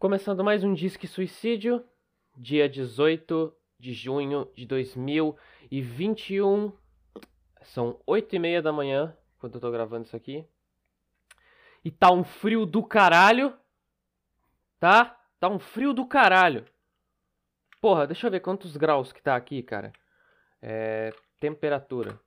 Começando 0.00 0.42
mais 0.42 0.64
um 0.64 0.72
Disque 0.72 1.06
Suicídio, 1.06 1.84
dia 2.34 2.66
18 2.66 3.54
de 3.78 3.92
junho 3.92 4.50
de 4.56 4.64
2021. 4.64 6.72
São 7.60 8.00
8 8.06 8.34
e 8.34 8.38
meia 8.38 8.62
da 8.62 8.72
manhã, 8.72 9.14
quando 9.38 9.56
eu 9.56 9.60
tô 9.60 9.70
gravando 9.70 10.06
isso 10.06 10.16
aqui. 10.16 10.46
E 11.84 11.90
tá 11.90 12.10
um 12.10 12.24
frio 12.24 12.64
do 12.64 12.82
caralho. 12.82 13.52
Tá? 14.78 15.20
Tá 15.38 15.50
um 15.50 15.58
frio 15.58 15.92
do 15.92 16.06
caralho. 16.06 16.64
Porra, 17.78 18.06
deixa 18.06 18.26
eu 18.26 18.30
ver 18.30 18.40
quantos 18.40 18.78
graus 18.78 19.12
que 19.12 19.22
tá 19.22 19.36
aqui, 19.36 19.62
cara. 19.62 19.92
É. 20.62 21.12
Temperatura. 21.38 22.18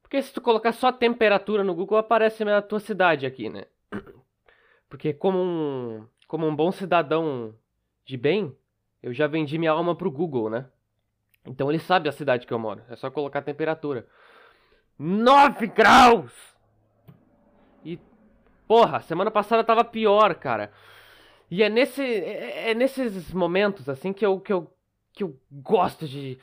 Porque 0.00 0.22
se 0.22 0.32
tu 0.32 0.40
colocar 0.40 0.70
só 0.70 0.92
temperatura 0.92 1.64
no 1.64 1.74
Google, 1.74 1.98
aparece 1.98 2.44
a 2.44 2.62
tua 2.62 2.78
cidade 2.78 3.26
aqui, 3.26 3.48
né? 3.48 3.66
Porque 4.88 5.12
como 5.12 5.38
um, 5.38 6.06
como 6.32 6.46
um 6.46 6.56
bom 6.56 6.72
cidadão 6.72 7.54
de 8.06 8.16
bem, 8.16 8.56
eu 9.02 9.12
já 9.12 9.26
vendi 9.26 9.58
minha 9.58 9.72
alma 9.72 9.94
pro 9.94 10.10
Google, 10.10 10.48
né? 10.48 10.64
Então 11.44 11.70
ele 11.70 11.78
sabe 11.78 12.08
a 12.08 12.12
cidade 12.12 12.46
que 12.46 12.54
eu 12.54 12.58
moro. 12.58 12.80
É 12.88 12.96
só 12.96 13.10
colocar 13.10 13.40
a 13.40 13.42
temperatura. 13.42 14.08
9 14.98 15.66
graus! 15.66 16.32
E, 17.84 18.00
porra, 18.66 19.02
semana 19.02 19.30
passada 19.30 19.62
tava 19.62 19.84
pior, 19.84 20.34
cara. 20.36 20.72
E 21.50 21.62
é, 21.62 21.68
nesse, 21.68 22.02
é, 22.02 22.70
é 22.70 22.74
nesses 22.74 23.30
momentos, 23.34 23.86
assim, 23.86 24.10
que 24.10 24.24
eu, 24.24 24.40
que 24.40 24.54
eu, 24.54 24.74
que 25.12 25.22
eu 25.22 25.38
gosto 25.50 26.08
de, 26.08 26.38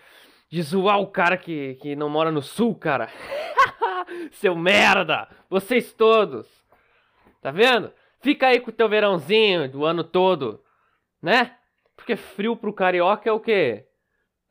de 0.52 0.62
zoar 0.62 1.00
o 1.00 1.08
cara 1.08 1.36
que, 1.36 1.80
que 1.82 1.96
não 1.96 2.10
mora 2.10 2.32
no 2.32 2.44
sul, 2.44 2.76
cara. 2.76 3.10
Seu 4.34 4.56
merda! 4.56 5.28
Vocês 5.50 5.92
todos! 5.94 6.48
Tá 7.42 7.50
vendo? 7.50 7.92
Fica 8.22 8.48
aí 8.48 8.60
com 8.60 8.70
o 8.70 8.74
teu 8.74 8.90
verãozinho 8.90 9.70
do 9.70 9.86
ano 9.86 10.04
todo, 10.04 10.64
né? 11.22 11.58
Porque 11.96 12.16
frio 12.16 12.56
pro 12.56 12.74
carioca 12.74 13.30
é 13.30 13.32
o 13.32 13.40
quê? 13.40 13.88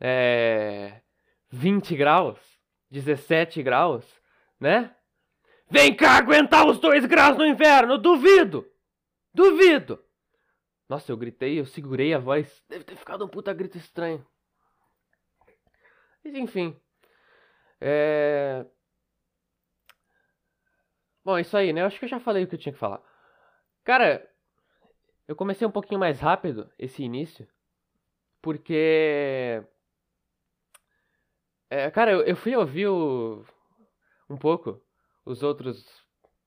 É. 0.01 1.01
20 1.51 1.97
graus? 1.97 2.39
17 2.91 3.63
graus? 3.63 4.05
Né? 4.59 4.95
Vem 5.71 5.95
cá 5.95 6.13
aguentar 6.13 6.67
os 6.67 6.79
2 6.79 7.05
graus 7.07 7.37
no 7.37 7.45
inverno! 7.45 7.99
Duvido! 7.99 8.67
Duvido! 9.33 10.03
Nossa, 10.89 11.13
eu 11.13 11.17
gritei, 11.17 11.61
eu 11.61 11.67
segurei 11.67 12.15
a 12.15 12.19
voz. 12.19 12.65
Deve 12.69 12.85
ter 12.85 12.97
ficado 12.97 13.25
um 13.25 13.29
puta 13.29 13.53
grito 13.53 13.77
estranho. 13.77 14.27
Mas 16.25 16.35
enfim. 16.35 16.75
É. 17.81 18.65
Bom, 21.23 21.37
é 21.37 21.43
isso 21.43 21.57
aí, 21.57 21.73
né? 21.75 21.83
Eu 21.83 21.87
acho 21.87 21.99
que 21.99 22.07
eu 22.07 22.09
já 22.09 22.19
falei 22.19 22.45
o 22.45 22.47
que 22.47 22.55
eu 22.55 22.59
tinha 22.59 22.73
que 22.73 22.79
falar. 22.79 23.03
Cara, 23.89 24.31
eu 25.27 25.35
comecei 25.35 25.67
um 25.67 25.71
pouquinho 25.71 25.99
mais 25.99 26.21
rápido 26.21 26.71
esse 26.79 27.03
início. 27.03 27.49
Porque. 28.43 29.65
É, 31.71 31.91
cara, 31.91 32.13
eu, 32.13 32.21
eu 32.21 32.37
fui 32.37 32.55
ouvir 32.55 32.87
o, 32.87 33.43
um 34.29 34.37
pouco 34.37 34.79
os 35.25 35.43
outros 35.43 35.87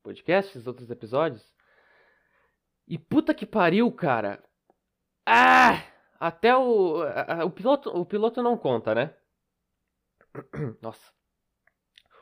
podcasts, 0.03 0.55
os 0.55 0.67
outros 0.67 0.91
episódios. 0.91 1.51
E 2.87 2.99
puta 2.99 3.33
que 3.33 3.47
pariu, 3.47 3.91
cara. 3.91 4.43
Ah! 5.25 5.81
Até 6.19 6.55
o. 6.55 7.01
O 7.43 7.49
piloto, 7.49 7.89
o 7.89 8.05
piloto 8.05 8.43
não 8.43 8.55
conta, 8.55 8.93
né? 8.93 9.15
Nossa. 10.79 11.11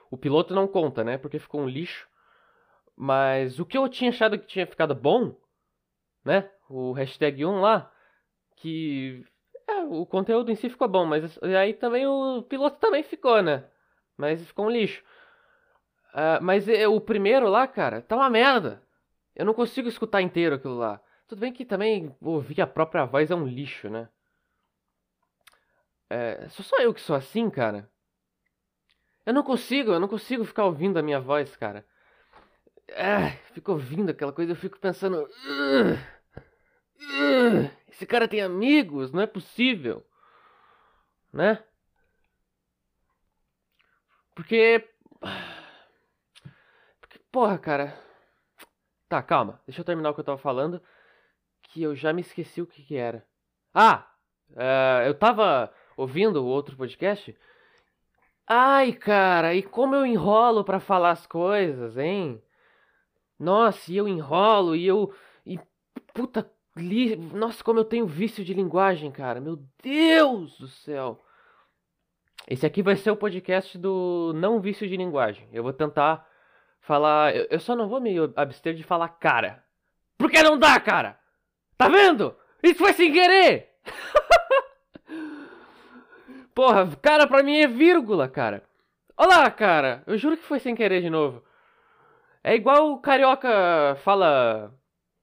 O 0.09 0.15
piloto 0.17 0.55
não 0.55 0.65
conta, 0.65 1.03
né? 1.03 1.17
Porque 1.17 1.39
ficou 1.39 1.59
um 1.59 1.67
lixo. 1.67 2.08
Mas 3.01 3.61
o 3.61 3.65
que 3.65 3.77
eu 3.77 3.87
tinha 3.87 4.09
achado 4.09 4.37
que 4.37 4.45
tinha 4.45 4.67
ficado 4.67 4.93
bom, 4.93 5.33
né? 6.25 6.51
O 6.69 6.91
hashtag 6.91 7.45
1 7.45 7.61
lá, 7.61 7.89
que 8.57 9.25
é, 9.65 9.85
o 9.85 10.05
conteúdo 10.05 10.51
em 10.51 10.55
si 10.55 10.69
ficou 10.69 10.85
bom, 10.85 11.05
mas 11.05 11.41
aí 11.41 11.73
também 11.73 12.05
o 12.05 12.43
piloto 12.43 12.77
também 12.77 13.01
ficou, 13.01 13.41
né? 13.41 13.63
Mas 14.17 14.45
ficou 14.45 14.65
um 14.65 14.69
lixo. 14.69 15.01
Uh, 16.09 16.43
mas 16.43 16.67
o 16.67 16.99
primeiro 16.99 17.47
lá, 17.47 17.65
cara, 17.69 18.01
tá 18.01 18.17
uma 18.17 18.29
merda. 18.29 18.83
Eu 19.33 19.45
não 19.45 19.53
consigo 19.53 19.87
escutar 19.87 20.21
inteiro 20.21 20.55
aquilo 20.55 20.77
lá. 20.77 20.99
Tudo 21.25 21.39
bem 21.39 21.53
que 21.53 21.63
também 21.63 22.13
ouvir 22.19 22.59
a 22.59 22.67
própria 22.67 23.05
voz 23.05 23.31
é 23.31 23.35
um 23.35 23.47
lixo, 23.47 23.89
né? 23.89 24.09
É, 26.09 26.49
sou 26.49 26.65
só 26.65 26.75
eu 26.81 26.93
que 26.93 26.99
sou 26.99 27.15
assim, 27.15 27.49
cara. 27.49 27.89
Eu 29.25 29.33
não 29.33 29.43
consigo, 29.43 29.93
eu 29.93 30.01
não 30.01 30.07
consigo 30.09 30.43
ficar 30.43 30.65
ouvindo 30.65 30.99
a 30.99 31.01
minha 31.01 31.21
voz, 31.21 31.55
cara 31.55 31.85
ah, 32.95 33.31
fico 33.53 33.71
ouvindo 33.71 34.09
aquela 34.09 34.33
coisa, 34.33 34.51
eu 34.51 34.55
fico 34.55 34.79
pensando. 34.79 35.27
Esse 37.89 38.05
cara 38.05 38.27
tem 38.27 38.41
amigos, 38.41 39.11
não 39.11 39.21
é 39.21 39.27
possível. 39.27 40.05
Né? 41.33 41.63
Porque. 44.35 44.87
Porque, 46.99 47.19
porra, 47.31 47.57
cara. 47.57 47.97
Tá, 49.07 49.21
calma. 49.21 49.61
Deixa 49.65 49.81
eu 49.81 49.85
terminar 49.85 50.11
o 50.11 50.13
que 50.13 50.19
eu 50.21 50.25
tava 50.25 50.37
falando. 50.37 50.81
Que 51.63 51.83
eu 51.83 51.95
já 51.95 52.13
me 52.13 52.21
esqueci 52.21 52.61
o 52.61 52.67
que, 52.67 52.83
que 52.83 52.95
era. 52.95 53.25
Ah! 53.73 54.07
Uh, 54.51 55.05
eu 55.05 55.13
tava 55.13 55.73
ouvindo 55.97 56.43
o 56.43 56.47
outro 56.47 56.77
podcast. 56.77 57.37
Ai, 58.47 58.93
cara, 58.93 59.53
e 59.53 59.61
como 59.61 59.95
eu 59.95 60.05
enrolo 60.05 60.63
para 60.63 60.79
falar 60.79 61.11
as 61.11 61.27
coisas, 61.27 61.97
hein? 61.97 62.41
Nossa, 63.39 63.91
e 63.91 63.97
eu 63.97 64.07
enrolo 64.07 64.75
e 64.75 64.85
eu. 64.85 65.13
E 65.45 65.59
puta. 66.13 66.49
Li... 66.75 67.15
Nossa, 67.15 67.63
como 67.63 67.79
eu 67.79 67.85
tenho 67.85 68.05
vício 68.05 68.43
de 68.43 68.53
linguagem, 68.53 69.11
cara. 69.11 69.39
Meu 69.39 69.59
Deus 69.81 70.57
do 70.57 70.67
céu. 70.67 71.23
Esse 72.47 72.65
aqui 72.65 72.81
vai 72.81 72.95
ser 72.95 73.11
o 73.11 73.15
podcast 73.15 73.77
do 73.77 74.33
não 74.35 74.59
vício 74.59 74.87
de 74.87 74.97
linguagem. 74.97 75.47
Eu 75.53 75.63
vou 75.63 75.73
tentar 75.73 76.27
falar. 76.81 77.35
Eu, 77.35 77.47
eu 77.49 77.59
só 77.59 77.75
não 77.75 77.87
vou 77.87 78.01
me 78.01 78.15
abster 78.35 78.73
de 78.73 78.83
falar 78.83 79.09
cara. 79.09 79.63
Porque 80.17 80.43
não 80.43 80.59
dá, 80.59 80.77
cara! 80.79 81.17
Tá 81.77 81.87
vendo? 81.87 82.35
Isso 82.61 82.77
foi 82.77 82.91
sem 82.91 83.13
querer! 83.13 83.69
Porra, 86.53 86.93
cara, 87.01 87.25
pra 87.25 87.41
mim 87.41 87.57
é 87.57 87.67
vírgula, 87.67 88.27
cara. 88.27 88.63
Olha 89.15 89.37
lá, 89.37 89.51
cara. 89.51 90.03
Eu 90.05 90.17
juro 90.17 90.35
que 90.35 90.43
foi 90.43 90.59
sem 90.59 90.75
querer 90.75 91.01
de 91.01 91.09
novo. 91.09 91.41
É 92.43 92.55
igual 92.55 92.91
o 92.91 92.99
carioca 92.99 93.95
fala. 94.03 94.73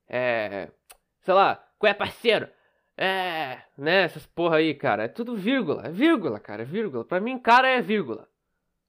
É. 0.09 0.71
Sei 1.23 1.35
lá, 1.35 1.57
qual 1.79 1.91
é 1.91 1.95
parceiro? 1.95 2.49
É. 2.97 3.63
Né, 3.77 4.03
essas 4.03 4.27
porra 4.27 4.57
aí, 4.57 4.75
cara. 4.75 5.05
É 5.05 5.09
tudo 5.09 5.37
vírgula. 5.37 5.87
É 5.87 5.91
vírgula, 5.91 6.41
cara. 6.41 6.63
É 6.63 6.65
vírgula. 6.65 7.05
Pra 7.05 7.21
mim, 7.21 7.39
cara 7.39 7.69
é 7.69 7.81
vírgula. 7.81 8.29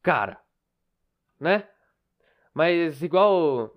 Cara. 0.02 0.40
Né? 1.40 1.64
Mas 2.54 3.02
igual. 3.04 3.74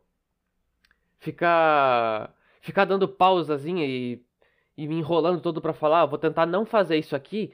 Ficar. 1.19 2.35
Ficar 2.61 2.85
dando 2.85 3.09
pausazinha 3.09 3.85
e. 3.87 4.23
E 4.77 4.89
me 4.89 4.97
enrolando 4.97 5.41
todo 5.41 5.61
pra 5.61 5.73
falar. 5.73 6.07
Vou 6.07 6.19
tentar 6.19 6.47
não 6.47 6.65
fazer 6.65 6.97
isso 6.97 7.15
aqui. 7.15 7.53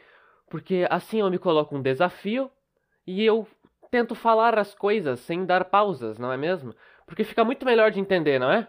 Porque 0.48 0.86
assim 0.90 1.20
eu 1.20 1.30
me 1.30 1.38
coloco 1.38 1.76
um 1.76 1.82
desafio. 1.82 2.50
E 3.06 3.24
eu 3.24 3.46
tento 3.90 4.14
falar 4.14 4.58
as 4.58 4.74
coisas 4.74 5.20
sem 5.20 5.44
dar 5.44 5.64
pausas, 5.66 6.18
não 6.18 6.32
é 6.32 6.36
mesmo? 6.36 6.74
Porque 7.06 7.24
fica 7.24 7.44
muito 7.44 7.64
melhor 7.64 7.90
de 7.90 8.00
entender, 8.00 8.38
não 8.38 8.50
é? 8.50 8.66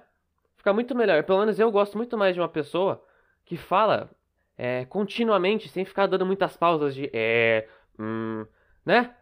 Fica 0.58 0.74
muito 0.74 0.96
melhor. 0.96 1.24
Pelo 1.24 1.40
menos 1.40 1.60
eu 1.60 1.72
gosto 1.72 1.98
muito 1.98 2.18
mais 2.18 2.36
de 2.36 2.42
uma 2.42 2.50
pessoa 2.50 3.04
que 3.46 3.58
fala 3.58 4.10
é, 4.58 4.86
continuamente, 4.86 5.70
sem 5.70 5.86
ficar 5.86 6.08
dando 6.08 6.26
muitas 6.26 6.58
pausas 6.58 6.96
de 6.96 7.10
é, 7.14 7.68
hum, 8.00 8.46
né? 8.86 9.16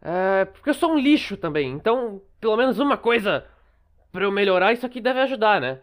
É, 0.00 0.44
porque 0.46 0.70
eu 0.70 0.74
sou 0.74 0.92
um 0.92 0.98
lixo 0.98 1.36
também, 1.36 1.72
então 1.72 2.22
pelo 2.40 2.56
menos 2.56 2.78
uma 2.78 2.96
coisa 2.96 3.46
para 4.12 4.24
eu 4.24 4.30
melhorar, 4.30 4.72
isso 4.72 4.86
aqui 4.86 5.00
deve 5.00 5.20
ajudar, 5.20 5.60
né? 5.60 5.80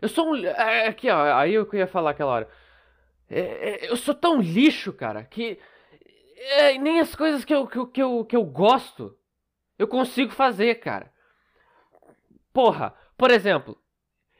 Eu 0.00 0.08
sou 0.08 0.32
um. 0.32 0.36
É, 0.44 0.88
aqui, 0.88 1.10
ó, 1.10 1.34
aí 1.36 1.54
eu 1.54 1.68
ia 1.72 1.86
falar 1.86 2.10
aquela 2.10 2.32
hora. 2.32 2.48
É, 3.28 3.40
é, 3.86 3.90
eu 3.90 3.96
sou 3.96 4.14
tão 4.14 4.40
lixo, 4.40 4.92
cara, 4.92 5.24
que 5.24 5.58
é, 6.40 6.78
nem 6.78 7.00
as 7.00 7.14
coisas 7.14 7.44
que 7.44 7.54
eu, 7.54 7.66
que, 7.66 7.78
eu, 7.78 7.86
que, 7.86 8.02
eu, 8.02 8.24
que 8.24 8.36
eu 8.36 8.44
gosto 8.44 9.16
eu 9.80 9.88
consigo 9.88 10.30
fazer, 10.30 10.74
cara. 10.74 11.10
Porra, 12.52 12.94
por 13.16 13.30
exemplo, 13.30 13.78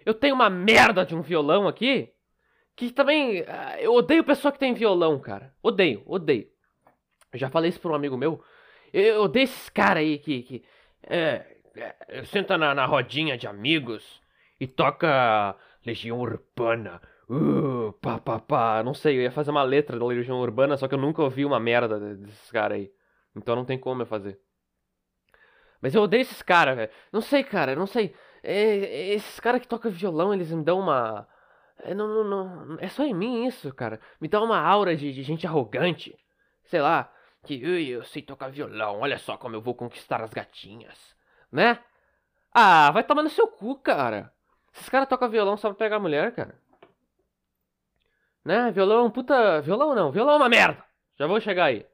eu 0.05 0.13
tenho 0.13 0.35
uma 0.35 0.51
merda 0.51 1.03
de 1.03 1.17
um 1.17 1.23
violão 1.23 1.67
aqui 1.67 2.13
que 2.77 2.93
também. 2.93 3.43
Ah, 3.49 3.81
eu 3.81 3.95
odeio 3.95 4.23
pessoa 4.23 4.53
que 4.53 4.59
tem 4.59 4.75
violão, 4.75 5.19
cara. 5.19 5.55
Odeio, 5.63 6.03
odeio. 6.05 6.47
Eu 7.33 7.39
já 7.39 7.49
falei 7.49 7.71
isso 7.71 7.81
pra 7.81 7.91
um 7.91 7.95
amigo 7.95 8.19
meu. 8.19 8.45
Eu 8.93 9.23
odeio 9.23 9.45
esses 9.45 9.71
caras 9.71 10.03
aí 10.03 10.19
que. 10.19 10.43
que 10.43 10.65
é, 11.05 11.57
é, 11.75 12.25
senta 12.25 12.59
na, 12.59 12.75
na 12.75 12.85
rodinha 12.85 13.39
de 13.39 13.47
amigos 13.47 14.21
e 14.61 14.67
toca 14.67 15.57
Legião 15.87 16.21
Urbana. 16.21 17.01
Uh, 17.31 17.93
pá, 18.01 18.19
pá, 18.19 18.41
pá. 18.41 18.83
Não 18.83 18.93
sei, 18.93 19.17
eu 19.17 19.23
ia 19.23 19.31
fazer 19.31 19.53
uma 19.53 19.63
letra 19.63 19.97
da 19.97 20.05
Legião 20.05 20.41
Urbana, 20.41 20.77
só 20.77 20.89
que 20.89 20.95
eu 20.95 20.99
nunca 20.99 21.23
ouvi 21.23 21.45
uma 21.45 21.61
merda 21.61 22.17
desses 22.17 22.51
caras 22.51 22.79
aí. 22.79 22.93
Então 23.37 23.55
não 23.55 23.65
tem 23.65 23.79
como 23.79 24.03
eu 24.03 24.07
fazer. 24.07 24.41
Mas 25.81 25.95
eu 25.95 26.03
odeio 26.03 26.23
esses 26.23 26.43
caras, 26.43 26.77
velho. 26.77 26.91
Não 27.13 27.21
sei, 27.21 27.45
cara, 27.45 27.77
não 27.77 27.87
sei. 27.87 28.15
É, 28.43 29.13
esses 29.15 29.39
caras 29.39 29.61
que 29.61 29.69
tocam 29.69 29.93
violão, 29.93 30.35
eles 30.35 30.51
me 30.51 30.65
dão 30.65 30.81
uma. 30.81 31.29
É, 31.79 31.95
não, 31.95 32.09
não, 32.09 32.65
não, 32.67 32.79
é 32.81 32.89
só 32.89 33.05
em 33.05 33.15
mim 33.15 33.47
isso, 33.47 33.73
cara. 33.75 34.01
Me 34.21 34.27
dá 34.29 34.43
uma 34.43 34.59
aura 34.59 34.97
de, 34.97 35.13
de 35.13 35.23
gente 35.23 35.47
arrogante. 35.47 36.19
Sei 36.65 36.81
lá, 36.81 37.13
que 37.45 37.55
eu 37.91 38.03
sei 38.05 38.23
tocar 38.23 38.51
violão, 38.51 39.01
olha 39.01 39.19
só 39.19 39.37
como 39.37 39.55
eu 39.57 39.61
vou 39.61 39.75
conquistar 39.75 40.21
as 40.23 40.33
gatinhas. 40.33 41.17
Né? 41.51 41.79
Ah, 42.53 42.91
vai 42.91 43.05
tomar 43.05 43.23
no 43.23 43.31
seu 43.31 43.47
cu, 43.49 43.77
cara. 43.77 44.33
Esses 44.75 44.89
caras 44.89 45.09
tocam 45.09 45.29
violão 45.29 45.57
só 45.57 45.69
pra 45.69 45.79
pegar 45.79 45.99
mulher, 46.01 46.35
cara. 46.35 46.55
Né? 48.45 48.71
Violão 48.71 49.01
é 49.01 49.03
um 49.03 49.11
puta. 49.11 49.61
Violão 49.61 49.95
não, 49.95 50.11
violão 50.11 50.35
é 50.35 50.37
uma 50.37 50.49
merda. 50.49 50.83
Já 51.19 51.27
vou 51.27 51.41
chegar 51.41 51.67
aí. 51.67 51.87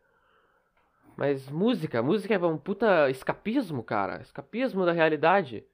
Mas 1.17 1.49
música, 1.49 2.03
música 2.03 2.35
é 2.35 2.39
um 2.39 2.59
puta 2.59 3.11
escapismo, 3.11 3.83
cara. 3.83 4.21
Escapismo 4.21 4.85
da 4.85 4.93
realidade, 4.93 5.65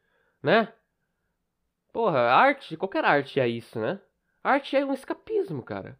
né? 0.42 0.72
Porra, 1.92 2.20
arte, 2.20 2.76
qualquer 2.76 3.04
arte 3.04 3.40
é 3.40 3.48
isso, 3.48 3.78
né? 3.78 4.00
Arte 4.42 4.76
é 4.76 4.84
um 4.84 4.92
escapismo, 4.92 5.62
cara. 5.62 5.98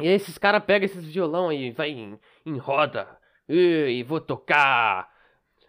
E 0.00 0.06
esses 0.06 0.38
caras 0.38 0.64
pegam 0.64 0.86
esses 0.86 1.04
violão 1.04 1.52
e 1.52 1.72
vai 1.72 1.90
em, 1.90 2.18
em 2.46 2.56
roda. 2.56 3.18
E, 3.48 4.04
vou 4.06 4.20
tocar. 4.20 5.10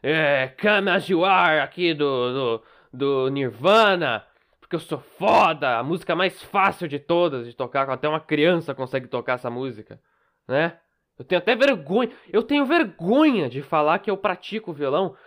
É, 0.02 0.48
Kamajuar 0.50 1.64
aqui 1.64 1.94
do, 1.94 2.34
do, 2.34 2.64
do 2.94 3.30
Nirvana. 3.30 4.26
Porque 4.70 4.76
eu 4.76 4.80
sou 4.88 5.00
foda. 5.00 5.80
A 5.80 5.84
música 5.84 6.16
mais 6.16 6.44
fácil 6.44 6.88
de 6.88 7.00
todas 7.00 7.48
de 7.48 7.56
tocar. 7.56 7.90
Até 7.90 8.08
uma 8.08 8.20
criança 8.20 8.76
consegue 8.76 9.08
tocar 9.08 9.34
essa 9.34 9.50
música. 9.50 10.00
Né? 10.48 10.78
Eu 11.18 11.26
tenho 11.26 11.40
até 11.40 11.56
vergonha. 11.56 12.12
Eu 12.32 12.44
tenho 12.44 12.68
vergonha 12.68 13.50
de 13.50 13.64
falar 13.64 13.98
que 13.98 14.12
eu 14.12 14.16
pratico 14.16 14.72
violão. 14.72 15.18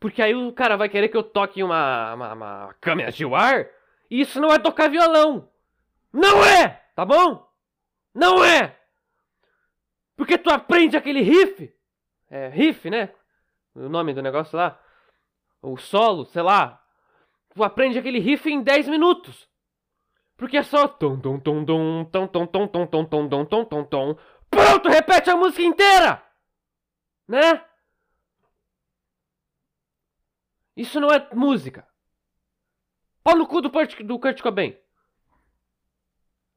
Porque 0.00 0.22
aí 0.22 0.34
o 0.34 0.50
cara 0.54 0.74
vai 0.74 0.88
querer 0.88 1.08
que 1.10 1.16
eu 1.18 1.22
toque 1.22 1.62
uma, 1.62 2.14
uma, 2.14 2.32
uma 2.32 2.74
Kamajuar. 2.80 3.68
E 4.10 4.22
isso 4.22 4.40
não 4.40 4.50
é 4.50 4.58
tocar 4.58 4.88
violão. 4.88 5.50
Não 6.10 6.42
é! 6.42 6.68
Tá 6.94 7.04
bom? 7.04 7.46
Não 8.14 8.42
é! 8.42 8.74
Porque 10.16 10.38
tu 10.38 10.48
aprende 10.48 10.96
aquele 10.96 11.20
riff. 11.20 11.70
É, 12.30 12.48
riff, 12.48 12.88
né? 12.88 13.10
O 13.74 13.86
nome 13.90 14.14
do 14.14 14.22
negócio 14.22 14.56
lá. 14.56 14.80
O 15.60 15.76
solo, 15.76 16.24
sei 16.24 16.40
lá. 16.40 16.82
Aprende 17.64 17.98
aquele 17.98 18.18
riff 18.18 18.48
em 18.50 18.62
10 18.62 18.88
minutos. 18.88 19.48
Porque 20.36 20.56
é 20.56 20.62
só 20.62 20.86
tom 20.86 21.18
tom 21.18 21.40
tom 21.40 21.64
tom 21.64 22.04
tom 22.04 22.26
tom 22.28 22.46
tom 22.46 22.66
tom 22.66 22.86
tom 22.86 23.06
tom 23.06 23.26
tom 23.26 23.44
tom 23.44 23.64
tom 23.64 23.84
tom. 23.84 24.18
Pronto, 24.48 24.88
repete 24.88 25.30
a 25.30 25.36
música 25.36 25.62
inteira. 25.62 26.22
Né? 27.26 27.64
Isso 30.76 31.00
não 31.00 31.08
é 31.08 31.28
música. 31.34 31.86
Pau 33.22 33.36
no 33.36 33.46
cu 33.46 33.60
do, 33.60 33.68
do 34.04 34.18
Kurt 34.18 34.40
Cobain. 34.40 34.76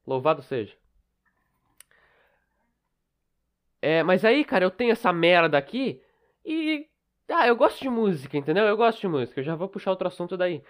Louvado 0.06 0.42
seja. 0.42 0.76
É, 3.80 4.04
mas 4.04 4.24
aí, 4.24 4.44
cara, 4.44 4.64
eu 4.64 4.70
tenho 4.70 4.92
essa 4.92 5.12
merda 5.12 5.58
aqui 5.58 6.00
e. 6.44 6.88
Ah, 7.28 7.48
eu 7.48 7.56
gosto 7.56 7.80
de 7.80 7.88
música, 7.88 8.36
entendeu? 8.36 8.64
Eu 8.64 8.76
gosto 8.76 9.00
de 9.00 9.08
música. 9.08 9.40
Eu 9.40 9.44
já 9.44 9.56
vou 9.56 9.68
puxar 9.68 9.90
outro 9.90 10.06
assunto 10.06 10.36
daí. 10.36 10.62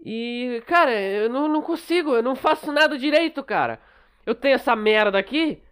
E, 0.00 0.62
cara, 0.66 0.92
eu 0.92 1.28
não, 1.28 1.48
não 1.48 1.62
consigo, 1.62 2.14
eu 2.14 2.22
não 2.22 2.36
faço 2.36 2.72
nada 2.72 2.98
direito, 2.98 3.42
cara. 3.42 3.80
Eu 4.24 4.34
tenho 4.34 4.54
essa 4.54 4.76
merda 4.76 5.18
aqui 5.18 5.62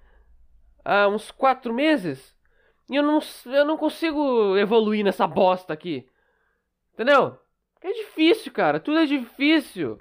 há 0.85 1.09
uns 1.09 1.31
quatro 1.31 1.73
meses 1.73 2.37
e 2.89 2.97
eu 2.97 3.03
não, 3.03 3.21
eu 3.47 3.65
não 3.65 3.77
consigo 3.77 4.57
evoluir 4.57 5.05
nessa 5.05 5.27
bosta 5.27 5.73
aqui. 5.73 6.09
Entendeu? 6.95 7.39
É 7.83 7.93
difícil, 7.93 8.53
cara. 8.53 8.81
Tudo 8.81 9.01
é 9.01 9.07
difícil. 9.07 9.99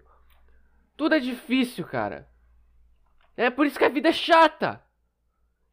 Tudo 0.95 1.16
é 1.16 1.19
difícil, 1.19 1.86
cara. 1.86 2.28
É 3.36 3.50
por 3.50 3.66
isso 3.66 3.78
que 3.78 3.86
a 3.86 3.89
vida 3.89 4.10
é 4.10 4.13
chata. 4.13 4.81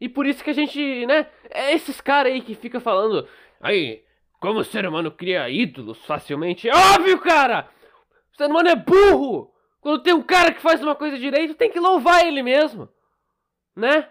E 0.00 0.08
por 0.08 0.26
isso 0.26 0.43
que 0.43 0.50
a 0.50 0.55
gente, 0.55 1.06
né? 1.06 1.28
É 1.48 1.72
esses 1.72 2.00
caras 2.00 2.32
aí 2.32 2.40
que 2.43 2.56
fica 2.56 2.81
falando. 2.81 3.28
Aí, 3.60 4.02
como 4.40 4.58
o 4.58 4.64
ser 4.64 4.84
humano 4.84 5.12
cria 5.12 5.48
ídolos 5.48 6.05
facilmente. 6.05 6.69
É 6.69 6.75
óbvio, 6.75 7.20
cara! 7.20 7.69
O 8.32 8.37
ser 8.37 8.46
humano 8.46 8.69
é 8.69 8.76
burro! 8.76 9.52
Quando 9.81 10.02
tem 10.02 10.14
um 10.14 10.23
cara 10.23 10.55
que 10.55 10.61
faz 10.61 10.82
uma 10.82 10.94
coisa 10.94 11.19
direito, 11.19 11.55
tem 11.55 11.70
que 11.70 11.81
louvar 11.81 12.25
ele 12.25 12.43
mesmo. 12.43 12.88
Né? 13.75 14.08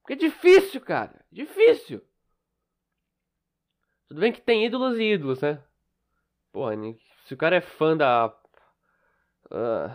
Porque 0.00 0.14
é 0.14 0.16
difícil, 0.16 0.80
cara. 0.80 1.24
Difícil. 1.30 2.02
Tudo 4.08 4.20
bem 4.20 4.32
que 4.32 4.40
tem 4.40 4.66
ídolos 4.66 4.98
e 4.98 5.14
ídolos, 5.14 5.40
né? 5.40 5.62
Porra, 6.52 6.74
se 7.24 7.34
o 7.34 7.36
cara 7.36 7.56
é 7.56 7.60
fã 7.60 7.96
da. 7.96 8.26
Uh, 9.46 9.90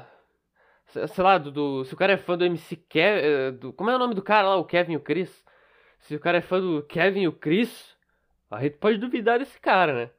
sei 0.85 1.23
lá, 1.23 1.37
do, 1.37 1.51
do, 1.51 1.85
se 1.85 1.93
o 1.93 1.97
cara 1.97 2.13
é 2.13 2.17
fã 2.17 2.37
do 2.37 2.45
MC 2.45 2.75
Kevin. 2.75 3.25
Eh, 3.25 3.51
do, 3.51 3.71
como 3.71 3.89
é 3.89 3.95
o 3.95 3.99
nome 3.99 4.15
do 4.15 4.21
cara 4.23 4.49
lá, 4.49 4.55
o 4.55 4.65
Kevin 4.65 4.93
e 4.93 4.97
o 4.97 5.01
Chris? 5.01 5.45
Se 5.99 6.15
o 6.15 6.19
cara 6.19 6.39
é 6.39 6.41
fã 6.41 6.59
do 6.59 6.83
Kevin 6.83 7.21
e 7.21 7.27
o 7.27 7.33
Chris, 7.33 7.95
a 8.49 8.61
gente 8.61 8.77
pode 8.77 8.97
duvidar 8.97 9.37
desse 9.39 9.59
cara, 9.59 9.93
né? 9.93 10.11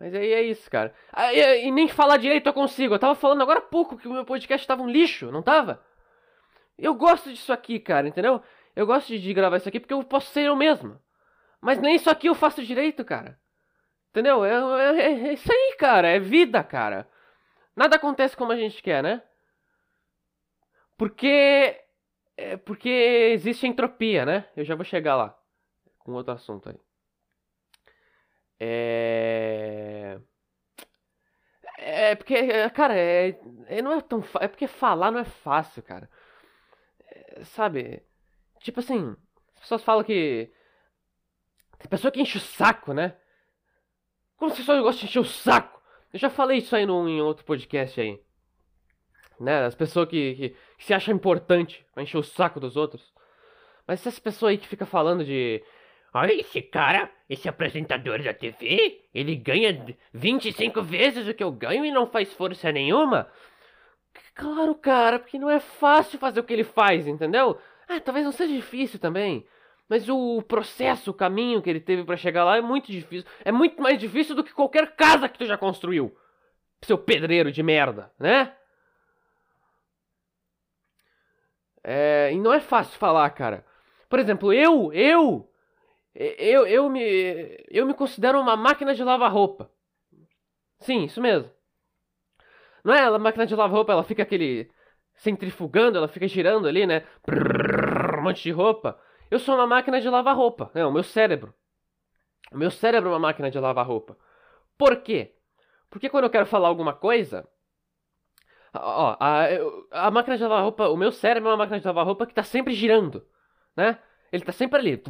Mas 0.00 0.14
aí 0.14 0.32
é 0.32 0.42
isso, 0.42 0.70
cara. 0.70 0.94
Ah, 1.12 1.30
e, 1.34 1.66
e, 1.66 1.70
nem 1.70 1.86
falar 1.86 2.16
direito 2.16 2.46
eu 2.46 2.54
consigo. 2.54 2.94
Eu 2.94 2.98
tava 2.98 3.14
falando 3.14 3.42
agora 3.42 3.58
há 3.58 3.62
pouco 3.62 3.98
que 3.98 4.08
o 4.08 4.12
meu 4.12 4.24
podcast 4.24 4.66
tava 4.66 4.82
um 4.82 4.88
lixo, 4.88 5.30
não 5.30 5.42
tava? 5.42 5.84
Eu 6.78 6.94
gosto 6.94 7.30
disso 7.30 7.52
aqui, 7.52 7.78
cara, 7.78 8.08
entendeu? 8.08 8.42
Eu 8.74 8.86
gosto 8.86 9.08
de, 9.08 9.18
de 9.18 9.34
gravar 9.34 9.58
isso 9.58 9.68
aqui 9.68 9.78
porque 9.78 9.92
eu 9.92 10.02
posso 10.02 10.32
ser 10.32 10.46
eu 10.46 10.56
mesmo. 10.56 10.98
Mas 11.60 11.78
nem 11.78 11.96
isso 11.96 12.08
aqui 12.08 12.28
eu 12.28 12.34
faço 12.34 12.64
direito, 12.64 13.04
cara. 13.04 13.38
Entendeu? 14.08 14.42
É, 14.42 14.52
é, 14.98 15.28
é 15.28 15.32
isso 15.34 15.52
aí, 15.52 15.76
cara. 15.78 16.08
É 16.08 16.18
vida, 16.18 16.64
cara. 16.64 17.06
Nada 17.76 17.96
acontece 17.96 18.34
como 18.34 18.52
a 18.52 18.56
gente 18.56 18.82
quer, 18.82 19.02
né? 19.02 19.22
Porque. 20.96 21.78
É 22.38 22.56
porque 22.56 22.88
existe 23.34 23.66
entropia, 23.66 24.24
né? 24.24 24.48
Eu 24.56 24.64
já 24.64 24.74
vou 24.74 24.84
chegar 24.84 25.14
lá. 25.14 25.38
Com 25.98 26.12
outro 26.12 26.32
assunto 26.32 26.70
aí. 26.70 26.80
É. 28.60 30.20
É 31.78 32.14
porque, 32.14 32.36
cara, 32.70 32.94
é, 32.94 33.40
é, 33.66 33.80
não 33.80 33.92
é 33.92 34.00
tão 34.02 34.22
É 34.38 34.46
porque 34.46 34.66
falar 34.66 35.10
não 35.10 35.18
é 35.18 35.24
fácil, 35.24 35.82
cara. 35.82 36.10
É, 37.08 37.44
sabe? 37.44 38.02
Tipo 38.60 38.80
assim, 38.80 39.16
as 39.54 39.60
pessoas 39.60 39.82
falam 39.82 40.04
que. 40.04 40.52
Tem 41.78 41.88
pessoa 41.88 42.12
que 42.12 42.20
enche 42.20 42.36
o 42.36 42.40
saco, 42.40 42.92
né? 42.92 43.16
Como 44.36 44.54
se 44.54 44.62
só 44.62 44.80
gosta 44.82 45.00
de 45.00 45.06
encher 45.06 45.20
o 45.20 45.24
saco? 45.24 45.80
Eu 46.12 46.18
já 46.18 46.28
falei 46.28 46.58
isso 46.58 46.76
aí 46.76 46.84
num, 46.84 47.08
em 47.08 47.20
outro 47.22 47.44
podcast 47.44 47.98
aí. 48.00 48.20
Né? 49.38 49.64
As 49.64 49.74
pessoas 49.74 50.08
que, 50.08 50.34
que, 50.34 50.48
que 50.76 50.84
se 50.84 50.92
acham 50.92 51.14
importante 51.14 51.86
pra 51.94 52.02
encher 52.02 52.18
o 52.18 52.22
saco 52.22 52.60
dos 52.60 52.76
outros. 52.76 53.12
Mas 53.86 54.00
essas 54.00 54.18
pessoas 54.18 54.50
aí 54.50 54.58
que 54.58 54.68
fica 54.68 54.84
falando 54.84 55.24
de. 55.24 55.62
Olha 56.12 56.32
esse 56.32 56.60
cara, 56.60 57.10
esse 57.28 57.48
apresentador 57.48 58.22
da 58.22 58.34
TV, 58.34 59.02
ele 59.14 59.36
ganha 59.36 59.96
25 60.12 60.82
vezes 60.82 61.28
o 61.28 61.34
que 61.34 61.42
eu 61.42 61.52
ganho 61.52 61.84
e 61.84 61.92
não 61.92 62.06
faz 62.06 62.32
força 62.32 62.72
nenhuma. 62.72 63.30
Claro, 64.34 64.74
cara, 64.74 65.18
porque 65.18 65.38
não 65.38 65.48
é 65.50 65.60
fácil 65.60 66.18
fazer 66.18 66.40
o 66.40 66.44
que 66.44 66.52
ele 66.52 66.64
faz, 66.64 67.06
entendeu? 67.06 67.58
Ah, 67.88 68.00
talvez 68.00 68.24
não 68.24 68.32
seja 68.32 68.52
difícil 68.52 68.98
também. 68.98 69.46
Mas 69.88 70.08
o 70.08 70.40
processo, 70.42 71.10
o 71.10 71.14
caminho 71.14 71.60
que 71.60 71.68
ele 71.68 71.80
teve 71.80 72.04
para 72.04 72.16
chegar 72.16 72.44
lá 72.44 72.56
é 72.56 72.60
muito 72.60 72.90
difícil. 72.90 73.28
É 73.44 73.50
muito 73.50 73.82
mais 73.82 73.98
difícil 73.98 74.36
do 74.36 74.44
que 74.44 74.52
qualquer 74.52 74.94
casa 74.94 75.28
que 75.28 75.38
tu 75.38 75.44
já 75.46 75.58
construiu. 75.58 76.16
Seu 76.82 76.96
pedreiro 76.96 77.50
de 77.50 77.62
merda, 77.62 78.12
né? 78.18 78.54
É, 81.82 82.30
e 82.32 82.38
não 82.38 82.52
é 82.52 82.60
fácil 82.60 82.96
falar, 82.98 83.28
cara. 83.30 83.66
Por 84.08 84.18
exemplo, 84.18 84.52
eu, 84.52 84.92
eu, 84.92 85.50
eu, 86.14 86.66
eu 86.66 86.88
me, 86.88 87.64
eu 87.70 87.86
me 87.86 87.94
considero 87.94 88.40
uma 88.40 88.56
máquina 88.56 88.94
de 88.94 89.02
lavar 89.02 89.32
roupa. 89.32 89.70
Sim, 90.80 91.04
isso 91.04 91.20
mesmo. 91.20 91.50
Não 92.84 92.94
é 92.94 93.02
a 93.02 93.18
máquina 93.18 93.46
de 93.46 93.54
lavar 93.54 93.76
roupa, 93.76 93.92
ela 93.92 94.04
fica 94.04 94.22
aquele 94.22 94.70
centrifugando, 95.14 95.98
ela 95.98 96.08
fica 96.08 96.26
girando 96.26 96.66
ali, 96.66 96.86
né? 96.86 97.04
um 98.18 98.22
monte 98.22 98.42
de 98.42 98.50
roupa. 98.50 98.98
Eu 99.30 99.38
sou 99.38 99.54
uma 99.54 99.66
máquina 99.66 100.00
de 100.00 100.08
lavar 100.08 100.36
roupa. 100.36 100.70
É, 100.74 100.84
o 100.84 100.92
meu 100.92 101.02
cérebro. 101.02 101.54
O 102.52 102.58
meu 102.58 102.70
cérebro 102.70 103.10
é 103.10 103.12
uma 103.12 103.18
máquina 103.18 103.50
de 103.50 103.58
lavar 103.58 103.86
roupa. 103.86 104.16
Por 104.76 104.96
quê? 105.02 105.36
Porque 105.88 106.08
quando 106.08 106.24
eu 106.24 106.30
quero 106.30 106.46
falar 106.46 106.68
alguma 106.68 106.94
coisa. 106.94 107.46
Ó, 108.74 109.16
a, 109.20 109.46
a 109.90 110.10
máquina 110.10 110.36
de 110.36 110.42
lavar 110.42 110.62
roupa. 110.62 110.88
O 110.88 110.96
meu 110.96 111.12
cérebro 111.12 111.48
é 111.48 111.52
uma 111.52 111.58
máquina 111.58 111.78
de 111.78 111.86
lavar 111.86 112.04
roupa 112.04 112.26
que 112.26 112.34
tá 112.34 112.42
sempre 112.42 112.74
girando. 112.74 113.26
Né? 113.76 113.98
Ele 114.32 114.44
tá 114.44 114.52
sempre 114.52 114.78
ali. 114.78 115.02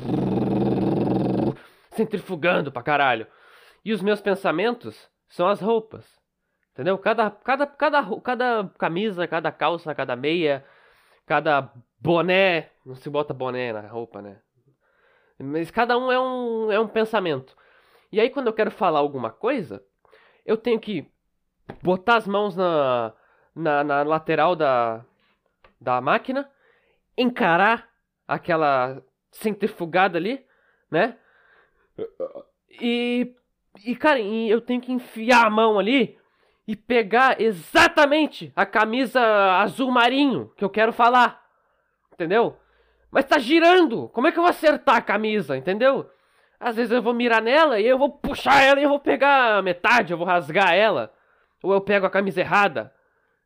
Centrifugando 1.90 2.70
pra 2.72 2.82
caralho. 2.82 3.26
E 3.84 3.92
os 3.92 4.02
meus 4.02 4.20
pensamentos 4.20 5.10
são 5.28 5.48
as 5.48 5.60
roupas. 5.60 6.20
Entendeu? 6.72 6.96
Cada, 6.98 7.30
cada, 7.30 7.66
cada, 7.66 8.20
cada 8.20 8.68
camisa, 8.78 9.26
cada 9.26 9.50
calça, 9.50 9.94
cada 9.94 10.16
meia, 10.16 10.64
cada 11.26 11.72
boné. 11.98 12.70
Não 12.84 12.94
se 12.94 13.10
bota 13.10 13.34
boné 13.34 13.72
na 13.72 13.80
roupa, 13.88 14.22
né? 14.22 14.40
Mas 15.38 15.70
cada 15.70 15.96
um 15.96 16.12
é 16.12 16.20
um, 16.20 16.72
é 16.72 16.78
um 16.78 16.88
pensamento. 16.88 17.56
E 18.12 18.20
aí, 18.20 18.28
quando 18.30 18.48
eu 18.48 18.52
quero 18.52 18.70
falar 18.70 18.98
alguma 18.98 19.30
coisa, 19.30 19.82
eu 20.44 20.56
tenho 20.56 20.78
que 20.78 21.10
botar 21.82 22.16
as 22.16 22.26
mãos 22.26 22.56
na, 22.56 23.12
na, 23.54 23.84
na 23.84 24.02
lateral 24.02 24.56
da, 24.56 25.04
da 25.80 26.00
máquina, 26.00 26.50
encarar 27.16 27.88
aquela 28.26 29.02
centrifugada 29.30 30.18
ali, 30.18 30.44
né? 30.90 31.16
E, 32.80 33.34
e 33.84 33.96
cara, 33.96 34.18
e 34.18 34.48
eu 34.50 34.60
tenho 34.60 34.80
que 34.80 34.92
enfiar 34.92 35.46
a 35.46 35.50
mão 35.50 35.78
ali 35.78 36.18
e 36.66 36.76
pegar 36.76 37.40
exatamente 37.40 38.52
a 38.54 38.64
camisa 38.64 39.20
azul 39.60 39.90
marinho 39.90 40.52
que 40.56 40.64
eu 40.64 40.70
quero 40.70 40.92
falar. 40.92 41.44
Entendeu? 42.12 42.56
Mas 43.10 43.24
tá 43.24 43.38
girando! 43.38 44.08
Como 44.10 44.26
é 44.26 44.32
que 44.32 44.38
eu 44.38 44.42
vou 44.42 44.50
acertar 44.50 44.96
a 44.96 45.02
camisa, 45.02 45.56
entendeu? 45.56 46.08
Às 46.60 46.76
vezes 46.76 46.92
eu 46.92 47.02
vou 47.02 47.14
mirar 47.14 47.42
nela 47.42 47.80
e 47.80 47.86
eu 47.86 47.98
vou 47.98 48.10
puxar 48.10 48.62
ela 48.62 48.78
e 48.78 48.82
eu 48.84 48.88
vou 48.88 49.00
pegar 49.00 49.62
metade, 49.62 50.12
eu 50.12 50.18
vou 50.18 50.26
rasgar 50.26 50.74
ela. 50.74 51.12
Ou 51.62 51.72
eu 51.72 51.80
pego 51.80 52.06
a 52.06 52.10
camisa 52.10 52.40
errada. 52.40 52.94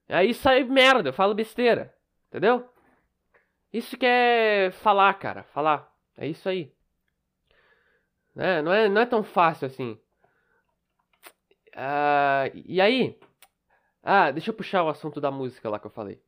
Aí 0.08 0.34
sai 0.34 0.64
merda, 0.64 1.08
eu 1.08 1.12
falo 1.12 1.34
besteira. 1.34 1.94
Entendeu? 2.28 2.68
Isso 3.72 3.96
que 3.96 4.04
é 4.04 4.70
falar, 4.82 5.14
cara. 5.14 5.44
Falar. 5.44 5.88
É 6.18 6.26
isso 6.26 6.48
aí. 6.48 6.73
É, 8.36 8.62
não, 8.62 8.72
é, 8.72 8.88
não 8.88 9.00
é 9.00 9.06
tão 9.06 9.22
fácil 9.22 9.66
assim. 9.66 9.98
Uh, 11.74 12.50
e 12.54 12.80
aí? 12.80 13.18
Ah, 14.02 14.30
deixa 14.30 14.50
eu 14.50 14.54
puxar 14.54 14.82
o 14.84 14.88
assunto 14.88 15.20
da 15.20 15.30
música 15.30 15.68
lá 15.68 15.78
que 15.78 15.86
eu 15.86 15.90
falei. 15.90 16.22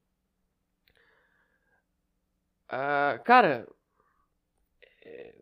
Uh, 2.68 3.22
cara, 3.24 3.68
é, 5.04 5.34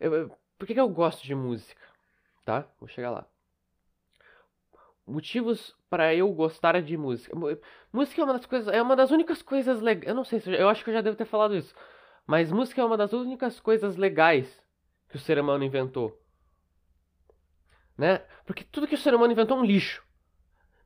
eu, 0.00 0.30
por 0.58 0.66
que, 0.66 0.74
que 0.74 0.80
eu 0.80 0.88
gosto 0.88 1.24
de 1.24 1.34
música? 1.34 1.80
Tá? 2.44 2.66
Vou 2.78 2.88
chegar 2.88 3.10
lá. 3.10 3.26
Motivos 5.06 5.74
para 5.88 6.14
eu 6.14 6.30
gostar 6.32 6.80
de 6.82 6.96
música. 6.96 7.34
Música 7.92 8.20
é 8.20 8.24
uma 8.24 8.34
das 8.34 8.46
coisas, 8.46 8.74
é 8.74 8.82
uma 8.82 8.96
das 8.96 9.10
únicas 9.10 9.40
coisas 9.40 9.80
legais. 9.80 10.08
Eu 10.08 10.14
não 10.14 10.24
sei 10.24 10.40
se 10.40 10.52
eu 10.52 10.68
acho 10.68 10.84
que 10.84 10.90
eu 10.90 10.94
já 10.94 11.00
devo 11.00 11.16
ter 11.16 11.24
falado 11.24 11.56
isso, 11.56 11.74
mas 12.26 12.52
música 12.52 12.82
é 12.82 12.84
uma 12.84 12.96
das 12.96 13.12
únicas 13.12 13.58
coisas 13.58 13.96
legais 13.96 14.62
que 15.08 15.16
o 15.16 15.20
ser 15.20 15.38
humano 15.38 15.64
inventou. 15.64 16.20
Né? 17.96 18.22
Porque 18.46 18.64
tudo 18.64 18.86
que 18.86 18.94
o 18.94 18.98
ser 18.98 19.14
humano 19.14 19.32
inventou 19.32 19.56
é 19.56 19.60
um 19.60 19.64
lixo. 19.64 20.04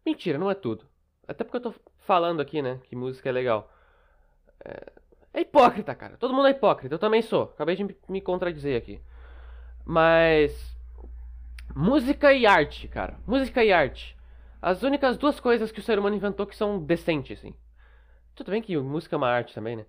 Mentira, 0.05 0.39
não 0.39 0.51
é 0.51 0.55
tudo. 0.55 0.87
Até 1.27 1.45
porque 1.45 1.59
eu 1.59 1.73
tô 1.73 1.75
falando 2.01 2.41
aqui, 2.41 2.61
né, 2.61 2.81
que 2.85 2.97
música 2.97 3.29
é 3.29 3.33
legal. 3.33 3.73
É, 4.65 4.93
é 5.35 5.41
hipócrita, 5.41 5.95
cara. 5.95 6.17
Todo 6.17 6.35
mundo 6.35 6.49
é 6.49 6.51
hipócrita. 6.51 6.95
Eu 6.95 6.99
também 6.99 7.23
sou. 7.23 7.45
Acabei 7.45 7.77
de 7.77 7.97
me 8.09 8.21
contradizer 8.21 8.77
aqui. 8.77 9.01
Mas. 9.85 10.77
Música 11.75 12.33
e 12.33 12.45
arte, 12.47 12.87
cara. 12.89 13.19
Música 13.27 13.65
e 13.65 13.73
arte. 13.73 14.17
As 14.61 14.83
únicas 14.83 15.17
duas 15.17 15.41
coisas 15.41 15.73
que 15.73 15.81
o 15.81 15.83
ser 15.83 15.99
humano 15.99 16.15
inventou 16.15 16.47
que 16.47 16.55
são 16.55 16.79
decentes, 16.79 17.39
assim. 17.39 17.55
Tudo 18.35 18.51
bem 18.51 18.63
que 18.63 18.77
música 18.77 19.17
é 19.17 19.19
uma 19.19 19.29
arte 19.29 19.55
também, 19.55 19.77
né? 19.77 19.87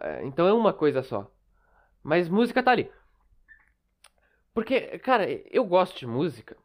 É, 0.00 0.24
então 0.24 0.46
é 0.46 0.52
uma 0.52 0.72
coisa 0.72 1.02
só. 1.02 1.30
Mas 2.02 2.28
música 2.28 2.62
tá 2.62 2.70
ali. 2.70 2.90
Porque, 4.58 4.98
cara, 4.98 5.24
eu 5.52 5.64
gosto 5.64 6.00
de 6.00 6.04
música. 6.04 6.56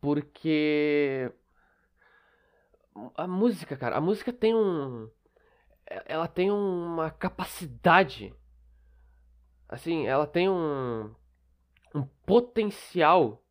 Porque. 0.00 1.28
A 3.16 3.26
música, 3.26 3.76
cara, 3.76 3.96
a 3.96 4.00
música 4.00 4.32
tem 4.32 4.54
um 4.54 5.10
ela 6.06 6.28
tem 6.28 6.52
uma 6.52 7.10
capacidade, 7.10 8.32
assim, 9.68 10.06
ela 10.06 10.28
tem 10.28 10.48
um, 10.48 11.12
um 11.92 12.04
potencial 12.24 13.44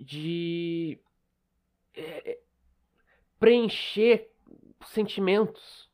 de 0.00 0.98
é, 1.92 2.30
é 2.30 2.40
preencher 3.38 4.30
sentimentos, 4.86 5.90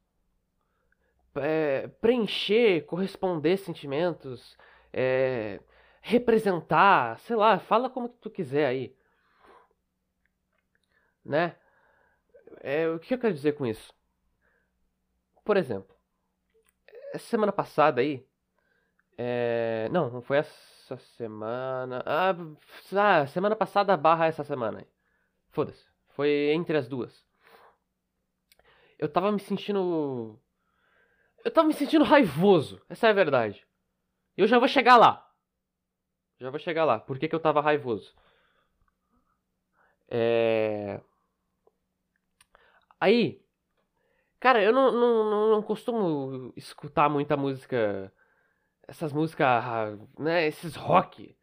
é, 1.34 1.88
preencher, 2.00 2.86
corresponder 2.86 3.56
sentimentos, 3.56 4.56
é, 4.92 5.58
representar, 6.02 7.18
sei 7.20 7.36
lá, 7.36 7.58
fala 7.58 7.88
como 7.88 8.08
tu 8.08 8.28
quiser 8.28 8.66
aí, 8.66 8.94
né? 11.24 11.56
É, 12.60 12.88
o 12.88 12.98
que 12.98 13.14
eu 13.14 13.18
quero 13.18 13.32
dizer 13.32 13.52
com 13.52 13.64
isso? 13.64 13.94
Por 15.44 15.56
exemplo, 15.56 15.94
essa 17.12 17.26
semana 17.26 17.52
passada 17.52 18.00
aí. 18.00 18.26
É... 19.16 19.88
Não, 19.92 20.10
não 20.10 20.22
foi 20.22 20.38
essa 20.38 20.96
semana. 21.16 22.02
Ah, 22.04 22.34
ah, 22.96 23.26
semana 23.26 23.54
passada 23.54 23.96
barra 23.96 24.26
essa 24.26 24.44
semana 24.44 24.80
aí. 24.80 24.86
Foda-se. 25.50 25.84
Foi 26.10 26.50
entre 26.52 26.76
as 26.76 26.88
duas. 26.88 27.24
Eu 28.98 29.08
tava 29.08 29.32
me 29.32 29.40
sentindo. 29.40 30.38
Eu 31.44 31.50
tava 31.50 31.66
me 31.66 31.74
sentindo 31.74 32.04
raivoso. 32.04 32.80
Essa 32.88 33.08
é 33.08 33.10
a 33.10 33.14
verdade. 33.14 33.66
Eu 34.36 34.46
já 34.46 34.58
vou 34.58 34.68
chegar 34.68 34.96
lá. 34.96 35.28
Já 36.42 36.50
vou 36.50 36.58
chegar 36.58 36.84
lá. 36.84 36.98
Por 36.98 37.18
que, 37.18 37.28
que 37.28 37.34
eu 37.34 37.40
tava 37.40 37.60
raivoso? 37.60 38.14
É. 40.10 41.00
Aí, 43.00 43.42
Cara, 44.42 44.60
eu 44.60 44.72
não, 44.72 44.90
não, 44.90 45.30
não, 45.30 45.50
não 45.52 45.62
costumo 45.62 46.52
escutar 46.56 47.08
muita 47.08 47.36
música. 47.36 48.12
Essas 48.88 49.12
músicas, 49.12 49.46
né? 50.18 50.48
Esses 50.48 50.74
rock. 50.74 51.36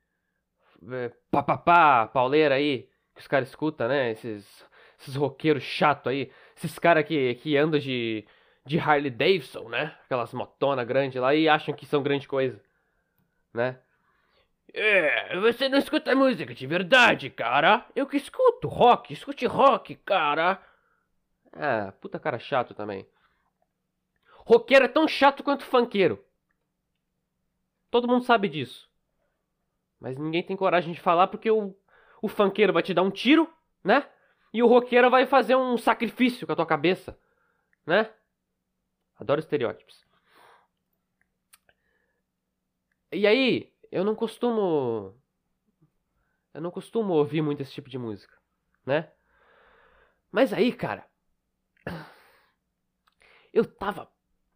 É, 0.91 1.09
papapá, 1.31 2.07
pauleira 2.07 2.55
aí. 2.55 2.89
Que 3.15 3.21
os 3.21 3.27
caras 3.27 3.47
escutam, 3.47 3.87
né? 3.87 4.11
Esses, 4.11 4.65
esses 4.99 5.15
roqueiros 5.15 5.63
chato 5.63 6.09
aí. 6.09 6.29
Esses 6.57 6.77
caras 6.77 7.05
que, 7.05 7.35
que 7.35 7.55
andam 7.55 7.79
de, 7.79 8.27
de 8.65 8.77
Harley 8.77 9.11
Davidson, 9.11 9.69
né? 9.69 9.95
Aquelas 10.03 10.33
motona 10.33 10.83
grande 10.83 11.21
lá 11.21 11.33
e 11.33 11.47
acham 11.47 11.73
que 11.73 11.85
são 11.85 12.03
grande 12.03 12.27
coisa. 12.27 12.61
Né? 13.53 13.79
É, 14.73 15.39
você 15.39 15.67
não 15.67 15.79
escuta 15.79 16.15
música 16.15 16.53
de 16.53 16.67
verdade, 16.67 17.29
cara. 17.29 17.85
Eu 17.95 18.05
que 18.05 18.17
escuto 18.17 18.67
rock, 18.67 19.13
escute 19.13 19.45
rock, 19.45 19.95
cara. 19.95 20.61
Ah, 21.51 21.91
puta 21.99 22.19
cara 22.19 22.37
chato 22.37 22.73
também. 22.73 23.07
Roqueiro 24.45 24.85
é 24.85 24.87
tão 24.87 25.07
chato 25.07 25.43
quanto 25.43 25.65
funkeiro. 25.65 26.23
Todo 27.89 28.07
mundo 28.07 28.23
sabe 28.23 28.47
disso. 28.47 28.89
Mas 29.99 30.17
ninguém 30.17 30.43
tem 30.43 30.55
coragem 30.55 30.93
de 30.93 30.99
falar 30.99 31.27
porque 31.27 31.49
o, 31.49 31.75
o 32.21 32.27
funkeiro 32.27 32.71
vai 32.71 32.83
te 32.83 32.93
dar 32.93 33.01
um 33.01 33.11
tiro, 33.11 33.51
né? 33.83 34.07
E 34.53 34.63
o 34.63 34.67
roqueiro 34.67 35.09
vai 35.09 35.25
fazer 35.25 35.55
um 35.55 35.77
sacrifício 35.77 36.47
com 36.47 36.53
a 36.53 36.55
tua 36.55 36.65
cabeça, 36.65 37.19
né? 37.85 38.11
Adoro 39.19 39.39
estereótipos. 39.39 40.05
E 43.11 43.25
aí, 43.25 43.71
eu 43.91 44.03
não 44.03 44.15
costumo. 44.15 45.19
Eu 46.53 46.61
não 46.61 46.71
costumo 46.71 47.13
ouvir 47.13 47.41
muito 47.41 47.61
esse 47.61 47.71
tipo 47.71 47.89
de 47.89 47.97
música, 47.97 48.37
né? 48.85 49.11
Mas 50.31 50.53
aí, 50.53 50.73
cara, 50.73 51.07
eu 53.53 53.65
tava 53.65 54.11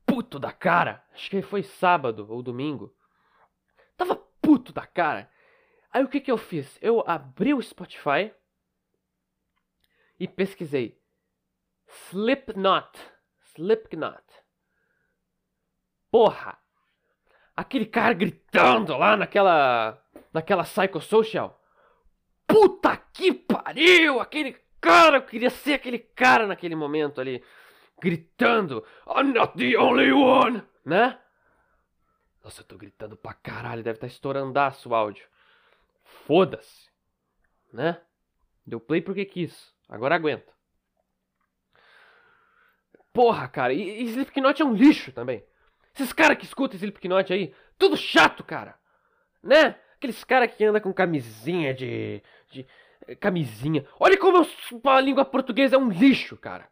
puto 0.06 0.40
da 0.40 0.52
cara. 0.52 1.06
Acho 1.12 1.30
que 1.30 1.42
foi 1.42 1.64
sábado 1.64 2.28
ou 2.30 2.42
domingo. 2.42 2.96
Tava 3.98 4.16
puto 4.16 4.72
da 4.72 4.86
cara. 4.86 5.32
Aí 5.92 6.04
o 6.04 6.10
que 6.10 6.22
que 6.22 6.32
eu 6.32 6.38
fiz? 6.38 6.78
Eu 6.82 7.04
abri 7.08 7.54
o 7.54 7.62
Spotify 7.62 8.34
e 10.20 10.28
pesquisei 10.28 11.00
Slipknot. 11.88 13.00
Slipknot. 13.54 14.24
Porra! 16.10 16.63
Aquele 17.56 17.86
cara 17.86 18.14
gritando 18.14 18.98
lá 18.98 19.16
naquela 19.16 20.04
naquela 20.34 20.64
psychosocial. 20.64 21.62
Puta 22.48 22.98
que 22.98 23.32
pariu! 23.32 24.20
Aquele 24.20 24.58
cara, 24.82 25.18
eu 25.18 25.22
queria 25.22 25.50
ser 25.50 25.74
aquele 25.74 26.00
cara 26.00 26.46
naquele 26.48 26.76
momento 26.76 27.22
ali, 27.22 27.44
gritando, 28.02 28.86
I'm 29.08 29.34
not 29.34 29.56
the 29.58 29.78
only 29.78 30.12
one, 30.12 30.64
né? 30.84 31.18
Nossa, 32.44 32.62
eu 32.62 32.66
tô 32.66 32.78
gritando 32.78 33.16
pra 33.16 33.34
caralho, 33.34 33.84
deve 33.84 33.98
estar 33.98 34.08
tá 34.08 34.12
estourandaço 34.14 34.90
o 34.90 34.96
áudio. 34.96 35.26
Foda-se, 36.04 36.90
né? 37.72 38.02
Deu 38.66 38.80
play 38.80 39.02
porque 39.02 39.24
quis, 39.24 39.74
agora 39.88 40.16
aguenta. 40.16 40.52
Porra, 43.14 43.48
cara, 43.48 43.72
e, 43.72 44.02
e 44.02 44.04
Slipknot 44.06 44.62
é 44.62 44.66
um 44.66 44.74
lixo 44.74 45.12
também. 45.14 45.46
Esses 45.96 46.12
caras 46.12 46.38
que 46.38 46.46
escutam 46.46 46.78
Slipknot 46.78 47.32
aí, 47.32 47.54
tudo 47.78 47.96
chato, 47.96 48.44
cara. 48.44 48.76
Né? 49.42 49.76
Aqueles 49.96 50.24
caras 50.24 50.54
que 50.54 50.64
andam 50.64 50.82
com 50.82 50.94
camisinha 50.94 51.74
de, 51.74 52.22
de 52.50 52.66
camisinha. 53.20 53.86
Olha 54.00 54.18
como 54.18 54.46
a 54.86 55.02
língua 55.02 55.24
portuguesa 55.24 55.76
é 55.76 55.80
um 55.80 55.90
lixo, 55.90 56.36
cara. 56.38 56.68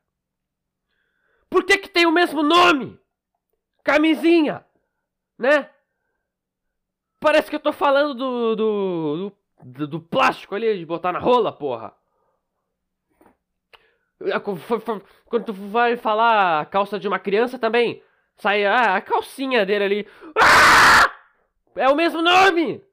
Por 1.49 1.65
que 1.65 1.77
que 1.77 1.89
tem 1.89 2.05
o 2.05 2.11
mesmo 2.11 2.41
nome? 2.41 2.99
Camisinha, 3.83 4.65
né? 5.37 5.69
Parece 7.19 7.49
que 7.49 7.55
eu 7.55 7.59
tô 7.59 7.71
falando 7.71 8.15
do, 8.15 8.55
do, 8.55 9.31
do, 9.63 9.87
do 9.87 9.99
plástico 9.99 10.55
ali 10.55 10.77
de 10.77 10.85
botar 10.85 11.11
na 11.11 11.19
rola, 11.19 11.51
porra. 11.51 11.93
Quando 15.25 15.45
tu 15.45 15.53
vai 15.53 15.97
falar 15.97 16.65
calça 16.67 16.99
de 16.99 17.07
uma 17.07 17.19
criança 17.19 17.59
também, 17.59 18.03
sai 18.41 18.65
ah, 18.65 18.95
a 18.95 19.01
calcinha 19.01 19.63
dele 19.65 19.83
ali. 19.83 20.07
Ah! 20.41 21.11
É 21.75 21.87
o 21.87 21.95
mesmo 21.95 22.23
nome! 22.23 22.83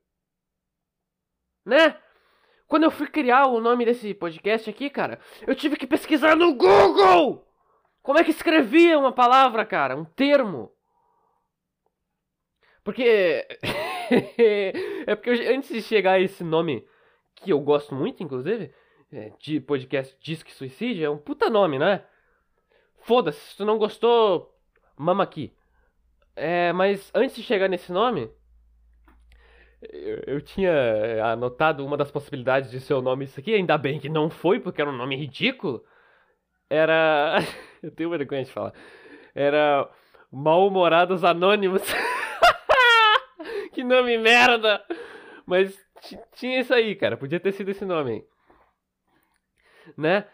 Né? 1.64 1.99
Quando 2.67 2.85
eu 2.85 2.90
fui 2.90 3.09
criar 3.09 3.47
o 3.47 3.59
nome 3.59 3.87
desse 3.87 4.12
podcast 4.12 4.69
aqui, 4.69 4.90
cara, 4.90 5.19
eu 5.47 5.55
tive 5.55 5.76
que 5.76 5.87
pesquisar 5.87 6.37
no 6.37 6.55
Google! 6.55 7.47
Como 8.02 8.19
é 8.19 8.25
que 8.25 8.31
escrevia 8.31 8.99
uma 8.99 9.11
palavra, 9.11 9.64
cara? 9.64 9.97
Um 9.97 10.05
termo. 10.05 10.71
Porque. 12.85 13.47
é 15.07 15.14
porque 15.14 15.31
antes 15.31 15.71
de 15.71 15.83
chegar 15.83 16.12
a 16.12 16.21
esse 16.21 16.45
nome, 16.45 16.87
que 17.37 17.50
eu 17.50 17.61
gosto 17.61 17.95
muito, 17.95 18.23
inclusive, 18.23 18.73
é, 19.11 19.33
de 19.38 19.61
podcast 19.61 20.14
Disque 20.21 20.52
Suicídio, 20.52 21.07
é 21.07 21.11
um 21.11 21.19
puta 21.19 21.49
nome, 21.49 21.78
né? 21.78 22.05
Foda-se, 23.00 23.40
se 23.40 23.57
tu 23.57 23.64
não 23.64 23.78
gostou, 23.78 24.58
mama 24.99 25.23
aqui. 25.25 25.52
É, 26.37 26.73
mas 26.73 27.11
antes 27.14 27.37
de 27.37 27.43
chegar 27.43 27.69
nesse 27.69 27.90
nome, 27.93 28.31
eu, 29.83 30.23
eu, 30.26 30.40
tinha 30.40 30.71
é, 30.71 31.21
anotado 31.21 31.85
uma 31.85 31.97
das 31.97 32.11
possibilidades 32.11 32.71
de 32.71 32.81
ser 32.81 32.95
o 32.95 33.02
nome 33.02 33.25
isso 33.25 33.38
aqui, 33.38 33.55
ainda 33.55 33.78
bem 33.78 34.00
que 34.00 34.09
não 34.09 34.28
foi, 34.31 34.61
porque 34.61 34.81
era 34.81 34.90
um 34.90 34.97
nome 34.97 35.17
ridículo. 35.17 35.85
Era. 36.69 37.38
eu 37.83 37.90
tenho 37.90 38.11
vergonha 38.11 38.45
de 38.45 38.52
falar. 38.52 38.73
Era 39.35 39.88
Mal-Humorados 40.33 41.25
Anônimos. 41.25 41.83
que 43.73 43.85
nome 43.85 44.19
merda! 44.19 44.85
Mas 45.47 45.78
tinha 46.35 46.61
isso 46.61 46.75
aí, 46.75 46.95
cara. 46.95 47.17
Podia 47.17 47.40
ter 47.40 47.52
sido 47.52 47.71
esse 47.71 47.85
nome 47.85 48.12
aí. 48.12 48.25
Né? 49.97 50.26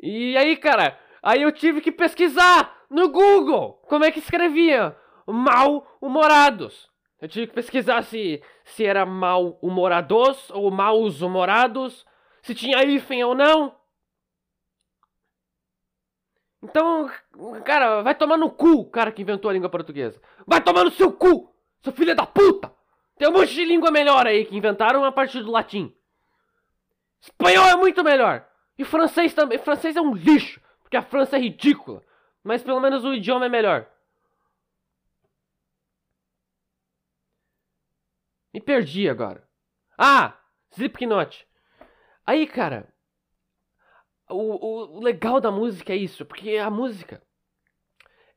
E 0.00 0.36
aí, 0.36 0.56
cara, 0.56 0.98
aí 1.22 1.42
eu 1.42 1.52
tive 1.52 1.80
que 1.80 1.92
pesquisar 1.92 2.76
no 2.90 3.08
Google 3.08 3.80
como 3.88 4.04
é 4.04 4.10
que 4.10 4.18
escrevia 4.18 4.96
mal-humorados. 5.26 6.90
Eu 7.20 7.28
tive 7.28 7.46
que 7.46 7.54
pesquisar 7.54 8.02
se, 8.02 8.42
se 8.64 8.84
era 8.84 9.06
mal-humorados 9.06 10.50
ou 10.50 10.70
maus-humorados, 10.70 12.04
se 12.42 12.54
tinha 12.54 12.82
hífen 12.84 13.22
ou 13.22 13.34
não. 13.34 13.76
Então, 16.62 17.10
cara, 17.64 18.02
vai 18.02 18.14
tomar 18.14 18.36
no 18.36 18.50
cu 18.50 18.80
o 18.80 18.90
cara 18.90 19.12
que 19.12 19.22
inventou 19.22 19.48
a 19.50 19.54
língua 19.54 19.68
portuguesa. 19.68 20.20
Vai 20.46 20.60
tomar 20.60 20.84
no 20.84 20.90
seu 20.90 21.12
cu, 21.12 21.54
seu 21.80 21.92
filho 21.92 22.14
da 22.14 22.26
puta! 22.26 22.72
Tem 23.16 23.28
um 23.28 23.32
monte 23.32 23.54
de 23.54 23.64
língua 23.64 23.90
melhor 23.90 24.26
aí 24.26 24.44
que 24.44 24.56
inventaram 24.56 25.04
a 25.04 25.12
partir 25.12 25.42
do 25.42 25.50
latim. 25.50 25.94
Espanhol 27.20 27.66
é 27.66 27.76
muito 27.76 28.02
melhor. 28.02 28.44
E 28.76 28.84
francês 28.84 29.32
também. 29.32 29.58
Francês 29.58 29.94
é 29.94 30.00
um 30.00 30.14
lixo, 30.14 30.60
porque 30.92 30.96
a 30.98 31.02
França 31.02 31.36
é 31.36 31.40
ridícula. 31.40 32.02
Mas 32.44 32.62
pelo 32.62 32.78
menos 32.78 33.02
o 33.02 33.14
idioma 33.14 33.46
é 33.46 33.48
melhor. 33.48 33.90
Me 38.52 38.60
perdi 38.60 39.08
agora. 39.08 39.48
Ah! 39.96 40.36
Slipknot. 40.72 41.48
Aí, 42.26 42.46
cara. 42.46 42.92
O, 44.28 44.96
o, 44.96 45.00
legal 45.00 45.40
da 45.40 45.50
música 45.50 45.94
é 45.94 45.96
isso, 45.96 46.26
porque 46.26 46.56
a 46.56 46.70
música 46.70 47.22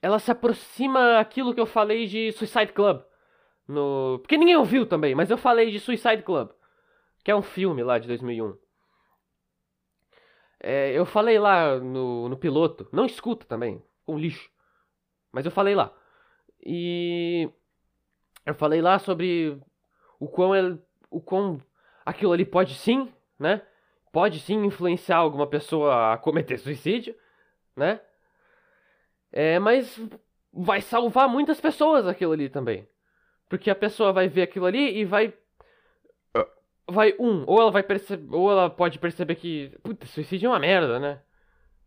ela 0.01 0.19
se 0.19 0.31
aproxima 0.31 1.19
aquilo 1.19 1.53
que 1.53 1.59
eu 1.59 1.65
falei 1.65 2.05
de 2.07 2.31
Suicide 2.33 2.71
Club. 2.71 3.01
No... 3.67 4.19
Porque 4.21 4.37
ninguém 4.37 4.55
ouviu 4.55 4.85
também, 4.85 5.13
mas 5.13 5.29
eu 5.29 5.37
falei 5.37 5.71
de 5.71 5.79
Suicide 5.79 6.23
Club, 6.23 6.51
que 7.23 7.31
é 7.31 7.35
um 7.35 7.41
filme 7.41 7.83
lá 7.83 7.97
de 7.97 8.07
2001. 8.07 8.57
É, 10.67 10.91
eu 10.93 11.05
falei 11.05 11.37
lá 11.37 11.77
no, 11.77 12.27
no 12.27 12.35
piloto, 12.35 12.89
não 12.91 13.05
escuta 13.05 13.45
também, 13.45 13.83
um 14.07 14.17
lixo. 14.17 14.49
Mas 15.31 15.45
eu 15.45 15.51
falei 15.51 15.75
lá. 15.75 15.93
E 16.59 17.47
eu 18.43 18.55
falei 18.55 18.81
lá 18.81 18.97
sobre 18.97 19.61
o 20.19 20.27
quão, 20.27 20.55
ele, 20.55 20.81
o 21.11 21.21
quão 21.21 21.61
aquilo 22.03 22.33
ali 22.33 22.43
pode 22.43 22.73
sim, 22.73 23.13
né? 23.37 23.61
Pode 24.11 24.39
sim 24.39 24.65
influenciar 24.65 25.17
alguma 25.17 25.45
pessoa 25.45 26.13
a 26.13 26.17
cometer 26.17 26.57
suicídio, 26.57 27.15
né? 27.75 28.01
É, 29.31 29.59
mas 29.59 30.01
vai 30.51 30.81
salvar 30.81 31.29
muitas 31.29 31.61
pessoas 31.61 32.07
aquilo 32.07 32.31
ali 32.31 32.49
também. 32.49 32.89
Porque 33.47 33.69
a 33.69 33.75
pessoa 33.75 34.11
vai 34.11 34.27
ver 34.27 34.41
aquilo 34.41 34.65
ali 34.65 34.97
e 34.97 35.05
vai 35.05 35.31
vai 36.87 37.13
um, 37.19 37.43
ou 37.47 37.59
ela 37.61 37.71
vai 37.71 37.83
perceber, 37.83 38.33
ou 38.33 38.51
ela 38.51 38.69
pode 38.69 38.99
perceber 38.99 39.35
que, 39.35 39.71
puta, 39.83 40.05
suicídio 40.05 40.47
é 40.47 40.49
uma 40.49 40.59
merda, 40.59 40.99
né? 40.99 41.21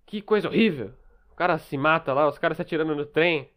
Que 0.06 0.20
coisa 0.20 0.48
horrível. 0.48 0.92
O 1.30 1.34
cara 1.34 1.58
se 1.58 1.76
mata 1.76 2.12
lá, 2.12 2.26
os 2.26 2.38
caras 2.38 2.56
se 2.56 2.62
atirando 2.62 2.94
no 2.94 3.06
trem. 3.06 3.50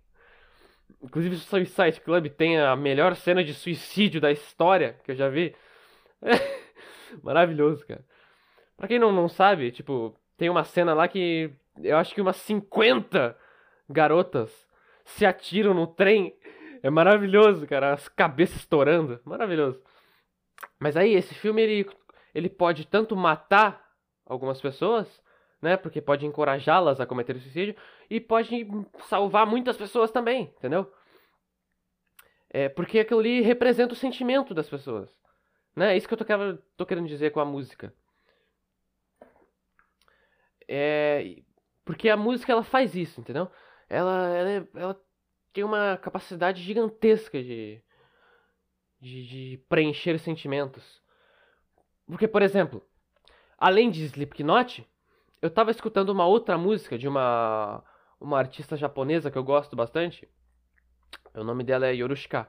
Inclusive 1.01 1.35
o 1.35 1.39
Suicide 1.39 2.01
Club 2.01 2.27
tem 2.29 2.59
a 2.59 2.75
melhor 2.75 3.15
cena 3.15 3.43
de 3.43 3.53
suicídio 3.53 4.21
da 4.21 4.31
história 4.31 4.99
que 5.03 5.11
eu 5.11 5.15
já 5.15 5.29
vi. 5.29 5.55
Maravilhoso, 7.23 7.85
cara. 7.87 8.05
Pra 8.77 8.87
quem 8.87 8.99
não, 8.99 9.11
não 9.11 9.27
sabe, 9.27 9.71
tipo, 9.71 10.15
tem 10.37 10.49
uma 10.49 10.63
cena 10.63 10.93
lá 10.93 11.07
que 11.07 11.51
eu 11.81 11.97
acho 11.97 12.13
que 12.13 12.21
umas 12.21 12.35
50 12.37 13.35
garotas 13.89 14.51
se 15.03 15.25
atiram 15.25 15.73
no 15.73 15.87
trem. 15.87 16.35
É 16.83 16.89
maravilhoso, 16.89 17.67
cara. 17.67 17.93
As 17.93 18.07
cabeças 18.07 18.57
estourando. 18.57 19.19
Maravilhoso. 19.23 19.81
Mas 20.79 20.97
aí, 20.97 21.13
esse 21.13 21.33
filme, 21.33 21.61
ele, 21.61 21.89
ele 22.33 22.49
pode 22.49 22.85
tanto 22.87 23.15
matar 23.15 23.85
algumas 24.25 24.61
pessoas, 24.61 25.21
né? 25.61 25.77
Porque 25.77 26.01
pode 26.01 26.25
encorajá-las 26.25 26.99
a 26.99 27.05
cometer 27.05 27.37
suicídio. 27.39 27.75
E 28.09 28.19
pode 28.19 28.67
salvar 29.07 29.45
muitas 29.45 29.77
pessoas 29.77 30.11
também, 30.11 30.53
entendeu? 30.57 30.91
É, 32.49 32.67
porque 32.67 32.99
aquilo 32.99 33.19
ali 33.19 33.41
representa 33.41 33.93
o 33.93 33.97
sentimento 33.97 34.53
das 34.53 34.69
pessoas. 34.69 35.09
Né? 35.75 35.93
É 35.93 35.97
isso 35.97 36.07
que 36.07 36.13
eu 36.13 36.17
tô, 36.17 36.25
tô 36.75 36.85
querendo 36.85 37.07
dizer 37.07 37.31
com 37.31 37.39
a 37.39 37.45
música. 37.45 37.93
É, 40.67 41.37
porque 41.85 42.09
a 42.09 42.17
música 42.17 42.51
ela 42.51 42.63
faz 42.63 42.95
isso, 42.95 43.19
entendeu? 43.19 43.49
Ela, 43.89 44.29
ela, 44.29 44.49
é, 44.49 44.67
ela 44.75 45.01
tem 45.53 45.63
uma 45.63 45.97
capacidade 45.97 46.61
gigantesca 46.61 47.41
de, 47.41 47.81
de, 49.01 49.27
de 49.27 49.57
preencher 49.67 50.19
sentimentos. 50.19 51.01
Porque, 52.05 52.27
por 52.27 52.41
exemplo, 52.41 52.83
além 53.57 53.89
de 53.89 54.03
Slipknot, 54.03 54.87
eu 55.41 55.49
tava 55.49 55.71
escutando 55.71 56.09
uma 56.09 56.25
outra 56.25 56.57
música 56.57 56.97
de 56.97 57.07
uma, 57.07 57.83
uma 58.19 58.37
artista 58.37 58.77
japonesa 58.77 59.31
que 59.31 59.37
eu 59.37 59.43
gosto 59.43 59.75
bastante. 59.75 60.29
O 61.33 61.43
nome 61.43 61.63
dela 61.63 61.87
é 61.87 61.95
Yorushika. 61.95 62.47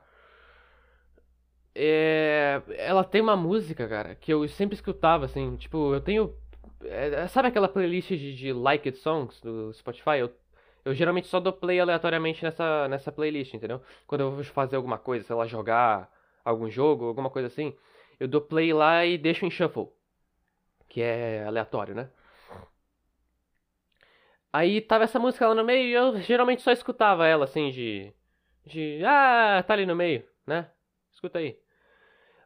É, 1.75 2.61
ela 2.77 3.03
tem 3.03 3.23
uma 3.23 3.37
música, 3.37 3.89
cara, 3.89 4.15
que 4.15 4.31
eu 4.33 4.47
sempre 4.47 4.75
escutava, 4.75 5.25
assim, 5.25 5.57
tipo, 5.57 5.95
eu 5.95 6.01
tenho. 6.03 6.37
É, 6.85 7.27
sabe 7.29 7.49
aquela 7.49 7.69
playlist 7.69 8.11
de, 8.11 8.35
de 8.35 8.53
Liked 8.53 8.99
Songs 8.99 9.41
do 9.41 9.73
Spotify? 9.73 10.19
Eu, 10.19 10.35
eu 10.85 10.93
geralmente 10.93 11.29
só 11.29 11.41
dou 11.41 11.53
play 11.53 11.81
aleatoriamente 11.81 12.43
nessa, 12.45 12.89
nessa 12.89 13.11
playlist, 13.11 13.55
entendeu? 13.55 13.81
Quando 14.07 14.21
eu 14.23 14.33
vou 14.33 14.45
fazer 14.45 14.77
alguma 14.77 14.99
coisa, 14.99 15.25
sei 15.25 15.37
lá, 15.37 15.47
jogar 15.47 16.12
algum 16.45 16.71
jogo, 16.71 17.07
alguma 17.07 17.31
coisa 17.31 17.49
assim, 17.49 17.77
eu 18.19 18.29
dou 18.29 18.41
play 18.41 18.73
lá 18.73 19.05
e 19.05 19.19
deixo 19.19 19.45
em 19.45 19.51
shuffle, 19.51 19.89
que 20.89 21.01
é 21.01 21.45
aleatório, 21.45 21.95
né? 21.95 22.11
Aí 24.53 24.81
tava 24.81 25.05
essa 25.05 25.19
música 25.19 25.49
lá 25.49 25.55
no 25.55 25.65
meio 25.65 25.89
e 25.89 25.93
eu 25.93 26.21
geralmente 26.21 26.63
só 26.63 26.71
escutava 26.73 27.27
ela 27.27 27.45
assim 27.45 27.71
de 27.71 28.13
de 28.65 29.03
ah, 29.05 29.63
tá 29.67 29.75
ali 29.75 29.87
no 29.87 29.97
meio, 29.97 30.25
né? 30.47 30.71
Escuta 31.11 31.39
aí. 31.39 31.59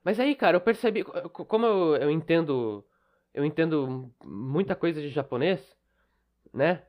Mas 0.04 0.20
aí, 0.20 0.35
cara, 0.35 0.56
eu 0.56 0.61
percebi 0.61 1.02
como 1.04 1.66
eu, 1.66 1.96
eu 1.96 2.11
entendo 2.11 2.85
eu 3.35 3.44
entendo 3.44 4.11
muita 4.24 4.74
coisa 4.74 5.00
de 5.00 5.09
japonês, 5.11 5.76
né? 6.54 6.82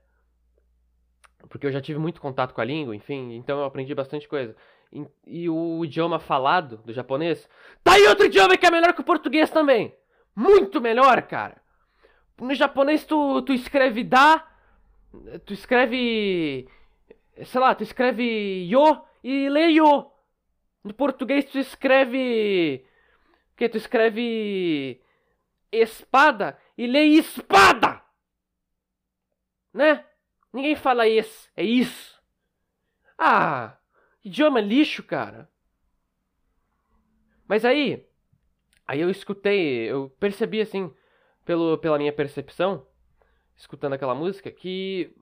Porque 1.49 1.65
eu 1.67 1.71
já 1.71 1.81
tive 1.81 1.99
muito 1.99 2.21
contato 2.21 2.53
com 2.53 2.61
a 2.61 2.65
língua, 2.65 2.95
enfim, 2.95 3.35
então 3.35 3.59
eu 3.59 3.65
aprendi 3.65 3.93
bastante 3.95 4.27
coisa 4.27 4.55
e 5.25 5.49
o 5.49 5.83
idioma 5.83 6.19
falado 6.19 6.77
do 6.77 6.93
japonês. 6.93 7.49
Tá 7.83 7.93
aí 7.93 8.07
outro 8.07 8.25
idioma 8.25 8.57
que 8.57 8.65
é 8.65 8.71
melhor 8.71 8.93
que 8.93 9.01
o 9.01 9.05
português 9.05 9.49
também. 9.49 9.95
Muito 10.35 10.79
melhor, 10.79 11.21
cara. 11.23 11.61
No 12.39 12.53
japonês 12.53 13.03
tu, 13.03 13.41
tu 13.41 13.51
escreve 13.51 14.03
da, 14.03 14.47
tu 15.45 15.53
escreve, 15.53 16.69
sei 17.43 17.61
lá, 17.61 17.73
tu 17.73 17.83
escreve 17.83 18.67
yo 18.67 19.03
e 19.23 19.49
lê 19.49 19.71
yo. 19.71 20.11
No 20.83 20.93
português 20.93 21.45
tu 21.45 21.57
escreve, 21.57 22.85
que 23.55 23.67
tu 23.67 23.77
escreve 23.77 25.01
espada 25.71 26.57
e 26.77 26.87
lê 26.87 27.05
espada. 27.05 28.01
Né? 29.73 30.05
Ninguém 30.53 30.75
fala 30.75 31.07
esse, 31.07 31.49
é 31.55 31.63
isso. 31.63 32.17
Ah, 33.17 33.76
Idioma 34.27 34.59
lixo, 34.59 35.03
cara. 35.03 35.49
Mas 37.47 37.63
aí, 37.63 38.05
aí 38.85 38.99
eu 38.99 39.09
escutei, 39.09 39.89
eu 39.89 40.09
percebi 40.19 40.59
assim, 40.59 40.93
pelo, 41.45 41.77
pela 41.77 41.97
minha 41.97 42.11
percepção, 42.11 42.85
escutando 43.55 43.93
aquela 43.93 44.13
música, 44.13 44.51
que 44.51 45.15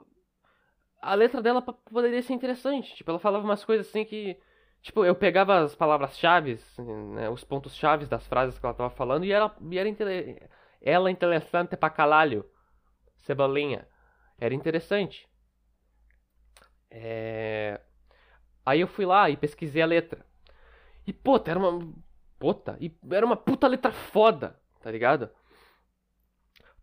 a 0.99 1.13
letra 1.13 1.39
dela 1.39 1.61
poderia 1.61 2.21
ser 2.23 2.33
interessante. 2.33 2.95
Tipo, 2.95 3.11
ela 3.11 3.19
falava 3.19 3.45
umas 3.45 3.63
coisas 3.63 3.87
assim 3.87 4.03
que. 4.03 4.39
Tipo, 4.81 5.05
eu 5.05 5.15
pegava 5.15 5.59
as 5.59 5.75
palavras-chave, 5.75 6.59
né, 7.13 7.29
os 7.29 7.43
pontos-chave 7.43 8.05
das 8.05 8.25
frases 8.27 8.57
que 8.57 8.65
ela 8.65 8.73
tava 8.75 8.89
falando 8.91 9.25
e, 9.25 9.31
era, 9.31 9.55
e 9.71 9.77
era 9.79 9.89
ela 10.81 11.11
interessante 11.11 11.75
pra 11.75 11.89
caralho. 11.89 12.45
Cebolinha. 13.17 13.87
Era 14.39 14.53
interessante. 14.53 15.27
É... 16.89 17.81
Aí 18.65 18.82
eu 18.82 18.88
fui 18.88 19.06
lá 19.06 19.30
e 19.30 19.38
pesquisei 19.38 19.82
a 19.82 19.86
letra. 19.86 20.25
E, 21.06 21.13
puta, 21.13 21.51
era 21.51 21.60
uma. 21.60 21.93
Puta, 22.39 22.78
e 22.80 22.91
era 23.12 23.25
uma 23.25 23.38
puta 23.38 23.67
letra 23.67 23.91
foda, 23.91 24.60
tá 24.82 24.91
ligado? 24.91 25.30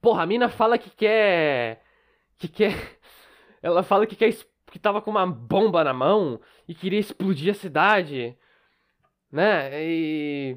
Porra, 0.01 0.23
a 0.23 0.27
mina 0.27 0.49
fala 0.49 0.79
que 0.79 0.91
quer. 0.91 1.83
Que 2.39 2.49
quer. 2.49 2.75
Ela 3.63 3.83
fala 3.83 4.07
que 4.07 4.17
quer. 4.17 4.33
Que 4.71 4.79
tava 4.79 5.03
com 5.03 5.11
uma 5.11 5.27
bomba 5.27 5.85
na 5.85 5.93
mão 5.93 6.41
e 6.67 6.75
queria 6.75 6.99
explodir 6.99 7.51
a 7.51 7.55
cidade. 7.55 8.37
Né? 9.31 9.85
E. 9.85 10.57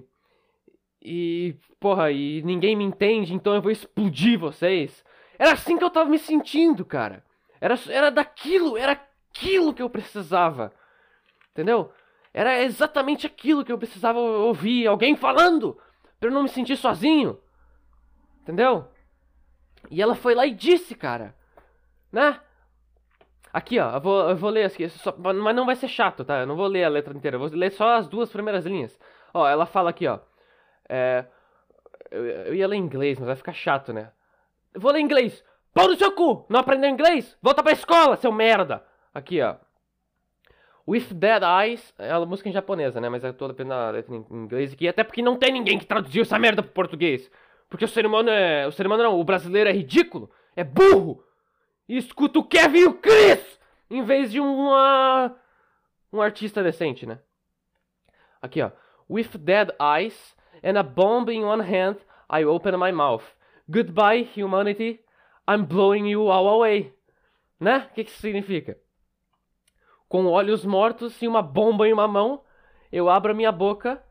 E. 1.02 1.56
Porra, 1.80 2.12
e 2.12 2.42
ninguém 2.44 2.76
me 2.76 2.84
entende, 2.84 3.34
então 3.34 3.54
eu 3.54 3.62
vou 3.62 3.72
explodir 3.72 4.40
vocês. 4.40 5.04
Era 5.38 5.54
assim 5.54 5.78
que 5.78 5.84
eu 5.84 5.90
tava 5.90 6.10
me 6.10 6.18
sentindo, 6.18 6.86
cara. 6.86 7.24
Era, 7.60 7.76
era 7.90 8.10
daquilo, 8.10 8.78
era 8.78 8.94
aquilo 8.94 9.74
que 9.74 9.82
eu 9.82 9.90
precisava. 9.90 10.72
Entendeu? 11.56 11.90
Era 12.34 12.62
exatamente 12.62 13.26
aquilo 13.26 13.64
que 13.64 13.72
eu 13.72 13.78
precisava 13.78 14.20
ouvir. 14.20 14.88
Alguém 14.88 15.16
falando. 15.16 15.80
Pra 16.20 16.28
eu 16.28 16.34
não 16.34 16.44
me 16.44 16.50
sentir 16.50 16.76
sozinho. 16.76 17.40
Entendeu? 18.42 18.90
E 19.90 20.02
ela 20.02 20.16
foi 20.16 20.36
lá 20.36 20.46
e 20.46 20.54
disse, 20.54 20.96
cara. 20.96 21.34
Né? 22.12 22.38
Aqui, 23.54 23.80
ó. 23.80 23.96
Eu 23.96 24.02
vou, 24.02 24.30
eu 24.32 24.36
vou 24.36 24.50
ler 24.50 24.66
aqui. 24.66 24.90
Só, 24.90 25.16
mas 25.18 25.56
não 25.56 25.66
vai 25.66 25.78
ser 25.78 25.88
chato, 25.88 26.26
tá? 26.26 26.42
Eu 26.42 26.46
não 26.46 26.58
vou 26.58 26.68
ler 26.68 26.84
a 26.84 26.90
letra 26.90 27.16
inteira. 27.16 27.38
Eu 27.38 27.40
vou 27.40 27.50
ler 27.58 27.72
só 27.72 27.96
as 27.96 28.06
duas 28.10 28.30
primeiras 28.30 28.66
linhas. 28.66 29.00
Ó, 29.34 29.48
ela 29.48 29.66
fala 29.66 29.92
aqui, 29.92 30.06
ó. 30.06 30.20
É, 30.90 31.26
eu, 32.12 32.26
eu 32.26 32.54
ia 32.54 32.68
ler 32.68 32.76
em 32.76 32.84
inglês, 32.84 33.18
mas 33.18 33.28
vai 33.28 33.36
ficar 33.38 33.54
chato, 33.54 33.94
né? 33.94 34.12
Eu 34.74 34.82
vou 34.82 34.92
ler 34.92 35.00
em 35.00 35.06
inglês. 35.06 35.42
Pau 35.74 35.88
no 35.88 35.96
seu 35.96 36.12
cu! 36.12 36.46
Não 36.50 36.60
aprendeu 36.60 36.90
inglês? 36.90 37.38
Volta 37.42 37.64
pra 37.64 37.72
escola, 37.72 38.18
seu 38.18 38.32
merda! 38.32 38.86
Aqui, 39.14 39.42
ó. 39.42 39.56
With 40.88 41.14
Dead 41.14 41.42
Eyes, 41.44 41.94
é 41.98 42.16
uma 42.16 42.28
música 42.28 42.48
em 42.48 42.52
japonesa, 42.52 43.02
né? 43.02 43.10
Mas 43.10 43.24
eu 43.24 43.34
tô 43.34 43.48
lendo 43.48 43.74
a 43.74 43.90
letra 43.90 44.16
em 44.16 44.26
inglês 44.30 44.74
aqui, 44.74 44.88
até 44.88 45.04
porque 45.04 45.22
não 45.22 45.36
tem 45.36 45.52
ninguém 45.52 45.80
que 45.80 45.86
traduziu 45.86 46.22
essa 46.22 46.38
merda 46.38 46.62
pro 46.62 46.72
português. 46.72 47.30
Porque 47.70 47.86
o 47.86 47.88
ser 47.88 48.06
humano 48.06 48.30
é. 48.30 48.68
O 48.68 48.72
ser 48.72 48.86
humano 48.86 49.04
não, 49.04 49.20
o 49.20 49.24
brasileiro 49.24 49.70
é 49.70 49.74
ridículo, 49.74 50.30
é 50.56 50.64
burro! 50.64 51.24
E 51.90 51.98
escuta 51.98 52.40
o 52.40 52.44
Kevin 52.44 52.80
e 52.80 52.86
o 52.86 52.94
Chris! 52.94 53.60
Em 53.90 54.04
vez 54.04 54.32
de 54.32 54.40
uma. 54.40 55.36
Um 56.14 56.22
artista 56.22 56.62
decente, 56.62 57.06
né? 57.06 57.20
Aqui, 58.42 58.62
ó. 58.62 58.72
With 59.10 59.30
dead 59.40 59.72
eyes 59.82 60.36
and 60.64 60.80
a 60.80 60.84
bomb 60.84 61.32
in 61.32 61.44
one 61.44 61.64
hand, 61.64 61.98
I 62.32 62.46
open 62.46 62.78
my 62.78 62.92
mouth. 62.92 63.24
Goodbye, 63.68 64.30
humanity. 64.36 65.00
I'm 65.48 65.66
blowing 65.66 66.08
you 66.08 66.30
all 66.30 66.48
away. 66.48 66.94
Né? 67.60 67.88
O 67.90 67.94
que, 67.94 68.04
que 68.04 68.12
isso 68.12 68.22
significa? 68.22 68.78
Com 70.16 70.28
olhos 70.28 70.64
mortos 70.64 71.22
e 71.22 71.28
uma 71.28 71.42
bomba 71.42 71.86
em 71.86 71.92
uma 71.92 72.08
mão, 72.08 72.42
eu 72.90 73.10
abro 73.10 73.34
a 73.34 73.36
minha 73.36 73.52
boca. 73.52 74.02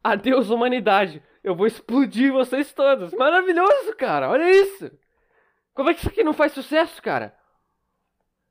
Adeus, 0.00 0.48
humanidade. 0.48 1.20
Eu 1.42 1.56
vou 1.56 1.66
explodir 1.66 2.32
vocês 2.32 2.72
todos. 2.72 3.12
Maravilhoso, 3.14 3.96
cara. 3.96 4.30
Olha 4.30 4.48
isso. 4.48 4.96
Como 5.74 5.90
é 5.90 5.92
que 5.92 5.98
isso 5.98 6.08
aqui 6.08 6.22
não 6.22 6.32
faz 6.32 6.52
sucesso, 6.52 7.02
cara? 7.02 7.36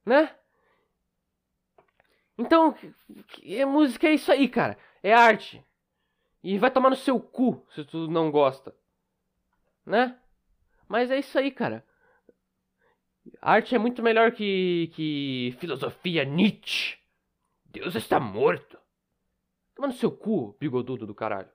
Né? 0.06 0.36
Então, 2.38 2.76
é 3.46 3.64
música 3.64 4.10
é 4.10 4.16
isso 4.16 4.30
aí, 4.30 4.50
cara. 4.50 4.78
É 5.02 5.14
arte. 5.14 5.66
E 6.44 6.58
vai 6.58 6.70
tomar 6.70 6.90
no 6.90 6.98
seu 6.98 7.18
cu 7.18 7.66
se 7.74 7.86
tu 7.86 8.10
não 8.10 8.30
gosta. 8.30 8.76
Né? 9.86 10.20
Mas 10.86 11.10
é 11.10 11.18
isso 11.18 11.40
aí, 11.40 11.50
cara. 11.50 11.86
Arte 13.42 13.76
é 13.76 13.78
muito 13.78 14.04
melhor 14.04 14.32
que, 14.32 14.92
que 14.94 15.56
filosofia 15.60 16.26
Nietzsche. 16.26 16.98
Deus 17.66 17.96
está 17.96 18.20
morto. 18.20 18.78
Toma 19.76 19.88
no 19.88 19.94
seu 19.94 20.12
cu, 20.12 20.56
bigodudo 20.60 21.08
do 21.08 21.16
caralho. 21.16 21.50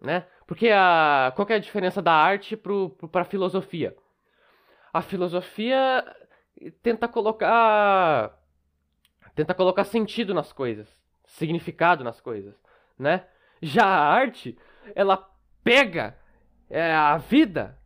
Né? 0.00 0.26
Porque 0.46 0.70
a, 0.70 1.32
qual 1.34 1.48
é 1.48 1.54
a 1.54 1.60
diferença 1.60 2.02
da 2.02 2.12
arte 2.12 2.56
pro, 2.56 2.90
pro, 2.90 3.08
pra 3.08 3.24
filosofia? 3.24 3.96
A 4.92 5.00
filosofia 5.00 6.04
tenta 6.82 7.08
colocar. 7.08 8.38
Tenta 9.34 9.54
colocar 9.54 9.84
sentido 9.84 10.34
nas 10.34 10.52
coisas. 10.52 10.88
Significado 11.24 12.04
nas 12.04 12.20
coisas. 12.20 12.54
Né? 12.98 13.26
Já 13.60 13.84
a 13.84 14.06
arte, 14.06 14.58
ela 14.94 15.28
pega 15.62 16.18
é, 16.68 16.92
a 16.92 17.16
vida 17.16 17.78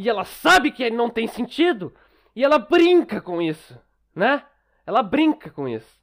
e 0.00 0.08
ela 0.08 0.24
sabe 0.24 0.70
que 0.72 0.88
não 0.90 1.10
tem 1.10 1.26
sentido 1.28 1.94
e 2.34 2.42
ela 2.42 2.58
brinca 2.58 3.20
com 3.20 3.42
isso, 3.42 3.78
né? 4.14 4.46
Ela 4.86 5.02
brinca 5.02 5.50
com 5.50 5.68
isso. 5.68 6.00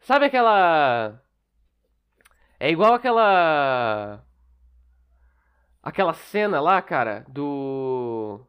Sabe 0.00 0.24
aquela 0.26 1.22
É 2.58 2.70
igual 2.70 2.94
aquela 2.94 4.24
aquela 5.82 6.14
cena 6.14 6.60
lá, 6.60 6.80
cara, 6.82 7.24
do 7.28 8.40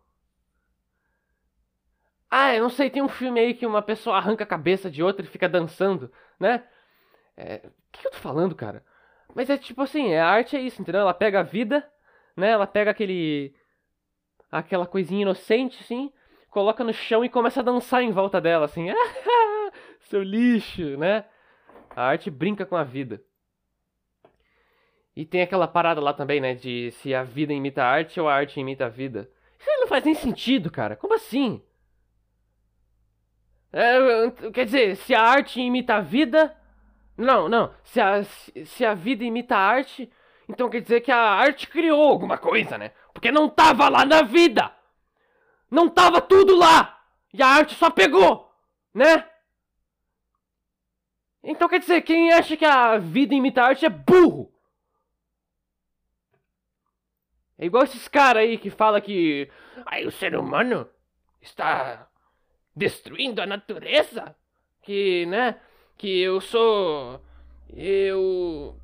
Ah, 2.30 2.56
eu 2.56 2.62
não 2.62 2.70
sei, 2.70 2.90
tem 2.90 3.02
um 3.02 3.10
filme 3.10 3.40
aí 3.40 3.54
que 3.54 3.66
uma 3.66 3.82
pessoa 3.82 4.16
arranca 4.18 4.44
a 4.44 4.48
cabeça 4.48 4.90
de 4.90 5.04
outra 5.04 5.26
e 5.26 5.30
fica 5.30 5.50
dançando, 5.50 6.12
né? 6.40 6.64
É... 7.38 7.58
O 7.68 7.72
que 7.92 8.08
eu 8.08 8.12
tô 8.12 8.18
falando, 8.18 8.56
cara? 8.56 8.86
Mas 9.36 9.50
é 9.50 9.58
tipo 9.58 9.82
assim, 9.82 10.16
a 10.16 10.28
arte 10.28 10.56
é 10.56 10.62
isso, 10.62 10.82
entendeu? 10.82 11.02
Ela 11.02 11.14
pega 11.14 11.42
a 11.42 11.44
vida, 11.44 11.90
né? 12.36 12.50
Ela 12.52 12.68
pega 12.68 12.92
aquele 12.92 13.54
aquela 14.52 14.86
coisinha 14.86 15.22
inocente, 15.22 15.80
assim, 15.82 16.12
coloca 16.50 16.84
no 16.84 16.94
chão 16.94 17.24
e 17.24 17.30
começa 17.30 17.62
a 17.62 17.64
dançar 17.64 18.04
em 18.04 18.12
volta 18.12 18.42
dela, 18.42 18.66
assim. 18.66 18.88
Seu 20.02 20.22
lixo, 20.22 20.98
né? 20.98 21.26
A 21.96 22.04
arte 22.04 22.30
brinca 22.30 22.66
com 22.66 22.76
a 22.76 22.84
vida. 22.84 23.24
E 25.16 25.26
tem 25.26 25.42
aquela 25.42 25.68
parada 25.68 26.02
lá 26.02 26.14
também, 26.14 26.42
né? 26.42 26.54
De 26.54 26.92
se 26.92 27.14
a 27.14 27.24
vida 27.24 27.54
imita 27.54 27.84
a 27.84 27.88
arte 27.88 28.20
ou 28.20 28.28
a 28.28 28.34
arte 28.34 28.60
imita 28.60 28.86
a 28.86 28.90
vida. 28.90 29.30
Isso 29.60 29.70
não 29.80 29.88
faz 29.88 30.04
nem 30.04 30.14
sentido, 30.14 30.72
cara. 30.72 30.96
Como 30.96 31.14
assim? 31.14 31.62
É, 33.72 34.52
quer 34.52 34.66
dizer, 34.66 34.96
se 34.98 35.14
a 35.14 35.22
arte 35.22 35.62
imita 35.62 35.96
a 35.96 36.02
vida. 36.02 36.56
Não, 37.18 37.48
não. 37.48 37.74
Se 37.84 38.02
a, 38.02 38.24
se 38.24 38.86
a 38.86 38.94
vida 38.94 39.24
imita 39.24 39.56
a 39.56 39.60
arte, 39.60 40.12
então 40.48 40.70
quer 40.70 40.82
dizer 40.82 41.02
que 41.02 41.12
a 41.12 41.18
arte 41.18 41.68
criou 41.68 42.10
alguma 42.10 42.38
coisa, 42.38 42.78
né? 42.78 42.92
Porque 43.22 43.32
não 43.32 43.48
tava 43.48 43.88
lá 43.88 44.04
na 44.04 44.24
vida. 44.24 44.76
Não 45.70 45.88
tava 45.88 46.20
tudo 46.20 46.56
lá. 46.58 47.00
E 47.32 47.44
a 47.44 47.48
arte 47.48 47.76
só 47.76 47.92
pegou, 47.92 48.52
né? 48.92 49.30
Então 51.44 51.70
quer 51.70 51.80
dizer, 51.80 52.02
quem 52.02 52.34
acha 52.34 52.58
que 52.58 52.66
a 52.66 52.98
vida 52.98 53.36
imita 53.36 53.62
a 53.62 53.68
arte 53.68 53.86
é 53.86 53.90
burro. 53.90 54.52
É 57.60 57.66
igual 57.68 57.84
esses 57.84 58.08
caras 58.08 58.42
aí 58.42 58.58
que 58.58 58.72
fala 58.72 59.00
que 59.00 59.48
aí 59.86 60.04
o 60.08 60.12
ser 60.12 60.36
humano 60.36 60.90
está 61.40 62.10
destruindo 62.76 63.40
a 63.40 63.46
natureza, 63.46 64.36
que, 64.82 65.28
né, 65.28 65.62
que 65.96 66.22
eu 66.22 66.42
sou 66.42 67.24
eu 67.70 68.82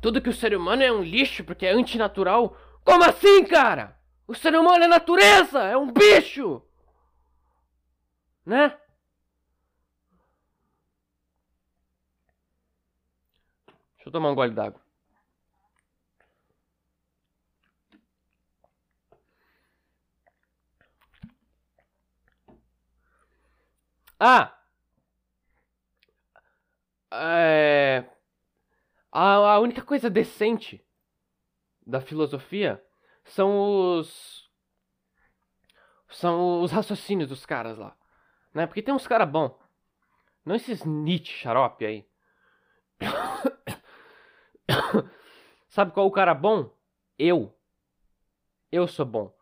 tudo 0.00 0.22
que 0.22 0.30
o 0.30 0.34
ser 0.34 0.56
humano 0.56 0.82
é 0.82 0.90
um 0.90 1.02
lixo 1.02 1.44
porque 1.44 1.66
é 1.66 1.72
antinatural. 1.72 2.56
Como 2.84 3.04
assim, 3.04 3.44
cara? 3.44 3.96
O 4.26 4.34
ser 4.34 4.54
humano 4.54 4.84
é 4.84 4.88
natureza, 4.88 5.62
é 5.64 5.76
um 5.76 5.92
bicho! 5.92 6.62
Né? 8.44 8.76
Deixa 13.96 14.08
eu 14.08 14.12
tomar 14.12 14.30
um 14.30 14.34
gole 14.34 14.52
d'água. 14.54 14.80
Ah! 24.18 24.54
É... 27.12 28.04
A, 29.12 29.34
a 29.54 29.58
única 29.60 29.82
coisa 29.82 30.08
decente 30.10 30.84
da 31.90 32.00
filosofia 32.00 32.82
são 33.24 33.98
os. 33.98 34.48
São 36.08 36.62
os 36.62 36.72
raciocínios 36.72 37.28
dos 37.28 37.46
caras 37.46 37.78
lá. 37.78 37.96
Né? 38.52 38.66
Porque 38.66 38.82
tem 38.82 38.94
uns 38.94 39.06
caras 39.06 39.28
bons. 39.28 39.52
Não 40.44 40.56
esses 40.56 40.84
Nietzsche 40.84 41.36
xarope 41.36 41.84
aí. 41.84 42.08
Sabe 45.68 45.92
qual 45.92 46.06
o 46.06 46.10
cara 46.10 46.34
bom? 46.34 46.74
Eu. 47.18 47.56
Eu 48.72 48.88
sou 48.88 49.06
bom. 49.06 49.32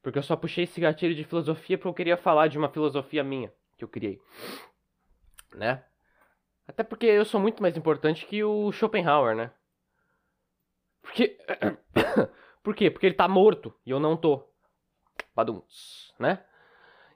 Porque 0.00 0.18
eu 0.18 0.22
só 0.22 0.36
puxei 0.36 0.64
esse 0.64 0.80
gatilho 0.80 1.14
de 1.14 1.24
filosofia 1.24 1.76
porque 1.76 1.88
eu 1.88 1.94
queria 1.94 2.16
falar 2.16 2.48
de 2.48 2.58
uma 2.58 2.68
filosofia 2.68 3.24
minha 3.24 3.52
que 3.76 3.82
eu 3.82 3.88
criei. 3.88 4.20
Né? 5.54 5.84
Até 6.66 6.84
porque 6.84 7.06
eu 7.06 7.24
sou 7.24 7.40
muito 7.40 7.60
mais 7.60 7.76
importante 7.76 8.26
que 8.26 8.44
o 8.44 8.70
Schopenhauer, 8.70 9.34
né? 9.34 9.52
Porque. 11.02 11.36
Por 12.62 12.76
quê? 12.76 12.90
Porque 12.90 13.06
ele 13.06 13.14
tá 13.14 13.26
morto 13.26 13.74
e 13.84 13.90
eu 13.90 13.98
não 13.98 14.16
tô. 14.16 14.44
Baduns, 15.34 16.14
né? 16.18 16.42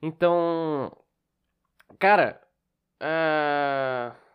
Então. 0.03 0.93
Cara. 1.99 2.41
Uh... 3.01 4.27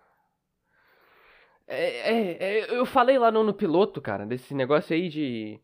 É, 1.68 2.12
é, 2.12 2.38
é, 2.44 2.78
eu 2.78 2.86
falei 2.86 3.18
lá 3.18 3.32
no, 3.32 3.44
no, 3.44 3.54
piloto, 3.54 4.02
cara, 4.02 4.26
desse 4.26 4.54
negócio 4.54 4.94
aí 4.94 5.08
de. 5.08 5.60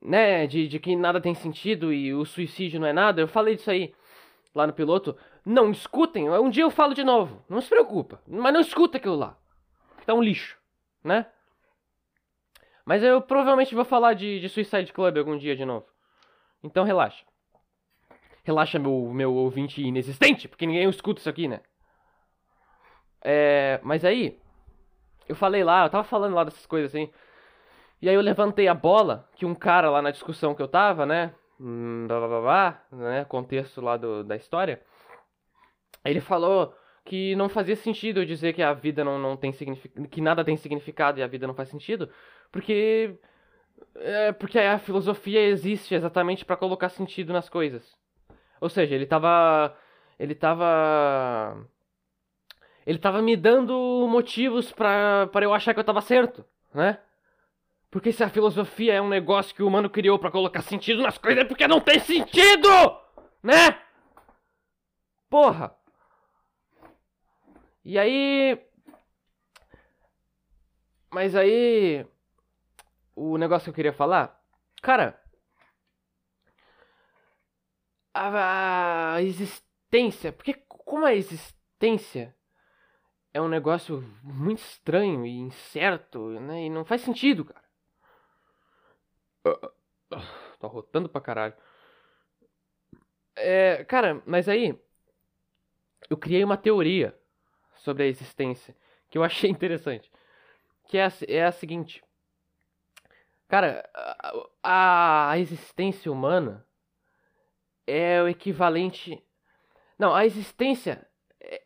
Né, 0.00 0.46
de, 0.46 0.68
de 0.68 0.78
que 0.78 0.94
nada 0.94 1.20
tem 1.20 1.34
sentido 1.34 1.92
e 1.92 2.12
o 2.12 2.24
suicídio 2.24 2.78
não 2.78 2.86
é 2.86 2.92
nada. 2.92 3.20
Eu 3.20 3.28
falei 3.28 3.56
disso 3.56 3.70
aí 3.70 3.94
lá 4.54 4.66
no 4.66 4.72
piloto. 4.72 5.16
Não 5.44 5.70
escutem, 5.70 6.30
um 6.30 6.50
dia 6.50 6.62
eu 6.62 6.70
falo 6.70 6.94
de 6.94 7.02
novo. 7.02 7.44
Não 7.48 7.60
se 7.60 7.68
preocupa. 7.68 8.20
Mas 8.26 8.52
não 8.52 8.60
escuta 8.60 8.98
aquilo 8.98 9.16
lá. 9.16 9.36
Tá 10.06 10.14
um 10.14 10.22
lixo, 10.22 10.56
né? 11.02 11.26
Mas 12.84 13.02
eu 13.02 13.20
provavelmente 13.22 13.74
vou 13.74 13.84
falar 13.84 14.14
de, 14.14 14.40
de 14.40 14.48
Suicide 14.48 14.92
Club 14.92 15.16
algum 15.16 15.36
dia 15.36 15.56
de 15.56 15.64
novo. 15.64 15.86
Então 16.62 16.84
relaxa. 16.84 17.24
Relaxa, 18.42 18.78
meu, 18.78 19.10
meu 19.12 19.34
ouvinte 19.34 19.82
inexistente, 19.82 20.48
porque 20.48 20.66
ninguém 20.66 20.88
escuta 20.88 21.20
isso 21.20 21.30
aqui, 21.30 21.48
né? 21.48 21.60
É, 23.22 23.80
mas 23.82 24.04
aí, 24.04 24.38
eu 25.26 25.34
falei 25.34 25.64
lá, 25.64 25.86
eu 25.86 25.90
tava 25.90 26.04
falando 26.04 26.34
lá 26.34 26.44
dessas 26.44 26.66
coisas 26.66 26.90
assim. 26.90 27.10
E 28.02 28.08
aí 28.08 28.14
eu 28.14 28.20
levantei 28.20 28.68
a 28.68 28.74
bola, 28.74 29.26
que 29.34 29.46
um 29.46 29.54
cara 29.54 29.88
lá 29.88 30.02
na 30.02 30.10
discussão 30.10 30.54
que 30.54 30.60
eu 30.60 30.68
tava, 30.68 31.06
né? 31.06 31.34
Hum, 31.58 32.04
blá, 32.06 32.18
blá, 32.18 32.28
blá, 32.28 32.40
blá 32.40 32.82
né? 32.92 33.24
Contexto 33.24 33.80
lá 33.80 33.96
do, 33.96 34.22
da 34.22 34.36
história. 34.36 34.82
Ele 36.04 36.20
falou 36.20 36.76
que 37.04 37.34
não 37.36 37.48
fazia 37.48 37.76
sentido 37.76 38.20
eu 38.20 38.26
dizer 38.26 38.52
que 38.52 38.62
a 38.62 38.74
vida 38.74 39.02
não, 39.02 39.18
não 39.18 39.36
tem 39.36 39.52
significado, 39.52 40.08
que 40.08 40.20
nada 40.20 40.44
tem 40.44 40.56
significado 40.56 41.18
e 41.18 41.22
a 41.22 41.26
vida 41.26 41.46
não 41.46 41.54
faz 41.54 41.68
sentido, 41.70 42.10
porque 42.54 43.18
é, 43.96 44.30
porque 44.30 44.60
a 44.60 44.78
filosofia 44.78 45.40
existe 45.40 45.92
exatamente 45.92 46.44
para 46.44 46.56
colocar 46.56 46.88
sentido 46.88 47.32
nas 47.32 47.48
coisas. 47.48 47.98
Ou 48.60 48.68
seja, 48.68 48.94
ele 48.94 49.06
tava 49.06 49.76
ele 50.16 50.36
tava 50.36 51.66
ele 52.86 52.98
tava 52.98 53.20
me 53.20 53.36
dando 53.36 54.06
motivos 54.08 54.70
para 54.70 55.28
eu 55.42 55.52
achar 55.52 55.74
que 55.74 55.80
eu 55.80 55.84
tava 55.84 56.00
certo, 56.00 56.44
né? 56.72 57.00
Porque 57.90 58.12
se 58.12 58.22
a 58.22 58.28
filosofia 58.28 58.94
é 58.94 59.02
um 59.02 59.08
negócio 59.08 59.52
que 59.52 59.62
o 59.62 59.66
humano 59.66 59.90
criou 59.90 60.16
para 60.16 60.30
colocar 60.30 60.62
sentido 60.62 61.02
nas 61.02 61.18
coisas 61.18 61.42
é 61.42 61.44
porque 61.44 61.66
não 61.66 61.80
tem 61.80 61.98
sentido, 61.98 62.68
né? 63.42 63.80
Porra. 65.28 65.74
E 67.84 67.98
aí. 67.98 68.56
Mas 71.10 71.34
aí. 71.34 72.06
O 73.16 73.38
negócio 73.38 73.64
que 73.64 73.70
eu 73.70 73.74
queria 73.74 73.92
falar. 73.92 74.40
Cara. 74.82 75.20
A, 78.12 79.14
a 79.14 79.22
existência. 79.22 80.32
Porque 80.32 80.54
como 80.68 81.04
a 81.04 81.14
existência 81.14 82.34
é 83.32 83.40
um 83.40 83.48
negócio 83.48 84.02
muito 84.22 84.60
estranho 84.60 85.26
e 85.26 85.38
incerto, 85.38 86.40
né? 86.40 86.66
E 86.66 86.70
não 86.70 86.84
faz 86.84 87.02
sentido, 87.02 87.44
cara. 87.44 87.64
Tô 90.58 90.68
rotando 90.68 91.08
pra 91.08 91.20
caralho. 91.20 91.54
É, 93.36 93.84
cara, 93.84 94.22
mas 94.26 94.48
aí. 94.48 94.78
Eu 96.08 96.16
criei 96.16 96.44
uma 96.44 96.56
teoria 96.56 97.18
sobre 97.76 98.02
a 98.04 98.06
existência 98.06 98.76
que 99.10 99.18
eu 99.18 99.24
achei 99.24 99.48
interessante. 99.50 100.10
Que 100.86 100.98
é 100.98 101.06
a, 101.06 101.12
é 101.28 101.44
a 101.44 101.52
seguinte. 101.52 102.02
Cara, 103.48 103.88
a, 104.62 105.30
a 105.30 105.38
existência 105.38 106.10
humana 106.10 106.66
é 107.86 108.22
o 108.22 108.28
equivalente. 108.28 109.22
Não, 109.98 110.14
a 110.14 110.24
existência 110.24 111.06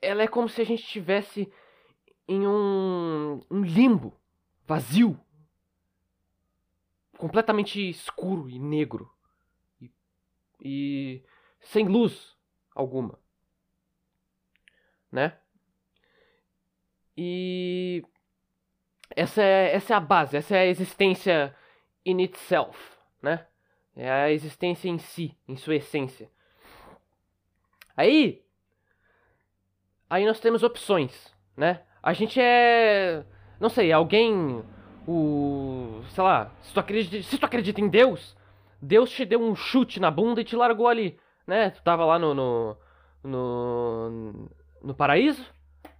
ela 0.02 0.22
é 0.22 0.28
como 0.28 0.48
se 0.48 0.60
a 0.60 0.64
gente 0.64 0.82
estivesse 0.82 1.52
em 2.26 2.46
um, 2.46 3.40
um 3.50 3.62
limbo 3.62 4.18
vazio, 4.66 5.18
completamente 7.16 7.88
escuro 7.88 8.48
e 8.48 8.58
negro 8.58 9.10
e, 9.80 9.90
e 10.60 11.24
sem 11.60 11.88
luz 11.88 12.36
alguma, 12.74 13.18
né? 15.10 15.38
E 17.16 18.04
essa 19.16 19.42
é, 19.42 19.74
essa 19.74 19.94
é 19.94 19.96
a 19.96 20.00
base, 20.00 20.36
essa 20.36 20.56
é 20.56 20.60
a 20.60 20.66
existência 20.66 21.56
in 22.08 22.20
itself, 22.20 22.78
né? 23.22 23.46
É 23.94 24.10
a 24.10 24.30
existência 24.30 24.88
em 24.88 24.98
si, 24.98 25.36
em 25.46 25.56
sua 25.56 25.76
essência. 25.76 26.30
Aí, 27.96 28.42
aí 30.08 30.24
nós 30.24 30.40
temos 30.40 30.62
opções, 30.62 31.34
né? 31.56 31.82
A 32.02 32.12
gente 32.12 32.40
é, 32.40 33.24
não 33.58 33.68
sei, 33.68 33.92
alguém, 33.92 34.62
o, 35.06 36.00
sei 36.10 36.22
lá, 36.22 36.52
se 36.62 36.72
tu 36.72 36.80
acredita, 36.80 37.22
se 37.22 37.38
tu 37.38 37.44
acredita 37.44 37.80
em 37.80 37.88
Deus, 37.88 38.36
Deus 38.80 39.10
te 39.10 39.24
deu 39.24 39.42
um 39.42 39.56
chute 39.56 39.98
na 39.98 40.10
bunda 40.10 40.40
e 40.40 40.44
te 40.44 40.54
largou 40.54 40.86
ali, 40.86 41.18
né? 41.46 41.70
Tu 41.70 41.82
tava 41.82 42.04
lá 42.04 42.18
no, 42.18 42.34
no, 42.34 42.76
no, 43.24 44.50
no 44.80 44.94
paraíso, 44.94 45.44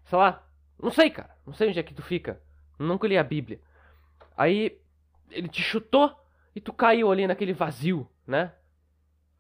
sei 0.05 0.19
lá, 0.19 0.45
não 0.81 0.91
sei, 0.91 1.11
cara. 1.11 1.37
Não 1.45 1.53
sei 1.53 1.69
onde 1.69 1.81
é 1.81 1.83
que 1.83 1.95
tu 1.95 2.03
fica. 2.03 2.41
Nunca 2.79 3.09
li 3.09 3.19
a 3.19 3.25
Bíblia. 3.25 3.61
Aí 4.37 4.79
ele 5.31 5.49
te 5.49 5.63
chutou 5.63 6.15
e 6.55 6.61
tu 6.61 6.73
caiu 6.73 7.11
ali 7.11 7.27
naquele 7.27 7.53
vazio, 7.53 8.09
né? 8.27 8.53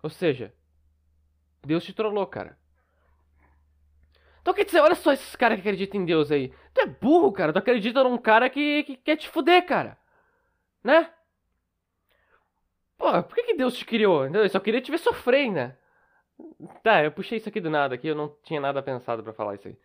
Ou 0.02 0.10
seja, 0.10 0.54
Deus 1.64 1.84
te 1.84 1.92
trollou, 1.92 2.26
cara. 2.26 2.58
Então 4.40 4.54
quer 4.54 4.64
dizer, 4.64 4.80
olha 4.80 4.94
só 4.94 5.12
esses 5.12 5.36
caras 5.36 5.56
que 5.56 5.68
acreditam 5.68 6.00
em 6.00 6.04
Deus 6.04 6.30
aí. 6.30 6.52
Tu 6.72 6.80
é 6.80 6.86
burro, 6.86 7.32
cara. 7.32 7.52
Tu 7.52 7.58
acredita 7.58 8.02
num 8.02 8.16
cara 8.16 8.48
que, 8.48 8.84
que 8.84 8.96
quer 8.96 9.16
te 9.16 9.28
fuder, 9.28 9.66
cara. 9.66 9.98
Né? 10.82 11.12
Pô, 12.96 13.22
por 13.22 13.34
que, 13.34 13.42
que 13.42 13.54
Deus 13.54 13.74
te 13.74 13.84
criou? 13.84 14.26
Eu 14.26 14.48
só 14.48 14.58
queria 14.58 14.80
te 14.80 14.90
ver 14.90 14.98
sofrer, 14.98 15.50
né? 15.50 15.76
Tá, 16.82 17.02
eu 17.02 17.12
puxei 17.12 17.38
isso 17.38 17.48
aqui 17.48 17.60
do 17.60 17.70
nada 17.70 17.94
aqui, 17.94 18.08
eu 18.08 18.14
não 18.14 18.34
tinha 18.42 18.60
nada 18.60 18.82
pensado 18.82 19.22
para 19.22 19.32
falar 19.32 19.54
isso 19.56 19.68
aí. 19.68 19.76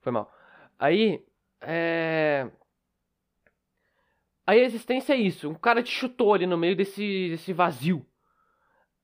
Foi 0.00 0.12
mal. 0.12 0.32
Aí, 0.78 1.24
é... 1.60 2.48
A 4.50 4.56
existência 4.56 5.12
é 5.12 5.16
isso. 5.16 5.48
Um 5.48 5.54
cara 5.54 5.80
te 5.80 5.92
chutou 5.92 6.34
ali 6.34 6.44
no 6.44 6.58
meio 6.58 6.74
desse, 6.74 7.28
desse 7.28 7.52
vazio. 7.52 8.04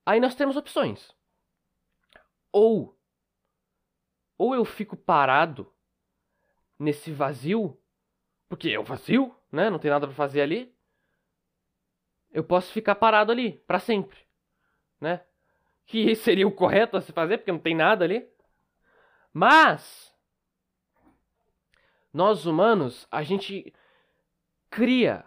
Aí 0.04 0.18
nós 0.18 0.34
temos 0.34 0.56
opções. 0.56 1.14
Ou. 2.50 2.98
Ou 4.36 4.56
eu 4.56 4.64
fico 4.64 4.96
parado 4.96 5.72
nesse 6.76 7.12
vazio. 7.12 7.80
Porque 8.48 8.70
é 8.70 8.80
o 8.80 8.82
vazio, 8.82 9.36
né? 9.52 9.70
Não 9.70 9.78
tem 9.78 9.88
nada 9.88 10.08
para 10.08 10.16
fazer 10.16 10.40
ali. 10.40 10.74
Eu 12.32 12.42
posso 12.42 12.72
ficar 12.72 12.96
parado 12.96 13.30
ali 13.30 13.52
para 13.68 13.78
sempre, 13.78 14.18
né? 15.00 15.24
Que 15.86 16.12
seria 16.26 16.48
o 16.48 16.56
correto 16.56 16.96
a 16.96 17.00
se 17.00 17.12
fazer, 17.12 17.38
porque 17.38 17.52
não 17.52 17.60
tem 17.60 17.76
nada 17.76 18.04
ali. 18.04 18.28
Mas 19.32 20.12
nós 22.12 22.46
humanos, 22.46 23.06
a 23.12 23.22
gente 23.22 23.72
cria. 24.68 25.24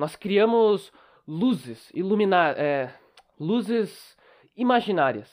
Nós 0.00 0.16
criamos 0.16 0.90
luzes 1.28 1.90
iluminar, 1.92 2.58
é, 2.58 2.98
luzes 3.38 4.16
imaginárias. 4.56 5.30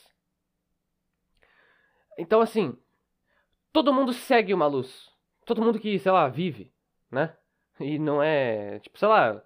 Então 2.18 2.42
assim, 2.42 2.78
todo 3.72 3.94
mundo 3.94 4.12
segue 4.12 4.52
uma 4.52 4.66
luz. 4.66 5.10
Todo 5.46 5.62
mundo 5.62 5.80
que, 5.80 5.98
sei 5.98 6.12
lá, 6.12 6.28
vive, 6.28 6.70
né? 7.10 7.34
E 7.80 7.98
não 7.98 8.22
é, 8.22 8.78
tipo, 8.80 8.98
sei 8.98 9.08
lá, 9.08 9.42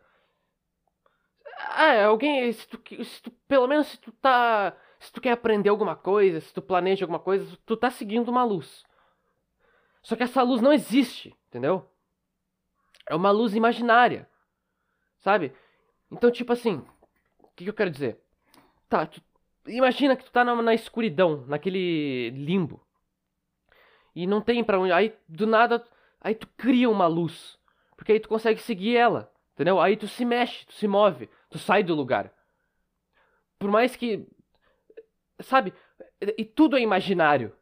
ah, 1.57 2.05
alguém, 2.07 2.51
se 2.53 2.67
tu, 2.67 3.05
se 3.05 3.23
tu, 3.23 3.31
pelo 3.47 3.69
menos 3.69 3.87
se 3.87 3.99
tu 3.99 4.11
tá, 4.11 4.77
se 4.99 5.13
tu 5.13 5.21
quer 5.21 5.31
aprender 5.31 5.69
alguma 5.69 5.95
coisa, 5.95 6.41
se 6.41 6.53
tu 6.53 6.61
planeja 6.61 7.05
alguma 7.05 7.21
coisa, 7.21 7.57
tu 7.65 7.77
tá 7.77 7.93
seguindo 7.93 8.29
uma 8.29 8.43
luz. 8.43 8.83
Só 10.03 10.17
que 10.17 10.25
essa 10.25 10.43
luz 10.43 10.61
não 10.61 10.73
existe, 10.73 11.33
entendeu? 11.47 11.89
É 13.09 13.15
uma 13.15 13.31
luz 13.31 13.55
imaginária. 13.55 14.29
Sabe? 15.23 15.53
Então, 16.11 16.31
tipo 16.31 16.53
assim, 16.53 16.85
o 17.39 17.49
que, 17.57 17.65
que, 17.65 17.71
eu 17.71 17.75
quero 17.75 17.91
dizer? 17.91 18.19
Tá, 18.89 19.07
tu, 19.07 19.23
imagina 19.67 20.17
que 20.17 20.25
tu 20.25 20.33
tá 20.33 20.45
na, 20.45 20.61
na, 20.61 20.75
escuridão, 20.75 21.45
naquele 21.47 22.31
limbo. 22.31 22.85
E 24.15 24.27
não 24.27 24.43
tem 24.43 24.63
para 24.63 24.79
onde. 24.79 24.93
Aí, 24.93 25.15
do 25.29 25.47
nada, 25.47 25.83
aí 26.21 26.35
tu 26.35 26.47
cria 26.57 26.91
uma 26.91 27.07
luz. 27.07 27.59
Porque 27.97 28.13
aí 28.13 28.21
tu 28.21 28.29
consegue 28.29 28.61
seguir 28.61 28.97
ela. 28.97 29.33
Entendeu? 29.55 29.81
Aí 29.81 29.97
tu 29.97 30.09
se 30.09 30.25
mexe, 30.25 30.67
tu 30.67 30.73
se 30.75 30.89
move, 30.89 31.31
tu 31.49 31.59
sai 31.59 31.83
do 31.83 31.95
lugar. 31.95 32.33
Por 33.59 33.71
mais 33.71 33.95
que. 33.95 34.27
Sabe? 35.41 35.73
E 36.37 36.45
tudo 36.45 36.77
é 36.77 36.81
imaginário. 36.81 37.55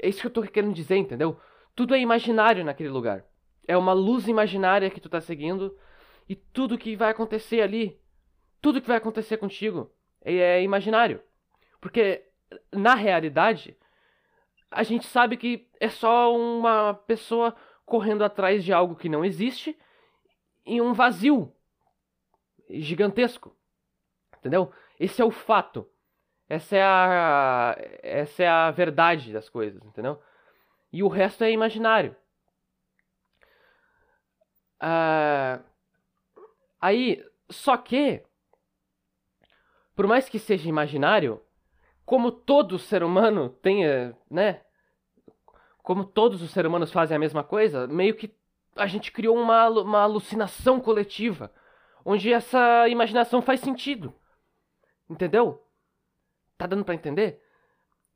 É 0.00 0.08
isso 0.08 0.20
que 0.20 0.26
eu 0.26 0.30
tô 0.30 0.42
querendo 0.42 0.74
dizer, 0.74 0.96
entendeu? 0.96 1.38
Tudo 1.74 1.94
é 1.94 2.00
imaginário 2.00 2.64
naquele 2.64 2.88
lugar. 2.88 3.24
É 3.66 3.76
uma 3.76 3.92
luz 3.92 4.28
imaginária 4.28 4.90
que 4.90 5.00
tu 5.00 5.08
tá 5.08 5.20
seguindo. 5.20 5.76
E 6.28 6.34
tudo 6.34 6.78
que 6.78 6.96
vai 6.96 7.10
acontecer 7.10 7.60
ali, 7.60 8.00
tudo 8.60 8.80
que 8.80 8.88
vai 8.88 8.96
acontecer 8.96 9.36
contigo, 9.36 9.90
é, 10.24 10.34
é 10.34 10.62
imaginário. 10.62 11.22
Porque 11.80 12.24
na 12.72 12.94
realidade, 12.94 13.76
a 14.70 14.82
gente 14.82 15.06
sabe 15.06 15.36
que 15.36 15.68
é 15.80 15.88
só 15.88 16.34
uma 16.34 16.94
pessoa 16.94 17.54
correndo 17.84 18.24
atrás 18.24 18.64
de 18.64 18.72
algo 18.72 18.96
que 18.96 19.08
não 19.08 19.24
existe 19.24 19.78
em 20.64 20.80
um 20.80 20.92
vazio 20.92 21.52
gigantesco. 22.68 23.56
Entendeu? 24.38 24.72
Esse 24.98 25.22
é 25.22 25.24
o 25.24 25.30
fato. 25.30 25.88
Essa 26.48 26.76
é 26.76 26.82
a 26.82 27.76
essa 28.02 28.42
é 28.42 28.48
a 28.48 28.70
verdade 28.70 29.32
das 29.32 29.48
coisas, 29.48 29.82
entendeu? 29.84 30.20
E 30.92 31.02
o 31.02 31.08
resto 31.08 31.42
é 31.42 31.50
imaginário. 31.50 32.14
Uh, 34.80 35.62
aí, 36.86 37.24
só 37.50 37.76
que, 37.76 38.22
por 39.94 40.06
mais 40.06 40.28
que 40.28 40.38
seja 40.38 40.68
imaginário, 40.68 41.42
como 42.04 42.30
todo 42.30 42.78
ser 42.78 43.02
humano 43.02 43.48
tenha, 43.48 44.16
né? 44.30 44.62
Como 45.82 46.04
todos 46.04 46.42
os 46.42 46.50
seres 46.50 46.68
humanos 46.68 46.92
fazem 46.92 47.16
a 47.16 47.20
mesma 47.20 47.42
coisa, 47.42 47.86
meio 47.86 48.14
que 48.14 48.34
a 48.76 48.86
gente 48.86 49.10
criou 49.10 49.36
uma, 49.36 49.68
uma 49.68 50.02
alucinação 50.02 50.80
coletiva, 50.80 51.52
onde 52.04 52.32
essa 52.32 52.88
imaginação 52.88 53.42
faz 53.42 53.60
sentido. 53.60 54.14
Entendeu? 55.08 55.64
Tá 56.56 56.66
dando 56.66 56.84
para 56.84 56.94
entender? 56.94 57.42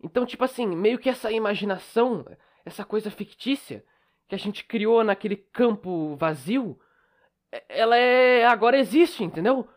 Então, 0.03 0.25
tipo 0.25 0.45
assim, 0.45 0.67
meio 0.67 0.99
que 0.99 1.09
essa 1.09 1.31
imaginação, 1.31 2.25
essa 2.65 2.85
coisa 2.85 3.11
fictícia 3.11 3.85
que 4.29 4.35
a 4.35 4.39
gente 4.39 4.65
criou 4.65 5.03
naquele 5.03 5.37
campo 5.37 6.17
vazio, 6.17 6.79
ela 7.69 7.97
é 7.97 8.45
agora 8.47 8.79
existe, 8.79 9.25
entendeu? 9.25 9.69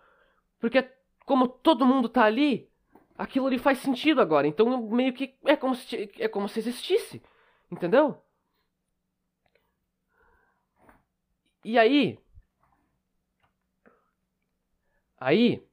Porque 0.59 0.87
como 1.25 1.47
todo 1.47 1.85
mundo 1.85 2.07
tá 2.09 2.23
ali, 2.23 2.69
aquilo 3.17 3.47
ali 3.47 3.57
faz 3.57 3.79
sentido 3.79 4.21
agora. 4.21 4.47
Então 4.47 4.89
meio 4.89 5.13
que 5.13 5.35
é 5.45 5.55
como 5.55 5.75
se 5.75 6.11
é 6.19 6.27
como 6.27 6.47
se 6.47 6.59
existisse, 6.59 7.21
entendeu? 7.71 8.21
E 11.63 11.77
aí 11.79 12.19
aí 15.19 15.65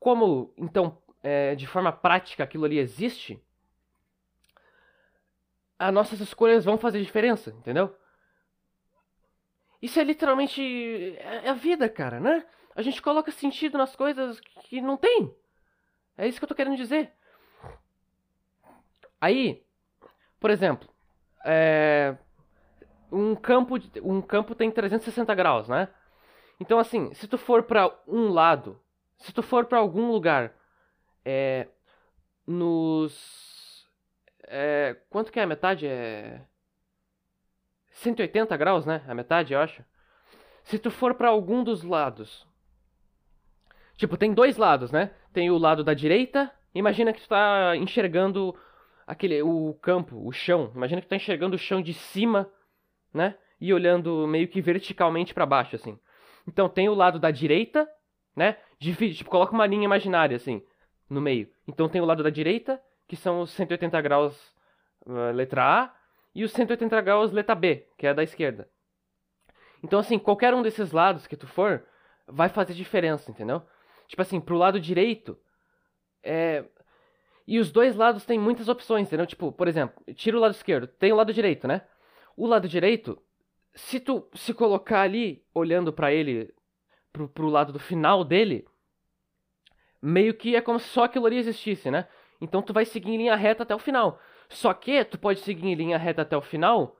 como 0.00 0.52
então 0.56 0.98
é, 1.22 1.54
de 1.54 1.66
forma 1.66 1.92
prática 1.92 2.44
aquilo 2.44 2.64
ali 2.64 2.78
existe, 2.78 3.42
as 5.78 5.92
nossas 5.92 6.20
escolhas 6.20 6.64
vão 6.64 6.78
fazer 6.78 7.02
diferença, 7.02 7.50
entendeu? 7.50 7.94
Isso 9.80 10.00
é 10.00 10.04
literalmente 10.04 10.62
é, 11.18 11.46
é 11.46 11.48
a 11.50 11.54
vida, 11.54 11.88
cara, 11.88 12.20
né? 12.20 12.44
A 12.74 12.82
gente 12.82 13.00
coloca 13.00 13.30
sentido 13.30 13.78
nas 13.78 13.94
coisas 13.94 14.40
que 14.40 14.80
não 14.80 14.96
tem. 14.96 15.34
É 16.16 16.26
isso 16.26 16.38
que 16.38 16.44
eu 16.44 16.48
tô 16.48 16.54
querendo 16.54 16.76
dizer. 16.76 17.12
Aí, 19.20 19.64
por 20.40 20.50
exemplo, 20.50 20.88
é, 21.44 22.16
um 23.10 23.34
campo 23.34 23.74
um 24.02 24.20
campo 24.20 24.54
tem 24.54 24.70
360 24.70 25.34
graus, 25.34 25.68
né? 25.68 25.88
Então 26.60 26.78
assim, 26.78 27.12
se 27.14 27.26
tu 27.28 27.38
for 27.38 27.62
para 27.62 27.90
um 28.06 28.28
lado, 28.28 28.80
se 29.18 29.32
tu 29.32 29.42
for 29.42 29.66
para 29.66 29.78
algum 29.78 30.10
lugar, 30.10 30.54
é, 31.24 31.68
nos 32.46 33.86
é, 34.42 34.96
quanto 35.10 35.32
que 35.32 35.40
é 35.40 35.42
a 35.42 35.46
metade? 35.46 35.86
É 35.86 36.40
180 37.94 38.56
graus, 38.56 38.86
né? 38.86 39.02
A 39.08 39.14
metade, 39.14 39.54
eu 39.54 39.60
acho. 39.60 39.84
Se 40.62 40.78
tu 40.78 40.90
for 40.90 41.14
para 41.14 41.28
algum 41.28 41.62
dos 41.62 41.82
lados 41.82 42.46
Tipo, 43.96 44.16
tem 44.16 44.34
dois 44.34 44.56
lados, 44.56 44.90
né? 44.90 45.10
Tem 45.32 45.50
o 45.50 45.58
lado 45.58 45.84
da 45.84 45.94
direita. 45.94 46.50
Imagina 46.74 47.12
que 47.12 47.20
tu 47.20 47.28
tá 47.28 47.76
enxergando 47.76 48.54
aquele 49.06 49.40
o 49.42 49.74
campo, 49.80 50.26
o 50.26 50.32
chão. 50.32 50.72
Imagina 50.74 51.00
que 51.00 51.06
tu 51.06 51.10
tá 51.10 51.16
enxergando 51.16 51.54
o 51.54 51.58
chão 51.58 51.80
de 51.80 51.94
cima, 51.94 52.50
né? 53.12 53.36
E 53.60 53.72
olhando 53.72 54.26
meio 54.26 54.48
que 54.48 54.60
verticalmente 54.60 55.32
para 55.32 55.46
baixo 55.46 55.76
assim. 55.76 55.98
Então 56.46 56.68
tem 56.68 56.88
o 56.88 56.94
lado 56.94 57.18
da 57.18 57.30
direita, 57.30 57.88
né? 58.34 58.56
Divide, 58.78 59.16
tipo, 59.16 59.30
coloca 59.30 59.52
uma 59.52 59.66
linha 59.66 59.84
imaginária 59.84 60.36
assim 60.36 60.62
no 61.08 61.20
meio. 61.20 61.48
Então 61.68 61.88
tem 61.88 62.00
o 62.00 62.04
lado 62.04 62.22
da 62.22 62.30
direita, 62.30 62.80
que 63.06 63.14
são 63.14 63.40
os 63.42 63.50
180 63.52 64.00
graus 64.00 64.36
uh, 65.06 65.30
letra 65.32 65.82
A, 65.82 65.94
e 66.34 66.44
os 66.44 66.52
180 66.52 67.00
graus 67.00 67.32
letra 67.32 67.54
B, 67.54 67.86
que 67.96 68.06
é 68.06 68.14
da 68.14 68.22
esquerda. 68.22 68.68
Então 69.82 69.98
assim, 69.98 70.18
qualquer 70.18 70.54
um 70.54 70.62
desses 70.62 70.92
lados 70.92 71.26
que 71.26 71.36
tu 71.36 71.46
for, 71.46 71.86
vai 72.26 72.48
fazer 72.48 72.74
diferença, 72.74 73.30
entendeu? 73.30 73.62
Tipo 74.08 74.22
assim, 74.22 74.40
pro 74.40 74.56
lado 74.56 74.80
direito. 74.80 75.38
É... 76.22 76.64
E 77.46 77.58
os 77.58 77.70
dois 77.70 77.94
lados 77.94 78.24
têm 78.24 78.38
muitas 78.38 78.68
opções, 78.68 79.06
entendeu? 79.06 79.26
Tipo, 79.26 79.52
por 79.52 79.68
exemplo, 79.68 80.02
tira 80.14 80.36
o 80.36 80.40
lado 80.40 80.52
esquerdo, 80.52 80.86
tem 80.86 81.12
o 81.12 81.16
lado 81.16 81.32
direito, 81.32 81.68
né? 81.68 81.82
O 82.36 82.46
lado 82.46 82.66
direito, 82.66 83.22
se 83.74 84.00
tu 84.00 84.26
se 84.34 84.54
colocar 84.54 85.02
ali, 85.02 85.44
olhando 85.54 85.92
para 85.92 86.12
ele, 86.12 86.52
pro, 87.12 87.28
pro 87.28 87.48
lado 87.48 87.72
do 87.72 87.78
final 87.78 88.24
dele, 88.24 88.66
meio 90.00 90.34
que 90.34 90.56
é 90.56 90.60
como 90.60 90.78
se 90.78 90.88
só 90.88 91.04
aquilo 91.04 91.26
ali 91.26 91.36
existisse, 91.36 91.90
né? 91.90 92.08
Então 92.40 92.62
tu 92.62 92.72
vai 92.72 92.84
seguir 92.84 93.10
em 93.12 93.18
linha 93.18 93.36
reta 93.36 93.62
até 93.62 93.74
o 93.74 93.78
final. 93.78 94.20
Só 94.54 94.72
que 94.72 95.04
tu 95.04 95.18
pode 95.18 95.40
seguir 95.40 95.66
em 95.66 95.74
linha 95.74 95.98
reta 95.98 96.22
até 96.22 96.36
o 96.36 96.42
final, 96.42 96.96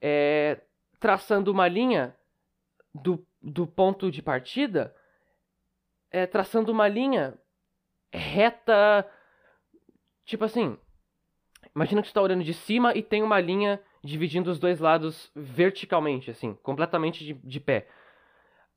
é, 0.00 0.60
traçando 0.98 1.50
uma 1.50 1.68
linha 1.68 2.16
do, 2.94 3.26
do 3.42 3.66
ponto 3.66 4.10
de 4.10 4.22
partida 4.22 4.94
é, 6.14 6.26
traçando 6.26 6.70
uma 6.70 6.86
linha 6.86 7.36
reta. 8.12 9.04
Tipo 10.24 10.44
assim. 10.44 10.78
Imagina 11.74 12.00
que 12.00 12.06
você 12.06 12.10
está 12.10 12.22
olhando 12.22 12.44
de 12.44 12.54
cima 12.54 12.94
e 12.94 13.02
tem 13.02 13.20
uma 13.20 13.40
linha 13.40 13.82
dividindo 14.00 14.48
os 14.48 14.60
dois 14.60 14.78
lados 14.78 15.32
verticalmente, 15.34 16.30
assim, 16.30 16.54
completamente 16.62 17.24
de, 17.24 17.32
de 17.32 17.58
pé. 17.58 17.88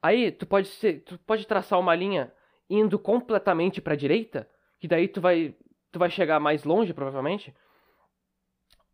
Aí 0.01 0.31
tu 0.31 0.47
pode 0.47 0.67
ser, 0.67 1.01
tu 1.01 1.19
pode 1.19 1.45
traçar 1.45 1.79
uma 1.79 1.93
linha 1.93 2.33
indo 2.67 2.97
completamente 2.97 3.79
para 3.79 3.93
a 3.93 3.97
direita, 3.97 4.49
que 4.79 4.87
daí 4.87 5.07
tu 5.07 5.21
vai 5.21 5.53
tu 5.91 5.99
vai 5.99 6.09
chegar 6.09 6.39
mais 6.39 6.63
longe 6.63 6.91
provavelmente. 6.91 7.53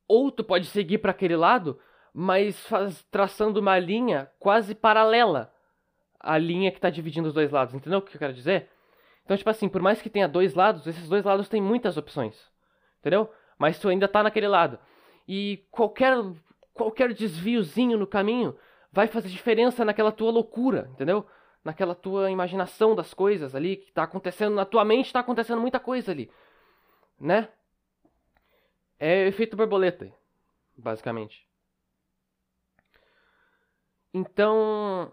Ou 0.07 0.31
tu 0.31 0.43
pode 0.43 0.65
seguir 0.67 0.97
para 0.99 1.11
aquele 1.11 1.35
lado, 1.35 1.79
mas 2.13 2.59
faz, 2.67 3.03
traçando 3.11 3.59
uma 3.59 3.79
linha 3.79 4.29
quase 4.39 4.75
paralela 4.75 5.53
a 6.19 6.37
linha 6.37 6.71
que 6.71 6.77
está 6.77 6.89
dividindo 6.89 7.27
os 7.27 7.33
dois 7.33 7.51
lados. 7.51 7.73
Entendeu 7.73 7.99
o 7.99 8.01
que 8.01 8.15
eu 8.15 8.19
quero 8.19 8.33
dizer? 8.33 8.69
Então, 9.25 9.35
tipo 9.35 9.49
assim, 9.49 9.67
por 9.67 9.81
mais 9.81 10.01
que 10.01 10.09
tenha 10.09 10.27
dois 10.27 10.53
lados, 10.53 10.87
esses 10.87 11.07
dois 11.09 11.23
lados 11.23 11.49
têm 11.49 11.61
muitas 11.61 11.97
opções. 11.97 12.49
Entendeu? 12.99 13.29
Mas 13.57 13.77
tu 13.77 13.89
ainda 13.89 14.07
tá 14.07 14.23
naquele 14.23 14.47
lado. 14.47 14.79
E 15.27 15.65
qualquer, 15.69 16.17
qualquer 16.73 17.13
desviozinho 17.13 17.97
no 17.97 18.07
caminho 18.07 18.55
vai 18.91 19.07
fazer 19.07 19.29
diferença 19.29 19.83
naquela 19.83 20.11
tua 20.11 20.31
loucura, 20.31 20.89
entendeu? 20.91 21.25
Naquela 21.63 21.95
tua 21.95 22.29
imaginação 22.29 22.95
das 22.95 23.13
coisas 23.13 23.55
ali 23.55 23.77
que 23.77 23.91
tá 23.91 24.03
acontecendo 24.03 24.53
na 24.53 24.65
tua 24.65 24.85
mente, 24.85 25.11
tá 25.11 25.19
acontecendo 25.19 25.59
muita 25.59 25.79
coisa 25.79 26.11
ali, 26.11 26.29
né? 27.19 27.49
É 29.05 29.27
efeito 29.27 29.57
borboleta, 29.57 30.09
basicamente. 30.77 31.45
Então, 34.13 35.12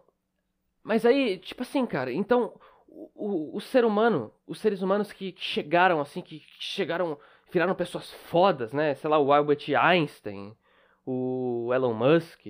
mas 0.80 1.04
aí, 1.04 1.38
tipo 1.38 1.62
assim, 1.62 1.84
cara, 1.84 2.12
então 2.12 2.54
o, 2.86 3.10
o, 3.16 3.56
o 3.56 3.60
ser 3.60 3.84
humano, 3.84 4.32
os 4.46 4.60
seres 4.60 4.80
humanos 4.80 5.12
que, 5.12 5.32
que, 5.32 5.42
chegaram 5.42 6.00
assim, 6.00 6.22
que 6.22 6.40
chegaram, 6.60 7.18
viraram 7.50 7.74
pessoas 7.74 8.12
fodas, 8.30 8.72
né? 8.72 8.94
Sei 8.94 9.10
lá, 9.10 9.18
o 9.18 9.32
Albert 9.32 9.64
Einstein, 9.76 10.56
o 11.04 11.72
Elon 11.74 11.92
Musk, 11.92 12.46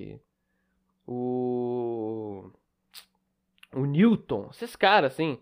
o 1.07 2.51
o 3.72 3.86
Newton, 3.86 4.51
esses 4.51 4.76
caras 4.76 5.14
assim, 5.14 5.41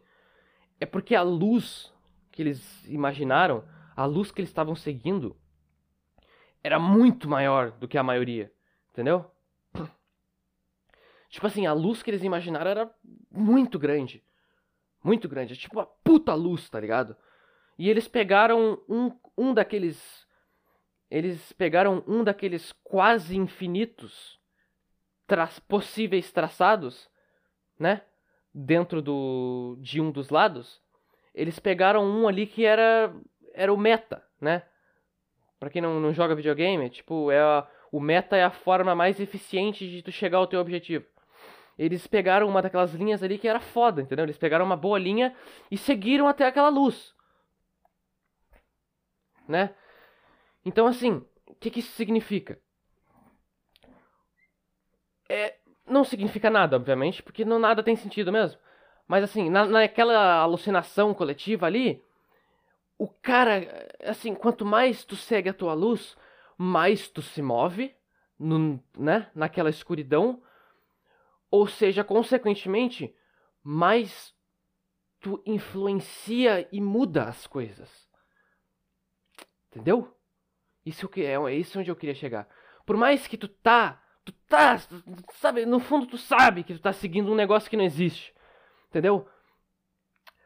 é 0.78 0.86
porque 0.86 1.16
a 1.16 1.22
luz 1.22 1.92
que 2.30 2.40
eles 2.40 2.86
imaginaram, 2.86 3.64
a 3.96 4.05
luz 4.05 4.30
que 4.30 4.40
eles 4.40 4.51
estavam 4.51 4.76
seguindo 4.76 5.36
era 6.62 6.78
muito 6.78 7.28
maior 7.28 7.70
do 7.72 7.88
que 7.88 7.98
a 7.98 8.02
maioria, 8.02 8.52
entendeu? 8.90 9.30
Tipo 11.28 11.46
assim, 11.46 11.66
a 11.66 11.72
luz 11.72 12.02
que 12.02 12.11
eles 12.11 12.22
imaginaram 12.22 12.70
era 12.70 12.90
muito 13.30 13.78
grande. 13.78 14.24
Muito 15.04 15.28
grande. 15.28 15.56
Tipo 15.56 15.76
uma 15.76 15.86
puta 15.86 16.34
luz, 16.34 16.70
tá 16.70 16.80
ligado? 16.80 17.14
E 17.78 17.88
eles 17.90 18.09
pegaram 18.09 18.80
um, 18.88 19.12
um 19.36 19.52
daqueles. 19.52 20.26
Eles 21.11 21.52
pegaram 21.52 22.02
um 22.06 22.24
daqueles 22.24 22.72
quase 22.82 23.36
infinitos 23.36 24.40
tra 25.26 25.46
possíveis 25.68 26.32
traçados 26.32 27.11
né? 27.78 28.02
Dentro 28.52 29.00
do 29.00 29.76
de 29.80 30.00
um 30.00 30.11
dos 30.11 30.30
lados, 30.30 30.82
eles 31.34 31.59
pegaram 31.59 32.04
um 32.04 32.26
ali 32.26 32.46
que 32.46 32.64
era 32.64 33.14
era 33.54 33.72
o 33.72 33.76
meta, 33.76 34.24
né? 34.40 34.64
Pra 35.59 35.70
quem 35.70 35.82
não, 35.82 35.98
não 35.98 36.12
joga 36.12 36.34
videogame, 36.34 36.88
tipo, 36.88 37.30
é 37.30 37.40
a, 37.40 37.66
o 37.90 38.00
meta 38.00 38.36
é 38.36 38.44
a 38.44 38.50
forma 38.50 38.94
mais 38.94 39.18
eficiente 39.18 39.88
de 39.88 40.02
tu 40.02 40.12
chegar 40.12 40.38
ao 40.38 40.46
teu 40.46 40.61
objetivo. 40.61 41.04
Eles 41.78 42.06
pegaram 42.06 42.48
uma 42.48 42.62
daquelas 42.62 42.92
linhas 42.92 43.22
ali 43.22 43.38
que 43.38 43.48
era 43.48 43.61
foda, 43.61 44.02
entendeu? 44.02 44.24
Eles 44.24 44.38
pegaram 44.38 44.64
uma 44.64 44.76
boa 44.76 44.98
linha 44.98 45.34
e 45.70 45.76
seguiram 45.76 46.26
até 46.26 46.46
aquela 46.46 46.68
luz. 46.68 47.14
Né? 49.46 49.74
Então, 50.64 50.86
assim, 50.86 51.24
o 51.46 51.54
que, 51.54 51.70
que 51.70 51.80
isso 51.80 51.92
significa? 51.92 52.59
É, 55.28 55.56
não 55.86 56.04
significa 56.04 56.50
nada, 56.50 56.76
obviamente, 56.76 57.22
porque 57.22 57.44
não 57.44 57.59
nada 57.59 57.82
tem 57.82 57.96
sentido 57.96 58.32
mesmo. 58.32 58.59
Mas 59.06 59.24
assim, 59.24 59.48
na, 59.48 59.64
naquela 59.64 60.40
alucinação 60.40 61.14
coletiva 61.14 61.66
ali, 61.66 62.02
o 62.99 63.07
cara, 63.07 63.88
assim, 64.03 64.34
quanto 64.34 64.66
mais 64.66 65.05
tu 65.05 65.14
segue 65.14 65.49
a 65.49 65.55
tua 65.55 65.72
luz, 65.72 66.16
mais 66.57 67.09
tu 67.09 67.22
se 67.22 67.40
move, 67.40 67.94
no, 68.36 68.82
né, 68.96 69.30
naquela 69.34 69.70
escuridão, 69.70 70.42
ou 71.51 71.66
seja, 71.66 72.03
consequentemente, 72.03 73.14
mais 73.62 74.34
tu 75.20 75.40
influencia 75.46 76.68
e 76.72 76.80
muda 76.80 77.24
as 77.24 77.46
coisas. 77.46 78.09
Entendeu? 79.70 80.14
Isso 80.84 81.09
que 81.09 81.22
é, 81.22 81.34
é 81.34 81.55
isso 81.55 81.78
onde 81.78 81.90
eu 81.90 81.96
queria 81.96 82.14
chegar. 82.14 82.49
Por 82.84 82.96
mais 82.96 83.26
que 83.26 83.36
tu 83.36 83.49
tá, 83.49 84.03
tu 84.24 84.32
tá, 84.49 84.78
sabe, 85.34 85.66
no 85.66 85.78
fundo 85.78 86.07
tu 86.07 86.18
sabe 86.18 86.64
que 86.64 86.74
tu 86.74 86.80
tá 86.80 86.92
seguindo 86.92 87.30
um 87.30 87.36
negócio 87.36 87.68
que 87.70 87.76
não 87.76 87.84
existe. 87.84 88.34
Entendeu? 88.88 89.28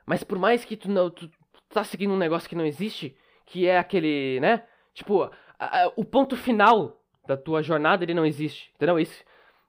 Mas 0.05 0.25
por 0.25 0.39
mais 0.39 0.65
que 0.65 0.77
tu 0.77 0.91
não 0.91 1.11
tu 1.11 1.31
tá 1.73 1.85
seguindo 1.85 2.15
um 2.15 2.19
negócio 2.19 2.49
que 2.49 2.57
não 2.57 2.67
existe, 2.67 3.17
que 3.47 3.67
é 3.67 3.79
aquele, 3.79 4.39
né? 4.41 4.65
Tipo, 4.95 5.31
a, 5.59 5.85
a, 5.85 5.93
o 5.97 6.05
ponto 6.05 6.37
final 6.37 7.01
da 7.27 7.37
tua 7.37 7.63
jornada 7.63 8.05
ele 8.05 8.15
não 8.15 8.27
existe. 8.27 8.71
Entendeu? 8.75 8.99
Isso 8.99 9.25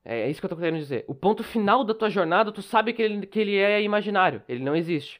é, 0.06 0.22
é 0.22 0.30
isso 0.30 0.40
que 0.40 0.46
eu 0.46 0.50
tô 0.50 0.58
querendo 0.58 0.78
dizer. 0.78 1.06
O 1.08 1.16
ponto 1.16 1.44
final 1.44 1.84
da 1.84 1.94
tua 1.94 2.10
jornada, 2.10 2.52
tu 2.52 2.62
sabe 2.62 2.94
que 2.94 3.02
ele, 3.02 3.26
que 3.26 3.40
ele 3.40 3.58
é 3.58 3.82
imaginário, 3.82 4.42
ele 4.48 4.64
não 4.64 4.76
existe. 4.76 5.20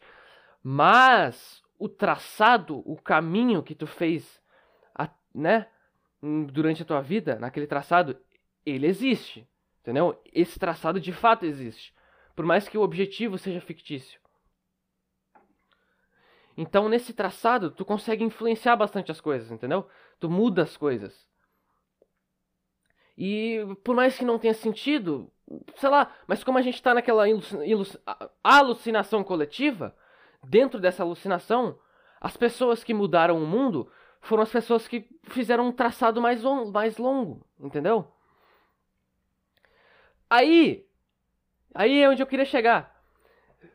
Mas 0.62 1.62
o 1.78 1.90
traçado, 1.90 2.82
o 2.86 2.96
caminho 2.96 3.64
que 3.64 3.76
tu 3.76 3.88
fez 3.88 4.42
né, 5.34 5.68
durante 6.22 6.84
a 6.84 6.86
tua 6.86 7.02
vida, 7.02 7.38
naquele 7.40 7.66
traçado, 7.66 8.18
ele 8.66 8.88
existe. 8.88 9.48
Entendeu? 9.82 10.22
Esse 10.32 10.60
traçado 10.60 11.00
de 11.00 11.12
fato 11.12 11.46
existe. 11.46 11.94
Por 12.36 12.46
mais 12.46 12.68
que 12.68 12.78
o 12.78 12.82
objetivo 12.82 13.38
seja 13.38 13.60
fictício. 13.60 14.20
Então, 16.56 16.88
nesse 16.88 17.14
traçado, 17.14 17.72
tu 17.72 17.84
consegue 17.84 18.24
influenciar 18.24 18.76
bastante 18.76 19.12
as 19.12 19.20
coisas, 19.20 19.52
entendeu? 19.52 19.88
Tu 20.20 20.30
muda 20.30 20.64
as 20.64 20.78
coisas. 20.78 21.28
E 23.18 23.60
por 23.84 23.96
mais 23.96 24.18
que 24.18 24.26
não 24.26 24.40
tenha 24.40 24.54
sentido, 24.54 25.32
sei 25.76 25.90
lá, 25.90 26.12
mas 26.28 26.44
como 26.44 26.58
a 26.58 26.62
gente 26.62 26.76
está 26.76 26.94
naquela 26.94 27.26
alucinação 28.44 29.24
coletiva, 29.24 29.96
dentro 30.44 30.80
dessa 30.80 31.04
alucinação, 31.04 31.78
as 32.20 32.38
pessoas 32.38 32.84
que 32.84 32.94
mudaram 32.94 33.38
o 33.38 33.48
mundo 33.48 33.92
foram 34.22 34.44
as 34.44 34.52
pessoas 34.52 34.88
que 34.88 35.10
fizeram 35.24 35.68
um 35.68 35.72
traçado 35.72 36.22
mais, 36.22 36.42
mais 36.72 36.98
longo, 36.98 37.46
entendeu? 37.60 38.08
Aí, 40.30 40.88
aí 41.74 42.02
é 42.02 42.10
onde 42.10 42.24
eu 42.24 42.28
queria 42.28 42.46
chegar. 42.46 43.00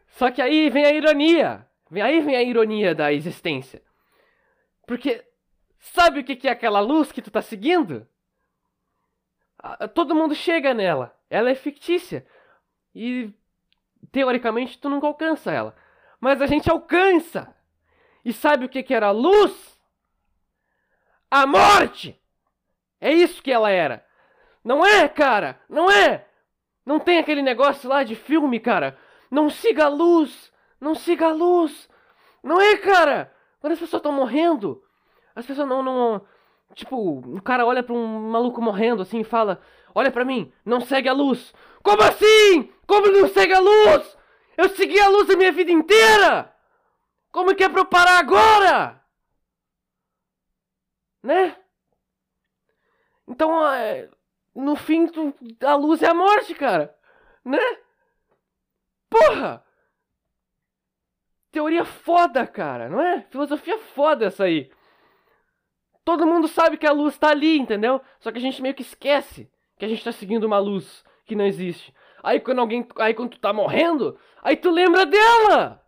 Só 0.08 0.30
que 0.30 0.40
aí 0.40 0.70
vem 0.70 0.84
a 0.84 0.92
ironia. 0.92 1.67
Aí 1.92 2.20
vem 2.20 2.36
a 2.36 2.42
ironia 2.42 2.94
da 2.94 3.12
existência. 3.12 3.82
Porque 4.86 5.24
sabe 5.78 6.20
o 6.20 6.24
que 6.24 6.46
é 6.48 6.50
aquela 6.50 6.80
luz 6.80 7.12
que 7.12 7.22
tu 7.22 7.30
tá 7.30 7.42
seguindo? 7.42 8.06
Todo 9.94 10.14
mundo 10.14 10.34
chega 10.34 10.74
nela. 10.74 11.16
Ela 11.28 11.50
é 11.50 11.54
fictícia. 11.54 12.26
E 12.94 13.32
teoricamente 14.12 14.78
tu 14.78 14.88
nunca 14.88 15.06
alcança 15.06 15.52
ela. 15.52 15.76
Mas 16.20 16.40
a 16.42 16.46
gente 16.46 16.70
alcança. 16.70 17.54
E 18.24 18.32
sabe 18.32 18.64
o 18.64 18.68
que 18.68 18.92
era 18.92 19.08
a 19.08 19.12
luz? 19.12 19.78
a 21.30 21.46
morte! 21.46 22.18
É 23.00 23.12
isso 23.12 23.42
que 23.42 23.52
ela 23.52 23.70
era. 23.70 24.04
Não 24.64 24.84
é, 24.84 25.08
cara? 25.08 25.60
Não 25.68 25.90
é? 25.90 26.26
Não 26.84 26.98
tem 26.98 27.18
aquele 27.18 27.42
negócio 27.42 27.88
lá 27.88 28.02
de 28.02 28.16
filme, 28.16 28.58
cara? 28.58 28.98
Não 29.30 29.50
siga 29.50 29.84
a 29.84 29.88
luz! 29.88 30.52
Não 30.80 30.94
siga 30.94 31.26
a 31.26 31.32
luz! 31.32 31.88
Não 32.42 32.60
é, 32.60 32.76
cara? 32.76 33.34
Quando 33.60 33.72
as 33.72 33.78
pessoas 33.78 34.00
estão 34.00 34.12
morrendo, 34.12 34.82
as 35.34 35.44
pessoas 35.44 35.68
não, 35.68 35.82
não. 35.82 36.22
Tipo, 36.74 37.18
o 37.18 37.42
cara 37.42 37.66
olha 37.66 37.82
pra 37.82 37.94
um 37.94 38.30
maluco 38.30 38.60
morrendo 38.60 39.02
assim 39.02 39.20
e 39.20 39.24
fala: 39.24 39.60
Olha 39.94 40.10
pra 40.10 40.24
mim, 40.24 40.52
não 40.64 40.80
segue 40.80 41.08
a 41.08 41.12
luz. 41.12 41.52
Como 41.82 42.02
assim? 42.02 42.72
Como 42.86 43.10
não 43.10 43.28
segue 43.28 43.52
a 43.52 43.60
luz? 43.60 44.16
Eu 44.56 44.68
segui 44.70 44.98
a 44.98 45.08
luz 45.08 45.28
a 45.30 45.36
minha 45.36 45.52
vida 45.52 45.70
inteira! 45.70 46.54
Como 47.30 47.54
que 47.54 47.62
é 47.62 47.68
pra 47.68 47.80
eu 47.80 47.86
parar 47.86 48.18
agora? 48.18 49.00
Né? 51.22 51.56
Então, 53.26 53.66
é, 53.72 54.08
no 54.54 54.74
fim, 54.74 55.08
a 55.64 55.74
luz 55.74 56.02
é 56.02 56.08
a 56.08 56.14
morte, 56.14 56.54
cara. 56.54 56.96
Né? 57.44 57.60
Porra! 59.10 59.64
Teoria 61.50 61.84
foda, 61.84 62.46
cara, 62.46 62.88
não 62.88 63.00
é? 63.00 63.22
Filosofia 63.30 63.78
foda 63.78 64.26
essa 64.26 64.44
aí. 64.44 64.70
Todo 66.04 66.26
mundo 66.26 66.48
sabe 66.48 66.76
que 66.76 66.86
a 66.86 66.92
luz 66.92 67.18
tá 67.18 67.30
ali, 67.30 67.58
entendeu? 67.58 68.00
Só 68.20 68.30
que 68.30 68.38
a 68.38 68.40
gente 68.40 68.62
meio 68.62 68.74
que 68.74 68.82
esquece 68.82 69.50
que 69.78 69.84
a 69.84 69.88
gente 69.88 70.04
tá 70.04 70.12
seguindo 70.12 70.44
uma 70.44 70.58
luz 70.58 71.04
que 71.24 71.36
não 71.36 71.46
existe. 71.46 71.94
Aí 72.22 72.40
quando 72.40 72.58
alguém. 72.58 72.86
Aí 72.96 73.14
quando 73.14 73.30
tu 73.30 73.38
tá 73.38 73.52
morrendo, 73.52 74.18
aí 74.42 74.56
tu 74.56 74.70
lembra 74.70 75.06
dela! 75.06 75.82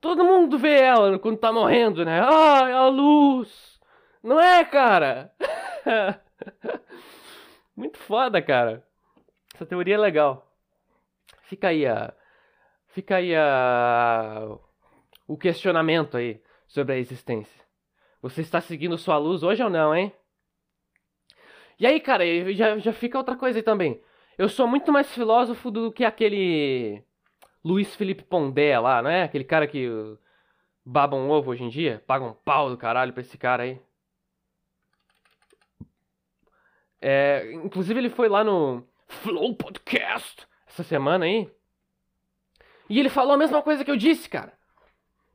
Todo 0.00 0.24
mundo 0.24 0.58
vê 0.58 0.80
ela 0.80 1.18
quando 1.18 1.38
tá 1.38 1.50
morrendo, 1.50 2.04
né? 2.04 2.20
Ai, 2.20 2.72
a 2.72 2.86
luz! 2.88 3.80
Não 4.22 4.38
é, 4.38 4.64
cara? 4.64 5.32
Muito 7.74 7.98
foda, 7.98 8.42
cara. 8.42 8.86
Essa 9.54 9.64
teoria 9.64 9.94
é 9.94 9.98
legal. 9.98 10.50
Fica 11.44 11.68
aí 11.68 11.86
a. 11.86 12.12
Fica 12.94 13.16
aí 13.16 13.34
a. 13.34 14.56
O 15.26 15.36
questionamento 15.36 16.16
aí 16.16 16.40
sobre 16.68 16.94
a 16.94 16.98
existência. 16.98 17.64
Você 18.22 18.40
está 18.40 18.60
seguindo 18.60 18.96
sua 18.96 19.18
luz 19.18 19.42
hoje 19.42 19.64
ou 19.64 19.68
não, 19.68 19.92
hein? 19.92 20.12
E 21.76 21.86
aí, 21.86 21.98
cara, 21.98 22.24
já, 22.52 22.78
já 22.78 22.92
fica 22.92 23.18
outra 23.18 23.34
coisa 23.34 23.58
aí 23.58 23.64
também. 23.64 24.00
Eu 24.38 24.48
sou 24.48 24.68
muito 24.68 24.92
mais 24.92 25.12
filósofo 25.12 25.72
do 25.72 25.90
que 25.90 26.04
aquele. 26.04 27.02
Luiz 27.64 27.96
Felipe 27.96 28.22
Pondé 28.22 28.78
lá, 28.78 29.02
não 29.02 29.10
é? 29.10 29.24
Aquele 29.24 29.44
cara 29.44 29.66
que 29.66 29.88
baba 30.84 31.16
um 31.16 31.30
ovo 31.30 31.50
hoje 31.50 31.64
em 31.64 31.68
dia. 31.70 32.00
Paga 32.06 32.24
um 32.24 32.32
pau 32.32 32.70
do 32.70 32.76
caralho 32.76 33.12
pra 33.12 33.22
esse 33.22 33.36
cara 33.36 33.64
aí. 33.64 33.80
É, 37.00 37.52
inclusive 37.54 37.98
ele 37.98 38.10
foi 38.10 38.28
lá 38.28 38.44
no 38.44 38.86
Flow 39.08 39.56
Podcast 39.56 40.46
essa 40.68 40.84
semana 40.84 41.24
aí. 41.24 41.50
E 42.88 42.98
ele 42.98 43.08
falou 43.08 43.34
a 43.34 43.38
mesma 43.38 43.62
coisa 43.62 43.84
que 43.84 43.90
eu 43.90 43.96
disse, 43.96 44.28
cara. 44.28 44.52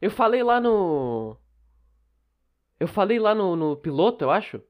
Eu 0.01 0.11
falei 0.11 0.43
lá 0.43 0.61
no. 0.61 1.37
Eu 2.79 2.87
falei 2.87 3.19
lá 3.19 3.35
no, 3.35 3.55
no 3.55 3.75
piloto, 3.75 4.23
eu 4.23 4.31
acho. 4.31 4.61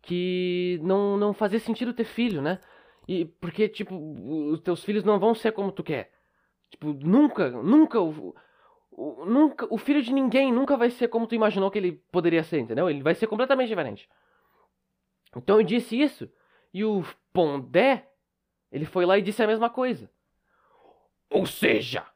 Que 0.00 0.80
não, 0.82 1.16
não 1.16 1.32
fazia 1.32 1.58
sentido 1.58 1.94
ter 1.94 2.04
filho, 2.04 2.42
né? 2.42 2.60
E 3.08 3.24
porque, 3.24 3.68
tipo, 3.68 3.96
os 4.50 4.60
teus 4.60 4.84
filhos 4.84 5.04
não 5.04 5.18
vão 5.18 5.34
ser 5.34 5.52
como 5.52 5.72
tu 5.72 5.82
quer. 5.82 6.12
Tipo, 6.70 6.92
nunca, 6.92 7.50
nunca. 7.50 8.00
O, 8.00 8.34
o, 8.90 9.24
nunca, 9.24 9.66
o 9.70 9.78
filho 9.78 10.02
de 10.02 10.12
ninguém 10.12 10.52
nunca 10.52 10.76
vai 10.76 10.90
ser 10.90 11.08
como 11.08 11.26
tu 11.26 11.34
imaginou 11.34 11.70
que 11.70 11.78
ele 11.78 11.92
poderia 12.12 12.42
ser, 12.44 12.60
entendeu? 12.60 12.88
Ele 12.88 13.02
vai 13.02 13.14
ser 13.14 13.26
completamente 13.26 13.68
diferente. 13.68 14.08
Então 15.36 15.58
eu 15.58 15.62
disse 15.64 15.98
isso 15.98 16.30
e 16.72 16.84
o 16.84 17.04
Pondé, 17.32 18.08
ele 18.70 18.84
foi 18.84 19.04
lá 19.04 19.18
e 19.18 19.22
disse 19.22 19.42
a 19.42 19.46
mesma 19.46 19.70
coisa. 19.70 20.10
Ou 21.32 21.46
seja, 21.46 22.06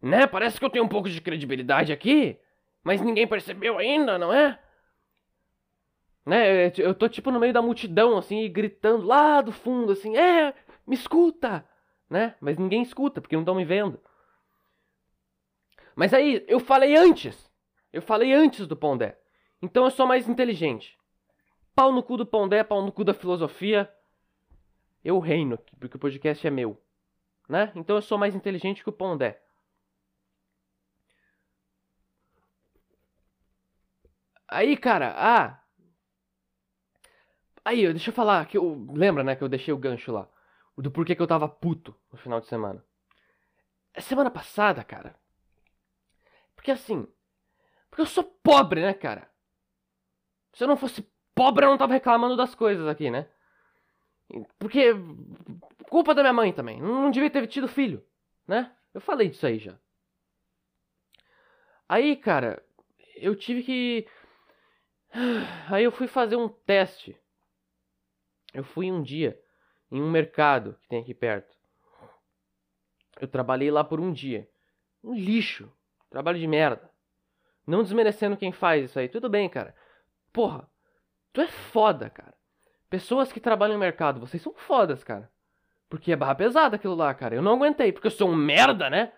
né? 0.00 0.26
Parece 0.26 0.58
que 0.58 0.64
eu 0.64 0.70
tenho 0.70 0.84
um 0.84 0.88
pouco 0.88 1.08
de 1.08 1.20
credibilidade 1.20 1.92
aqui, 1.92 2.38
mas 2.82 3.00
ninguém 3.00 3.26
percebeu 3.26 3.76
ainda, 3.76 4.16
não 4.16 4.32
é? 4.32 4.58
Né? 6.24 6.72
Eu 6.78 6.94
tô 6.94 7.08
tipo 7.08 7.32
no 7.32 7.40
meio 7.40 7.52
da 7.52 7.60
multidão 7.60 8.16
assim, 8.16 8.50
gritando 8.50 9.04
lá 9.04 9.40
do 9.40 9.50
fundo 9.50 9.92
assim: 9.92 10.16
"É, 10.16 10.54
me 10.86 10.94
escuta!", 10.94 11.68
né? 12.08 12.36
Mas 12.40 12.56
ninguém 12.56 12.82
escuta 12.82 13.20
porque 13.20 13.34
não 13.34 13.42
estão 13.42 13.56
me 13.56 13.64
vendo. 13.64 14.00
Mas 15.96 16.14
aí, 16.14 16.44
eu 16.48 16.60
falei 16.60 16.96
antes. 16.96 17.50
Eu 17.92 18.00
falei 18.00 18.32
antes 18.32 18.66
do 18.66 18.76
Pondé. 18.76 19.18
Então 19.60 19.84
eu 19.84 19.90
sou 19.90 20.06
mais 20.06 20.28
inteligente. 20.28 20.98
Pau 21.74 21.92
no 21.92 22.02
cu 22.02 22.16
do 22.16 22.24
Pondé, 22.24 22.62
pau 22.64 22.82
no 22.82 22.92
cu 22.92 23.04
da 23.04 23.12
filosofia. 23.12 23.92
Eu 25.04 25.18
reino 25.18 25.54
aqui, 25.56 25.76
porque 25.76 25.96
o 25.96 26.00
podcast 26.00 26.46
é 26.46 26.50
meu. 26.50 26.80
Né? 27.52 27.72
Então 27.76 27.96
eu 27.96 28.02
sou 28.02 28.18
mais 28.18 28.34
inteligente 28.34 28.82
que 28.82 28.88
o 28.88 28.92
Pondé. 28.92 29.40
Aí, 34.48 34.76
cara, 34.76 35.14
ah. 35.16 35.62
Aí, 37.64 37.86
deixa 37.92 38.10
eu 38.10 38.14
falar 38.14 38.46
que 38.46 38.56
eu. 38.58 38.86
Lembra, 38.92 39.22
né, 39.24 39.36
que 39.36 39.42
eu 39.42 39.48
deixei 39.48 39.72
o 39.72 39.78
gancho 39.78 40.12
lá. 40.12 40.28
Do 40.76 40.90
porquê 40.90 41.14
que 41.14 41.22
eu 41.22 41.26
tava 41.26 41.48
puto 41.48 41.94
no 42.10 42.18
final 42.18 42.40
de 42.40 42.46
semana. 42.46 42.84
Semana 43.98 44.30
passada, 44.30 44.82
cara. 44.84 45.14
Porque 46.54 46.70
assim. 46.70 47.06
Porque 47.88 48.02
eu 48.02 48.06
sou 48.06 48.24
pobre, 48.24 48.80
né, 48.82 48.94
cara? 48.94 49.30
Se 50.54 50.64
eu 50.64 50.68
não 50.68 50.76
fosse 50.76 51.06
pobre, 51.34 51.64
eu 51.64 51.70
não 51.70 51.78
tava 51.78 51.92
reclamando 51.94 52.36
das 52.36 52.54
coisas 52.54 52.86
aqui, 52.88 53.10
né? 53.10 53.28
Porque. 54.58 54.94
Culpa 55.92 56.14
da 56.14 56.22
minha 56.22 56.32
mãe 56.32 56.54
também. 56.54 56.80
Não 56.80 57.10
devia 57.10 57.28
ter 57.28 57.46
tido 57.46 57.68
filho, 57.68 58.02
né? 58.48 58.74
Eu 58.94 59.00
falei 59.02 59.28
disso 59.28 59.46
aí 59.46 59.58
já. 59.58 59.78
Aí, 61.86 62.16
cara, 62.16 62.64
eu 63.14 63.36
tive 63.36 63.62
que. 63.62 64.08
Aí 65.70 65.84
eu 65.84 65.92
fui 65.92 66.06
fazer 66.06 66.34
um 66.36 66.48
teste. 66.48 67.14
Eu 68.54 68.64
fui 68.64 68.90
um 68.90 69.02
dia 69.02 69.38
em 69.90 70.00
um 70.00 70.10
mercado 70.10 70.78
que 70.80 70.88
tem 70.88 71.02
aqui 71.02 71.12
perto. 71.12 71.54
Eu 73.20 73.28
trabalhei 73.28 73.70
lá 73.70 73.84
por 73.84 74.00
um 74.00 74.14
dia. 74.14 74.48
Um 75.04 75.14
lixo. 75.14 75.70
Trabalho 76.08 76.38
de 76.38 76.46
merda. 76.46 76.90
Não 77.66 77.82
desmerecendo 77.82 78.34
quem 78.34 78.50
faz 78.50 78.86
isso 78.86 78.98
aí. 78.98 79.10
Tudo 79.10 79.28
bem, 79.28 79.46
cara. 79.46 79.76
Porra, 80.32 80.66
tu 81.34 81.42
é 81.42 81.48
foda, 81.48 82.08
cara. 82.08 82.34
Pessoas 82.88 83.30
que 83.30 83.38
trabalham 83.38 83.74
no 83.74 83.78
mercado, 83.80 84.20
vocês 84.20 84.42
são 84.42 84.54
fodas, 84.54 85.04
cara. 85.04 85.30
Porque 85.92 86.10
é 86.10 86.16
barra 86.16 86.34
pesada 86.34 86.76
aquilo 86.76 86.94
lá, 86.94 87.12
cara. 87.12 87.34
Eu 87.34 87.42
não 87.42 87.52
aguentei, 87.52 87.92
porque 87.92 88.06
eu 88.06 88.10
sou 88.10 88.30
um 88.30 88.34
merda, 88.34 88.88
né? 88.88 89.12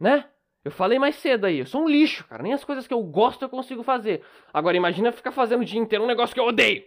Né? 0.00 0.26
Eu 0.64 0.70
falei 0.70 0.98
mais 0.98 1.16
cedo 1.16 1.44
aí, 1.44 1.58
eu 1.58 1.66
sou 1.66 1.82
um 1.82 1.86
lixo, 1.86 2.26
cara. 2.26 2.42
Nem 2.42 2.54
as 2.54 2.64
coisas 2.64 2.86
que 2.86 2.94
eu 2.94 3.02
gosto 3.02 3.42
eu 3.42 3.48
consigo 3.50 3.82
fazer. 3.82 4.24
Agora 4.54 4.74
imagina 4.74 5.12
ficar 5.12 5.32
fazendo 5.32 5.60
o 5.60 5.64
dia 5.66 5.78
inteiro 5.78 6.02
um 6.02 6.06
negócio 6.06 6.32
que 6.32 6.40
eu 6.40 6.46
odeio. 6.46 6.82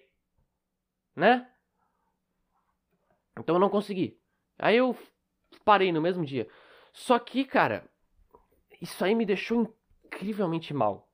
Né? 1.16 1.48
Então 3.38 3.58
eu 3.58 3.60
não 3.60 3.70
consegui. 3.70 4.20
Aí 4.58 4.78
eu 4.78 4.98
parei 5.64 5.92
no 5.92 6.02
mesmo 6.02 6.26
dia. 6.26 6.50
Só 6.92 7.20
que, 7.20 7.46
cara, 7.46 7.88
isso 8.82 9.06
aí 9.06 9.14
me 9.14 9.24
deixou 9.24 9.72
incrivelmente 10.04 10.74
mal. 10.74 11.08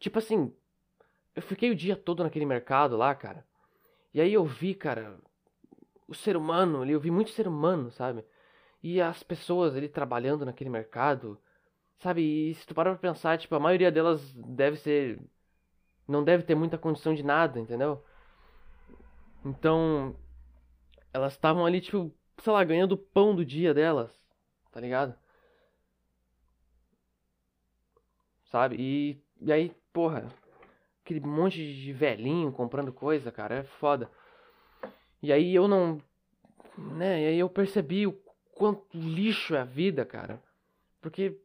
Tipo 0.00 0.18
assim, 0.18 0.52
eu 1.36 1.42
fiquei 1.42 1.70
o 1.70 1.76
dia 1.76 1.94
todo 1.94 2.24
naquele 2.24 2.44
mercado 2.44 2.96
lá, 2.96 3.14
cara. 3.14 3.48
E 4.12 4.20
aí 4.20 4.32
eu 4.32 4.44
vi, 4.44 4.74
cara, 4.74 5.18
o 6.08 6.14
ser 6.14 6.36
humano 6.36 6.84
eu 6.84 7.00
vi 7.00 7.10
muito 7.10 7.30
ser 7.30 7.46
humano, 7.48 7.90
sabe? 7.92 8.24
E 8.82 9.00
as 9.00 9.22
pessoas 9.22 9.76
ali 9.76 9.88
trabalhando 9.88 10.44
naquele 10.44 10.70
mercado, 10.70 11.38
sabe? 11.98 12.22
E 12.50 12.54
se 12.54 12.66
tu 12.66 12.74
parar 12.74 12.92
pra 12.92 13.10
pensar, 13.10 13.38
tipo, 13.38 13.54
a 13.54 13.60
maioria 13.60 13.92
delas 13.92 14.32
deve 14.34 14.76
ser. 14.78 15.20
Não 16.08 16.24
deve 16.24 16.42
ter 16.44 16.54
muita 16.54 16.78
condição 16.78 17.14
de 17.14 17.22
nada, 17.22 17.60
entendeu? 17.60 18.04
Então. 19.44 20.16
Elas 21.12 21.32
estavam 21.34 21.66
ali, 21.66 21.80
tipo, 21.80 22.12
sei 22.38 22.52
lá, 22.52 22.62
ganhando 22.64 22.92
o 22.92 22.98
pão 22.98 23.34
do 23.34 23.44
dia 23.44 23.74
delas, 23.74 24.10
tá 24.70 24.80
ligado? 24.80 25.14
Sabe? 28.50 28.76
E, 28.78 29.22
e 29.40 29.52
aí, 29.52 29.74
porra, 29.92 30.28
aquele 31.10 31.20
monte 31.20 31.56
de 31.56 31.92
velhinho 31.92 32.52
comprando 32.52 32.92
coisa, 32.92 33.32
cara, 33.32 33.56
é 33.56 33.64
foda. 33.64 34.08
E 35.20 35.32
aí 35.32 35.54
eu 35.54 35.66
não. 35.66 36.00
Né, 36.78 37.22
e 37.22 37.26
aí 37.26 37.38
eu 37.38 37.48
percebi 37.48 38.06
o 38.06 38.12
quanto 38.54 38.86
lixo 38.94 39.54
é 39.56 39.60
a 39.60 39.64
vida, 39.64 40.04
cara. 40.04 40.40
Porque, 41.00 41.36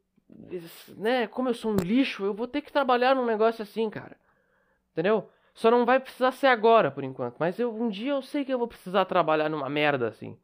né, 0.96 1.28
como 1.28 1.50
eu 1.50 1.54
sou 1.54 1.72
um 1.72 1.76
lixo, 1.76 2.24
eu 2.24 2.34
vou 2.34 2.48
ter 2.48 2.62
que 2.62 2.72
trabalhar 2.72 3.16
num 3.16 3.26
negócio 3.26 3.64
assim, 3.64 3.90
cara. 3.90 4.16
Entendeu? 4.92 5.30
Só 5.54 5.72
não 5.72 5.86
vai 5.86 6.00
precisar 6.00 6.32
ser 6.32 6.48
agora, 6.48 6.92
por 6.92 7.04
enquanto. 7.04 7.38
Mas 7.40 7.58
eu, 7.60 7.74
um 7.74 7.90
dia 7.90 8.12
eu 8.12 8.22
sei 8.22 8.46
que 8.46 8.54
eu 8.54 8.60
vou 8.60 8.68
precisar 8.68 9.06
trabalhar 9.06 9.50
numa 9.50 9.70
merda 9.70 10.08
assim. 10.08 10.38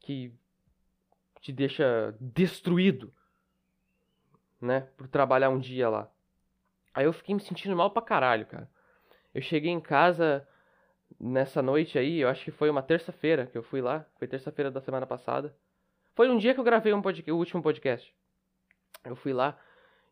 Que 0.00 0.32
te 1.40 1.52
deixa 1.52 2.14
destruído. 2.20 3.12
Né? 4.60 4.80
Por 4.96 5.08
trabalhar 5.08 5.48
um 5.48 5.58
dia 5.58 5.88
lá. 5.88 6.10
Aí 6.94 7.04
eu 7.04 7.12
fiquei 7.12 7.34
me 7.34 7.40
sentindo 7.40 7.76
mal 7.76 7.90
pra 7.90 8.02
caralho, 8.02 8.46
cara. 8.46 8.68
Eu 9.34 9.40
cheguei 9.40 9.70
em 9.70 9.80
casa 9.80 10.46
nessa 11.18 11.62
noite 11.62 11.98
aí, 11.98 12.20
eu 12.20 12.28
acho 12.28 12.44
que 12.44 12.50
foi 12.50 12.70
uma 12.70 12.82
terça-feira 12.82 13.46
que 13.46 13.56
eu 13.56 13.62
fui 13.62 13.80
lá. 13.80 14.04
Foi 14.18 14.26
terça-feira 14.26 14.70
da 14.70 14.80
semana 14.80 15.06
passada. 15.06 15.54
Foi 16.14 16.28
um 16.28 16.36
dia 16.36 16.54
que 16.54 16.60
eu 16.60 16.64
gravei 16.64 16.92
um 16.92 17.02
podcast, 17.02 17.30
o 17.30 17.36
último 17.36 17.62
podcast. 17.62 18.14
Eu 19.04 19.16
fui 19.16 19.32
lá. 19.32 19.58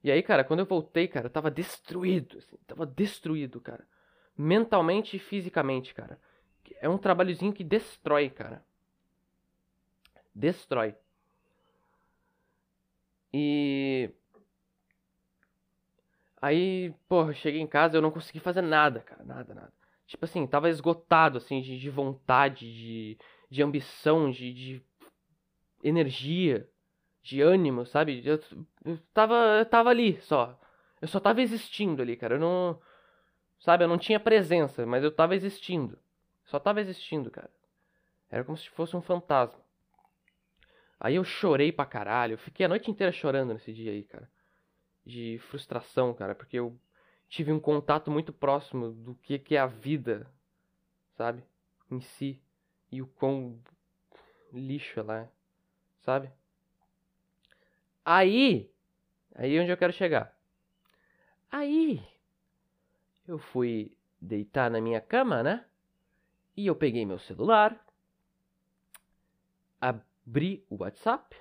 E 0.03 0.11
aí, 0.11 0.23
cara, 0.23 0.45
quando 0.45 0.61
eu 0.61 0.67
voltei, 0.67 1.09
cara, 1.09 1.27
eu 1.27 1.31
tava 1.31 1.51
destruído. 1.51 2.39
Assim, 2.39 2.57
tava 2.67 2.87
destruído, 2.87 3.61
cara. 3.61 3.87
Mentalmente 4.37 5.17
e 5.17 5.21
fisicamente, 5.21 5.93
cara. 5.93 6.19
É 6.81 6.89
um 6.89 6.99
trabalhozinho 6.99 7.53
que 7.53 7.65
destrói, 7.65 8.31
cara. 8.31 8.65
Destrói. 10.35 10.95
E 13.33 14.11
Aí, 16.41 16.95
porra, 17.09 17.35
cheguei 17.35 17.61
em 17.61 17.67
casa 17.67 17.97
eu 17.97 18.03
não 18.03 18.11
consegui 18.11 18.39
fazer 18.41 18.63
nada, 18.63 19.01
cara. 19.01 19.25
Nada, 19.25 19.55
nada. 19.55 19.73
Tipo 20.07 20.25
assim, 20.25 20.47
tava 20.47 20.69
esgotado, 20.71 21.39
assim, 21.39 21.61
de, 21.61 21.79
de 21.79 21.91
vontade, 21.91 22.73
de, 22.73 23.19
de 23.51 23.63
ambição, 23.63 24.31
de, 24.31 24.53
de 24.55 24.83
energia, 25.83 26.69
de 27.23 27.43
ânimo, 27.43 27.85
sabe? 27.85 28.23
Eu, 28.25 28.41
eu, 28.85 28.99
tava, 29.13 29.35
eu 29.59 29.67
tava 29.67 29.91
ali 29.91 30.21
só. 30.23 30.59
Eu 31.03 31.09
só 31.09 31.21
tava 31.21 31.43
existindo 31.43 32.03
ali, 32.03 32.17
cara. 32.17 32.37
Eu 32.37 32.41
não. 32.41 32.81
Sabe, 33.61 33.85
eu 33.85 33.89
não 33.89 33.99
tinha 33.99 34.21
presença, 34.21 34.87
mas 34.87 35.03
eu 35.03 35.11
tava 35.11 35.35
existindo. 35.35 35.99
Só 36.45 36.61
tava 36.61 36.81
existindo, 36.81 37.31
cara. 37.31 37.51
Era 38.31 38.45
como 38.45 38.57
se 38.57 38.71
fosse 38.71 38.97
um 38.97 39.03
fantasma. 39.03 39.61
Aí 41.01 41.17
eu 41.17 41.25
chorei 41.25 41.73
pra 41.73 41.85
caralho. 41.85 42.35
Eu 42.35 42.39
fiquei 42.39 42.65
a 42.65 42.69
noite 42.69 42.91
inteira 42.91 43.13
chorando 43.13 43.53
nesse 43.53 43.73
dia 43.73 43.93
aí, 43.93 44.05
cara 44.05 44.29
de 45.09 45.39
frustração, 45.39 46.13
cara, 46.13 46.35
porque 46.35 46.59
eu 46.59 46.79
tive 47.31 47.51
um 47.51 47.59
contato 47.59 48.11
muito 48.11 48.31
próximo 48.31 48.91
do 48.91 49.15
que, 49.15 49.39
que 49.39 49.57
é 49.57 49.59
a 49.59 49.67
vida, 49.67 50.31
sabe? 51.17 51.43
Em 51.91 51.99
si. 51.99 52.39
E 52.93 53.01
o 53.01 53.07
quão 53.07 53.59
lixo 54.53 55.01
ela 55.01 55.21
é, 55.21 55.29
sabe? 56.01 56.31
Aí, 58.05 58.71
aí 59.35 59.57
é 59.57 59.61
onde 59.63 59.71
eu 59.71 59.79
quero 59.79 59.95
chegar. 59.95 60.37
Aí, 61.51 62.07
eu 63.27 63.39
fui 63.39 63.97
deitar 64.21 64.71
na 64.71 64.81
minha 64.81 65.01
cama, 65.01 65.43
né? 65.43 65.65
E 66.55 66.67
eu 66.67 66.77
peguei 66.77 67.07
meu 67.07 67.19
celular, 67.19 67.83
abri 69.81 70.67
o 70.69 70.83
WhatsApp 70.83 71.35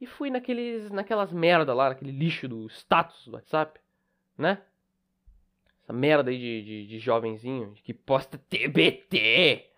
e 0.00 0.06
fui 0.06 0.30
naqueles, 0.30 0.90
naquelas 0.90 1.32
merda 1.32 1.72
lá, 1.74 1.88
naquele 1.90 2.12
lixo 2.12 2.48
do 2.48 2.66
status 2.68 3.26
do 3.26 3.34
WhatsApp, 3.34 3.80
né? 4.36 4.62
Essa 5.82 5.92
merda 5.92 6.30
aí 6.30 6.38
de, 6.38 6.62
de, 6.62 6.86
de 6.86 6.98
jovenzinho 6.98 7.74
que 7.82 7.92
posta 7.92 8.38
TBT. 8.38 9.70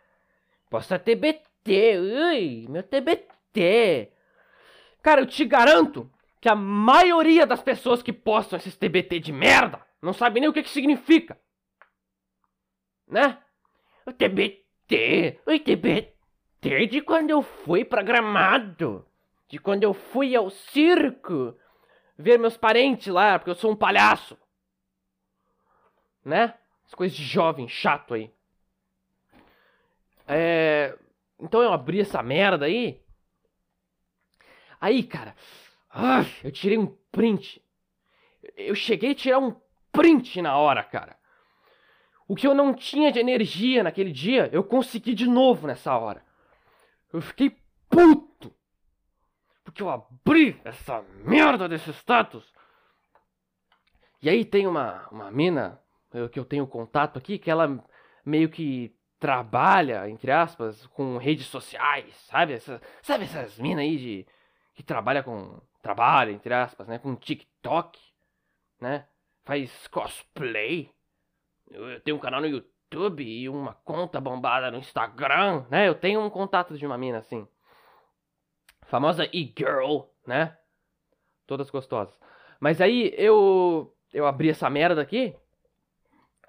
Posta 0.70 0.98
TBT, 0.98 1.98
ui, 1.98 2.66
meu 2.68 2.82
TBT. 2.82 4.12
Cara, 5.02 5.20
eu 5.20 5.26
te 5.26 5.44
garanto 5.44 6.10
que 6.40 6.48
a 6.48 6.54
maioria 6.54 7.46
das 7.46 7.62
pessoas 7.62 8.02
que 8.02 8.12
postam 8.12 8.56
esses 8.56 8.76
TBT 8.76 9.18
de 9.20 9.32
merda 9.32 9.84
não 10.00 10.12
sabe 10.12 10.40
nem 10.40 10.48
o 10.48 10.52
que, 10.52 10.62
que 10.62 10.70
significa. 10.70 11.38
Né? 13.08 13.38
O 14.04 14.12
TBT, 14.12 15.40
o 15.46 15.58
TBT 15.58 16.16
de 16.88 17.00
quando 17.00 17.30
eu 17.30 17.42
fui 17.42 17.84
pra 17.84 18.02
Gramado 18.02 19.06
de 19.48 19.58
quando 19.58 19.84
eu 19.84 19.94
fui 19.94 20.34
ao 20.34 20.50
circo 20.50 21.56
ver 22.18 22.38
meus 22.38 22.56
parentes 22.56 23.08
lá, 23.08 23.38
porque 23.38 23.50
eu 23.50 23.54
sou 23.54 23.70
um 23.70 23.76
palhaço. 23.76 24.36
Né? 26.24 26.54
As 26.84 26.94
coisas 26.94 27.16
de 27.16 27.24
jovem 27.24 27.68
chato 27.68 28.14
aí. 28.14 28.32
É... 30.26 30.98
Então 31.38 31.62
eu 31.62 31.72
abri 31.72 32.00
essa 32.00 32.22
merda 32.22 32.66
aí. 32.66 33.00
Aí, 34.80 35.02
cara, 35.02 35.36
eu 36.42 36.50
tirei 36.50 36.78
um 36.78 36.86
print. 37.10 37.62
Eu 38.56 38.74
cheguei 38.74 39.12
a 39.12 39.14
tirar 39.14 39.38
um 39.38 39.54
print 39.92 40.40
na 40.42 40.56
hora, 40.56 40.82
cara. 40.82 41.16
O 42.28 42.34
que 42.34 42.46
eu 42.46 42.54
não 42.54 42.74
tinha 42.74 43.12
de 43.12 43.20
energia 43.20 43.82
naquele 43.84 44.10
dia, 44.10 44.48
eu 44.52 44.64
consegui 44.64 45.14
de 45.14 45.28
novo 45.28 45.66
nessa 45.66 45.96
hora. 45.96 46.24
Eu 47.12 47.20
fiquei 47.20 47.56
puto 47.88 48.55
porque 49.76 49.82
eu 49.82 49.90
abri 49.90 50.58
essa 50.64 51.04
merda 51.22 51.68
desse 51.68 51.90
status. 51.92 52.50
E 54.22 54.30
aí 54.30 54.42
tem 54.42 54.66
uma, 54.66 55.06
uma 55.10 55.30
mina 55.30 55.78
que 56.32 56.40
eu 56.40 56.46
tenho 56.46 56.66
contato 56.66 57.18
aqui, 57.18 57.38
que 57.38 57.50
ela 57.50 57.84
meio 58.24 58.48
que 58.48 58.96
trabalha, 59.18 60.08
entre 60.08 60.32
aspas, 60.32 60.86
com 60.86 61.18
redes 61.18 61.46
sociais, 61.48 62.16
sabe? 62.30 62.54
Essa, 62.54 62.80
sabe 63.02 63.24
essas 63.24 63.58
minas 63.58 63.82
aí 63.82 63.98
de 63.98 64.26
que 64.74 64.82
trabalha 64.82 65.22
com 65.22 65.60
trabalha, 65.82 66.32
entre 66.32 66.54
aspas, 66.54 66.88
né, 66.88 66.98
com 66.98 67.14
TikTok, 67.14 67.98
né? 68.80 69.06
Faz 69.44 69.86
cosplay. 69.88 70.90
Eu 71.70 72.00
tenho 72.00 72.16
um 72.16 72.20
canal 72.20 72.40
no 72.40 72.46
YouTube 72.46 73.22
e 73.22 73.46
uma 73.46 73.74
conta 73.74 74.20
bombada 74.22 74.70
no 74.70 74.78
Instagram, 74.78 75.66
né? 75.70 75.86
Eu 75.86 75.94
tenho 75.94 76.20
um 76.22 76.30
contato 76.30 76.78
de 76.78 76.86
uma 76.86 76.96
mina 76.96 77.18
assim. 77.18 77.46
Famosa 78.86 79.28
e-girl, 79.32 80.02
né? 80.26 80.56
Todas 81.46 81.70
gostosas. 81.70 82.14
Mas 82.60 82.80
aí 82.80 83.12
eu 83.16 83.92
eu 84.12 84.26
abri 84.26 84.48
essa 84.48 84.70
merda 84.70 85.02
aqui. 85.02 85.34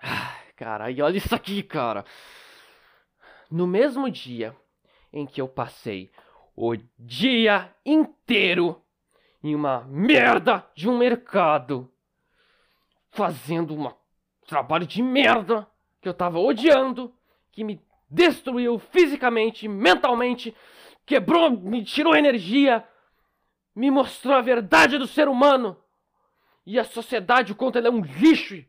Ai, 0.02 0.52
cara, 0.56 0.86
olha 0.86 1.18
isso 1.18 1.34
aqui, 1.34 1.62
cara. 1.64 2.06
No 3.50 3.68
mesmo 3.68 4.10
dia 4.10 4.56
em 5.12 5.26
que 5.26 5.42
eu 5.42 5.48
passei 5.48 6.12
o 6.56 6.76
dia 6.98 7.74
inteiro 7.86 8.82
em 9.44 9.56
uma 9.56 9.82
merda 9.86 10.66
de 10.76 10.90
um 10.90 10.98
mercado, 10.98 11.92
fazendo 13.12 13.76
um 13.76 13.92
trabalho 14.46 14.86
de 14.86 15.02
merda 15.02 15.68
que 16.02 16.10
eu 16.10 16.14
tava 16.14 16.40
odiando, 16.40 17.14
que 17.52 17.64
me 17.64 17.82
destruiu 18.10 18.80
fisicamente, 18.80 19.68
mentalmente, 19.68 20.56
quebrou, 21.08 21.50
me 21.50 21.84
tirou 21.86 22.16
energia, 22.16 22.88
me 23.74 23.90
mostrou 23.90 24.36
a 24.36 24.42
verdade 24.42 24.98
do 24.98 25.08
ser 25.08 25.30
humano 25.30 25.82
e 26.66 26.78
a 26.78 26.84
sociedade, 26.84 27.54
o 27.54 27.56
quanto 27.56 27.78
ela 27.78 27.88
é 27.88 27.92
um 27.92 28.02
lixo. 28.02 28.64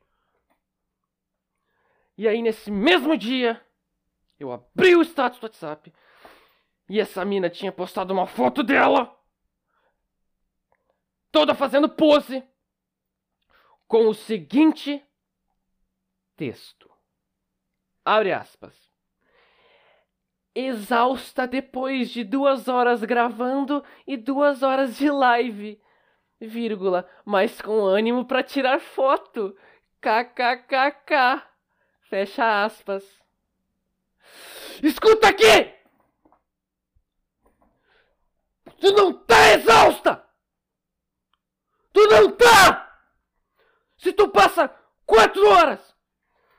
E 2.17 2.29
aí, 2.29 2.41
nesse 2.41 2.71
mesmo 2.71 3.19
dia, 3.19 3.61
eu 4.39 4.53
abri 4.53 4.95
o 4.95 5.03
status 5.03 5.41
do 5.41 5.45
WhatsApp 5.45 5.93
e 6.89 7.01
essa 7.01 7.25
mina 7.25 7.51
tinha 7.51 7.73
postado 7.73 8.15
uma 8.15 8.27
foto 8.27 8.63
dela, 8.63 9.15
toda 11.33 11.57
fazendo 11.57 11.89
pose, 11.89 12.43
com 13.89 14.07
o 14.07 14.15
seguinte 14.15 15.05
texto. 16.37 16.89
Abre 18.05 18.33
aspas. 18.33 18.89
Exausta 20.61 21.47
depois 21.47 22.11
de 22.11 22.25
duas 22.25 22.67
horas 22.67 23.05
gravando 23.05 23.85
e 24.05 24.17
duas 24.17 24.61
horas 24.61 24.97
de 24.97 25.09
live, 25.09 25.81
vírgula, 26.41 27.09
mas 27.25 27.63
com 27.63 27.85
ânimo 27.85 28.25
para 28.25 28.43
tirar 28.43 28.81
foto. 28.81 29.57
KKKK. 30.01 31.47
Fecha 32.01 32.65
aspas. 32.65 33.05
Escuta 34.83 35.29
aqui! 35.29 35.73
Tu 38.81 38.91
não 38.91 39.13
tá 39.13 39.53
exausta! 39.53 40.27
Tu 41.93 42.05
não 42.09 42.33
tá! 42.33 43.01
Se 43.97 44.13
tu 44.13 44.29
passa 44.29 44.75
quatro 45.07 45.49
horas 45.51 45.95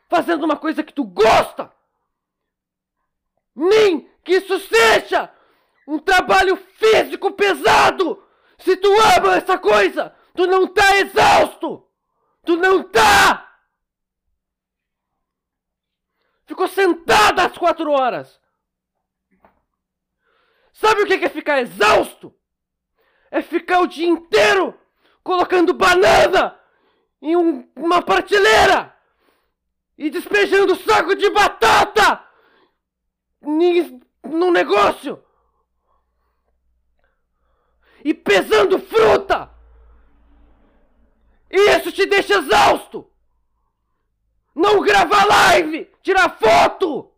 fazendo 0.08 0.45
uma 0.45 0.56
coisa 0.56 0.86
que 0.86 0.93
tu 0.93 1.04
gosta, 1.04 1.70
nem 3.60 4.10
que 4.24 4.36
isso 4.36 4.57
seja 4.60 5.30
um 5.86 5.99
trabalho 5.99 6.55
físico 6.55 7.32
pesado, 7.32 8.24
se 8.57 8.78
tu 8.78 8.89
ama 9.18 9.36
essa 9.36 9.57
coisa, 9.57 10.16
tu 10.34 10.47
não 10.47 10.66
tá 10.68 10.97
exausto! 10.97 11.86
Tu 12.45 12.55
não 12.55 12.84
tá! 12.84 13.45
Ficou 16.45 16.68
sentada 16.68 17.45
às 17.45 17.57
quatro 17.57 17.91
horas. 17.91 18.39
Sabe 20.74 21.03
o 21.03 21.05
que 21.05 21.26
é 21.26 21.30
ficar 21.30 21.60
exausto? 21.60 22.34
É 23.30 23.41
ficar 23.41 23.82
o 23.82 23.88
dia 23.88 24.07
inteiro 24.07 24.80
colocando 25.22 25.74
banana 25.74 26.57
em 27.22 27.36
um, 27.36 27.70
uma 27.76 28.01
prateleira 28.01 28.95
e 29.97 30.10
despejando 30.10 30.76
saco 30.78 31.14
de 31.16 31.30
batata 31.30 32.28
no 33.42 34.52
negócio 34.52 35.24
e 38.04 38.14
pesando 38.14 38.80
fruta. 38.80 39.50
Isso 41.50 41.92
te 41.92 42.06
deixa 42.06 42.36
exausto. 42.36 43.10
Não 44.56 44.82
gravar 44.82 45.26
live, 45.26 45.86
tirar 46.02 46.38
foto. 46.38 47.12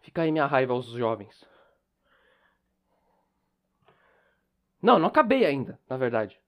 Fica 0.00 0.22
aí 0.22 0.32
minha 0.32 0.46
raiva 0.46 0.74
aos 0.74 0.86
jovens. 0.86 1.51
Não, 4.82 4.98
não 4.98 5.06
acabei 5.06 5.46
ainda, 5.46 5.78
na 5.88 5.96
verdade. 5.96 6.38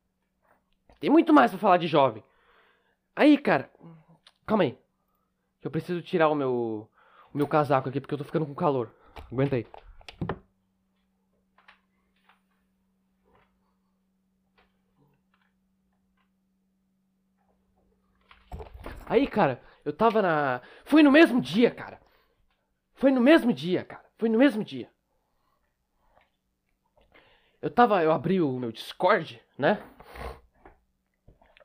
Tem 0.99 1.09
muito 1.09 1.33
mais 1.33 1.53
pra 1.53 1.61
falar 1.61 1.77
de 1.77 1.87
jovem. 1.87 2.25
Aí, 3.15 3.39
cara. 3.39 3.71
Calma 4.45 4.65
aí. 4.65 4.77
Eu 5.63 5.71
preciso 5.71 6.03
tirar 6.03 6.29
o 6.29 6.35
meu. 6.35 6.91
O 7.33 7.37
meu 7.37 7.47
casaco 7.49 7.89
aqui 7.89 8.01
porque 8.01 8.15
eu 8.15 8.19
tô 8.19 8.25
ficando 8.25 8.47
com 8.47 8.55
calor. 8.55 8.93
Aguenta 9.31 9.57
aí. 9.57 9.67
Aí, 19.07 19.27
cara, 19.27 19.63
eu 19.85 19.93
tava 19.93 20.21
na. 20.23 20.61
Foi 20.85 21.03
no 21.03 21.13
mesmo 21.13 21.41
dia, 21.41 21.71
cara. 21.71 22.01
Foi 22.95 23.11
no 23.11 23.21
mesmo 23.21 23.53
dia, 23.53 23.85
cara. 23.85 24.05
Foi 24.17 24.29
no 24.29 24.39
mesmo 24.39 24.65
dia. 24.65 24.91
Eu 27.65 27.71
tava. 27.71 28.03
Eu 28.03 28.13
abri 28.13 28.43
o 28.43 28.59
meu 28.59 28.71
Discord, 28.71 29.41
né? 29.57 29.83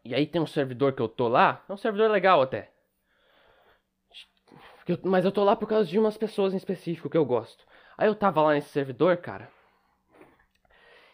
E 0.06 0.16
aí 0.16 0.26
tem 0.26 0.41
um 0.41 0.47
servidor 0.47 0.93
que 0.93 1.02
eu 1.02 1.10
tô 1.10 1.28
lá. 1.28 1.62
É 1.68 1.74
um 1.74 1.78
servidor 1.78 2.10
legal 2.10 2.41
até. 2.41 2.72
mas 5.04 5.26
eu 5.26 5.32
tô 5.34 5.43
lá 5.43 5.58
por 5.58 5.68
causa 5.68 5.89
de 5.89 6.00
umas 6.00 6.16
pessoas 6.16 6.54
em 6.54 6.58
específico 6.58 7.10
que 7.10 7.18
eu 7.18 7.26
gosto. 7.26 7.66
Aí 7.97 8.08
eu 8.08 8.16
tava 8.16 8.41
lá 8.41 8.54
nesse 8.54 8.70
servidor, 8.70 9.18
cara. 9.18 9.52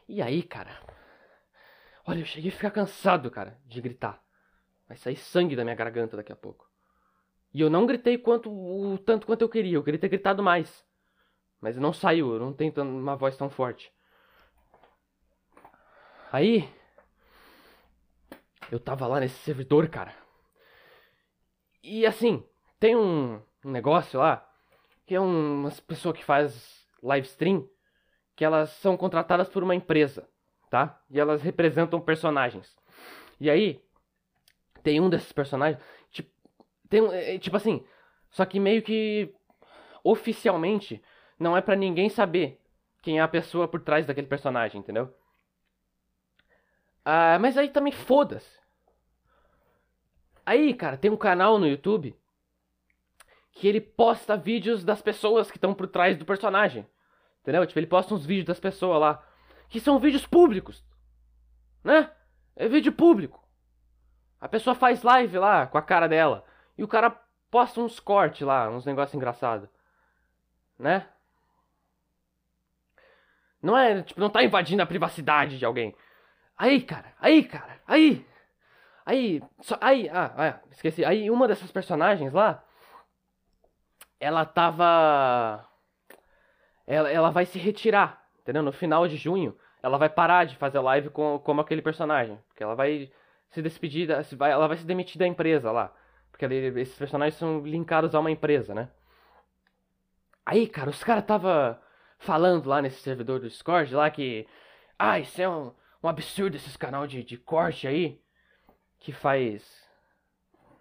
E 0.07 0.21
aí, 0.21 0.43
cara. 0.43 0.79
Olha, 2.05 2.19
eu 2.19 2.25
cheguei 2.25 2.51
a 2.51 2.53
ficar 2.53 2.69
cansado, 2.69 3.31
cara, 3.31 3.57
de 3.65 3.81
gritar. 3.81 4.21
Vai 4.87 4.97
sair 4.97 5.15
sangue 5.15 5.55
da 5.55 5.63
minha 5.63 5.75
garganta 5.75 6.15
daqui 6.15 6.31
a 6.31 6.35
pouco. 6.35 6.69
E 7.51 7.59
eu 7.59 7.71
não 7.71 7.87
gritei 7.87 8.19
quanto, 8.19 8.51
o 8.51 8.99
tanto 8.99 9.25
quanto 9.25 9.41
eu 9.41 9.49
queria. 9.49 9.77
Eu 9.77 9.83
queria 9.83 9.99
ter 9.99 10.09
gritado 10.09 10.43
mais. 10.43 10.85
Mas 11.59 11.75
não 11.75 11.91
saiu. 11.91 12.33
Eu 12.33 12.39
não 12.39 12.53
tenho 12.53 12.71
uma 12.83 13.15
voz 13.15 13.35
tão 13.35 13.49
forte. 13.49 13.94
Aí. 16.35 16.69
Eu 18.69 18.77
tava 18.77 19.07
lá 19.07 19.21
nesse 19.21 19.37
servidor, 19.37 19.87
cara. 19.87 20.13
E 21.81 22.05
assim, 22.05 22.43
tem 22.77 22.93
um, 22.93 23.41
negócio 23.63 24.19
lá. 24.19 24.45
Que 25.05 25.15
é 25.15 25.21
um, 25.21 25.61
umas 25.61 25.79
pessoas 25.79 26.17
que 26.17 26.25
faz 26.25 26.85
live 27.01 27.25
stream. 27.25 27.69
Que 28.35 28.43
elas 28.43 28.69
são 28.71 28.97
contratadas 28.97 29.47
por 29.47 29.63
uma 29.63 29.75
empresa. 29.75 30.27
Tá? 30.69 31.01
E 31.09 31.21
elas 31.21 31.41
representam 31.41 32.01
personagens. 32.01 32.75
E 33.39 33.49
aí, 33.49 33.81
tem 34.83 34.99
um 34.99 35.09
desses 35.09 35.31
personagens. 35.31 35.81
Tipo, 36.11 36.29
tem, 36.89 37.13
é, 37.13 37.39
tipo 37.39 37.55
assim. 37.55 37.81
Só 38.29 38.43
que 38.43 38.59
meio 38.59 38.81
que. 38.81 39.33
Oficialmente, 40.03 41.01
não 41.39 41.55
é 41.55 41.61
para 41.61 41.77
ninguém 41.77 42.09
saber 42.09 42.61
quem 43.01 43.19
é 43.19 43.21
a 43.21 43.27
pessoa 43.27 43.69
por 43.69 43.79
trás 43.79 44.05
daquele 44.05 44.27
personagem, 44.27 44.81
entendeu? 44.81 45.15
Ah, 47.05 47.37
mas 47.39 47.55
aí 47.55 47.69
também 47.69 47.93
foda-se. 47.93 48.59
Aí, 50.43 50.73
cara, 50.73 50.97
tem 50.97 51.11
um 51.11 51.17
canal 51.17 51.59
no 51.59 51.67
YouTube 51.67 52.19
que 53.51 53.67
ele 53.67 53.79
posta 53.79 54.35
vídeos 54.35 54.83
das 54.83 55.01
pessoas 55.01 55.49
que 55.49 55.57
estão 55.57 55.73
por 55.73 55.87
trás 55.87 56.17
do 56.17 56.25
personagem. 56.25 56.85
Entendeu? 57.41 57.65
Tipo, 57.65 57.79
ele 57.79 57.87
posta 57.87 58.13
uns 58.13 58.25
vídeos 58.25 58.47
das 58.47 58.59
pessoas 58.59 58.99
lá. 58.99 59.25
Que 59.69 59.79
são 59.79 59.99
vídeos 59.99 60.25
públicos. 60.25 60.83
Né? 61.83 62.11
É 62.55 62.67
vídeo 62.67 62.91
público. 62.91 63.47
A 64.41 64.49
pessoa 64.49 64.75
faz 64.75 65.03
live 65.03 65.37
lá 65.37 65.67
com 65.67 65.77
a 65.77 65.81
cara 65.81 66.07
dela. 66.07 66.43
E 66.77 66.83
o 66.83 66.87
cara 66.87 67.09
posta 67.49 67.79
uns 67.79 67.99
cortes 67.99 68.41
lá, 68.41 68.69
uns 68.69 68.85
negócios 68.85 69.15
engraçados. 69.15 69.69
Né? 70.77 71.07
Não 73.61 73.77
é, 73.77 74.03
tipo, 74.03 74.19
não 74.19 74.29
tá 74.29 74.43
invadindo 74.43 74.83
a 74.83 74.85
privacidade 74.85 75.57
de 75.57 75.65
alguém. 75.65 75.95
Aí, 76.57 76.81
cara, 76.81 77.13
aí, 77.19 77.43
cara, 77.43 77.79
aí. 77.87 78.25
Aí, 79.05 79.41
só, 79.61 79.77
aí, 79.81 80.09
ah, 80.09 80.33
ah, 80.37 80.59
esqueci. 80.71 81.05
Aí 81.05 81.29
uma 81.29 81.47
dessas 81.47 81.71
personagens 81.71 82.33
lá, 82.33 82.63
ela 84.19 84.45
tava. 84.45 85.67
Ela, 86.87 87.11
ela 87.11 87.29
vai 87.29 87.45
se 87.45 87.59
retirar, 87.59 88.23
entendeu? 88.39 88.63
No 88.63 88.71
final 88.71 89.07
de 89.07 89.17
junho, 89.17 89.57
ela 89.81 89.97
vai 89.97 90.09
parar 90.09 90.45
de 90.45 90.55
fazer 90.55 90.79
live 90.79 91.09
com, 91.09 91.39
como 91.39 91.61
aquele 91.61 91.81
personagem. 91.81 92.39
Porque 92.47 92.63
ela 92.63 92.75
vai 92.75 93.11
se 93.49 93.61
despedir, 93.61 94.09
ela 94.09 94.67
vai 94.67 94.77
se 94.77 94.85
demitir 94.85 95.19
da 95.19 95.27
empresa 95.27 95.71
lá. 95.71 95.93
Porque 96.31 96.45
ali, 96.45 96.67
esses 96.81 96.97
personagens 96.97 97.35
são 97.39 97.61
linkados 97.61 98.15
a 98.15 98.19
uma 98.19 98.31
empresa, 98.31 98.73
né? 98.73 98.89
Aí, 100.45 100.67
cara, 100.67 100.89
os 100.89 101.03
caras 101.03 101.25
tava 101.25 101.81
falando 102.19 102.67
lá 102.67 102.81
nesse 102.81 103.01
servidor 103.01 103.39
do 103.39 103.47
Discord 103.49 103.93
lá 103.93 104.09
que. 104.09 104.47
Ah, 104.97 105.19
isso 105.19 105.41
é 105.41 105.49
um, 105.49 105.73
um 106.05 106.09
absurdo 106.09 106.55
esses 106.55 106.77
canal 106.77 107.07
de, 107.07 107.23
de 107.23 107.37
corte 107.37 107.87
aí. 107.87 108.21
Que 108.99 109.11
faz. 109.11 109.83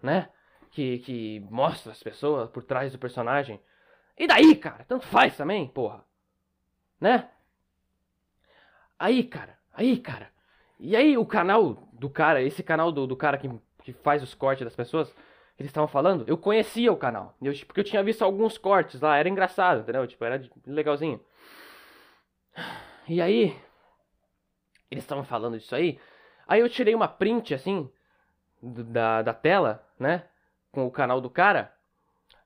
Né? 0.01 0.29
Que, 0.71 0.99
que 0.99 1.39
mostra 1.49 1.91
as 1.91 2.01
pessoas 2.01 2.49
por 2.49 2.63
trás 2.63 2.91
do 2.91 2.99
personagem. 2.99 3.59
E 4.17 4.27
daí, 4.27 4.55
cara? 4.55 4.85
Tanto 4.85 5.05
faz 5.07 5.35
também, 5.35 5.67
porra. 5.67 6.05
Né? 6.99 7.29
Aí, 8.97 9.23
cara. 9.23 9.57
Aí, 9.73 9.97
cara. 9.99 10.31
E 10.79 10.95
aí, 10.95 11.17
o 11.17 11.25
canal 11.25 11.73
do 11.93 12.09
cara, 12.09 12.41
esse 12.41 12.61
canal 12.61 12.91
do, 12.91 13.07
do 13.07 13.15
cara 13.15 13.37
que, 13.37 13.49
que 13.83 13.93
faz 13.93 14.21
os 14.21 14.33
cortes 14.33 14.63
das 14.63 14.75
pessoas, 14.75 15.11
que 15.11 15.61
eles 15.61 15.69
estavam 15.69 15.87
falando, 15.87 16.23
eu 16.27 16.37
conhecia 16.37 16.91
o 16.91 16.97
canal. 16.97 17.35
Eu, 17.41 17.53
porque 17.65 17.79
eu 17.79 17.83
tinha 17.83 18.03
visto 18.03 18.23
alguns 18.23 18.57
cortes 18.57 19.01
lá, 19.01 19.17
era 19.17 19.29
engraçado, 19.29 19.81
entendeu? 19.81 20.05
Tipo, 20.05 20.23
era 20.25 20.41
legalzinho. 20.65 21.19
E 23.07 23.21
aí, 23.21 23.55
eles 24.95 25.03
estavam 25.03 25.23
falando 25.23 25.57
disso 25.57 25.75
aí. 25.75 25.99
Aí 26.47 26.59
eu 26.59 26.69
tirei 26.69 26.95
uma 26.95 27.07
print, 27.07 27.53
assim, 27.53 27.89
da, 28.61 29.21
da 29.21 29.33
tela, 29.33 29.85
né? 29.99 30.23
Com 30.71 30.85
o 30.85 30.91
canal 30.91 31.21
do 31.21 31.29
cara. 31.29 31.73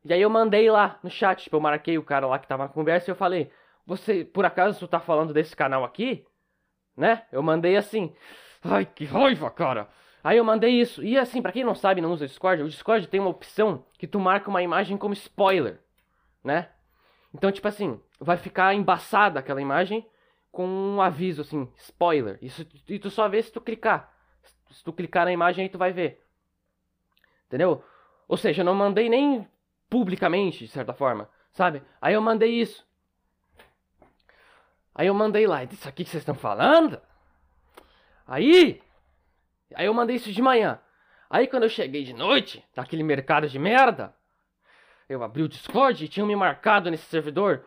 E 0.03 0.13
aí 0.13 0.21
eu 0.21 0.29
mandei 0.29 0.69
lá 0.69 0.99
no 1.03 1.09
chat, 1.09 1.43
tipo, 1.43 1.55
eu 1.55 1.61
marquei 1.61 1.97
o 1.97 2.03
cara 2.03 2.25
lá 2.27 2.39
que 2.39 2.47
tava 2.47 2.63
na 2.63 2.69
conversa 2.69 3.09
e 3.09 3.11
eu 3.11 3.15
falei, 3.15 3.51
você, 3.85 4.23
por 4.23 4.45
acaso, 4.45 4.79
tu 4.79 4.87
tá 4.87 4.99
falando 4.99 5.33
desse 5.33 5.55
canal 5.55 5.83
aqui? 5.83 6.25
Né? 6.95 7.23
Eu 7.31 7.41
mandei 7.43 7.75
assim. 7.75 8.13
Ai, 8.63 8.85
que 8.85 9.05
raiva, 9.05 9.49
cara! 9.49 9.87
Aí 10.23 10.37
eu 10.37 10.43
mandei 10.43 10.71
isso. 10.71 11.03
E 11.03 11.17
assim, 11.17 11.41
para 11.41 11.51
quem 11.51 11.63
não 11.63 11.75
sabe, 11.75 12.01
não 12.01 12.11
usa 12.11 12.25
o 12.25 12.27
Discord, 12.27 12.61
o 12.61 12.69
Discord 12.69 13.07
tem 13.07 13.19
uma 13.19 13.29
opção 13.29 13.85
que 13.97 14.07
tu 14.07 14.19
marca 14.19 14.49
uma 14.49 14.61
imagem 14.61 14.97
como 14.97 15.13
spoiler, 15.13 15.79
né? 16.43 16.69
Então, 17.33 17.51
tipo 17.51 17.67
assim, 17.67 17.99
vai 18.19 18.37
ficar 18.37 18.73
embaçada 18.73 19.39
aquela 19.39 19.61
imagem 19.61 20.05
com 20.51 20.67
um 20.67 21.01
aviso 21.01 21.41
assim, 21.41 21.71
spoiler. 21.77 22.37
Isso, 22.41 22.65
e 22.87 22.99
tu 22.99 23.09
só 23.09 23.27
vê 23.27 23.41
se 23.41 23.51
tu 23.51 23.61
clicar. 23.61 24.13
Se 24.71 24.83
tu 24.83 24.93
clicar 24.93 25.25
na 25.25 25.31
imagem 25.31 25.63
aí 25.63 25.69
tu 25.69 25.77
vai 25.77 25.91
ver. 25.91 26.25
Entendeu? 27.47 27.83
Ou 28.27 28.37
seja, 28.37 28.61
eu 28.61 28.65
não 28.65 28.75
mandei 28.75 29.09
nem 29.09 29.47
publicamente, 29.89 30.65
de 30.65 30.71
certa 30.71 30.93
forma, 30.93 31.29
sabe? 31.51 31.81
Aí 31.99 32.13
eu 32.13 32.21
mandei 32.21 32.51
isso. 32.51 32.87
Aí 34.93 35.07
eu 35.07 35.13
mandei 35.13 35.47
lá, 35.47 35.63
isso 35.63 35.87
aqui 35.87 36.03
que 36.03 36.09
vocês 36.09 36.21
estão 36.21 36.35
falando? 36.35 37.01
Aí, 38.27 38.81
aí 39.73 39.85
eu 39.85 39.93
mandei 39.93 40.17
isso 40.17 40.31
de 40.31 40.41
manhã. 40.41 40.79
Aí 41.29 41.47
quando 41.47 41.63
eu 41.63 41.69
cheguei 41.69 42.03
de 42.03 42.13
noite, 42.13 42.63
naquele 42.75 43.01
mercado 43.01 43.47
de 43.47 43.57
merda, 43.57 44.13
eu 45.07 45.23
abri 45.23 45.41
o 45.41 45.49
Discord 45.49 46.03
e 46.03 46.07
tinham 46.07 46.27
me 46.27 46.35
marcado 46.35 46.91
nesse 46.91 47.05
servidor. 47.05 47.65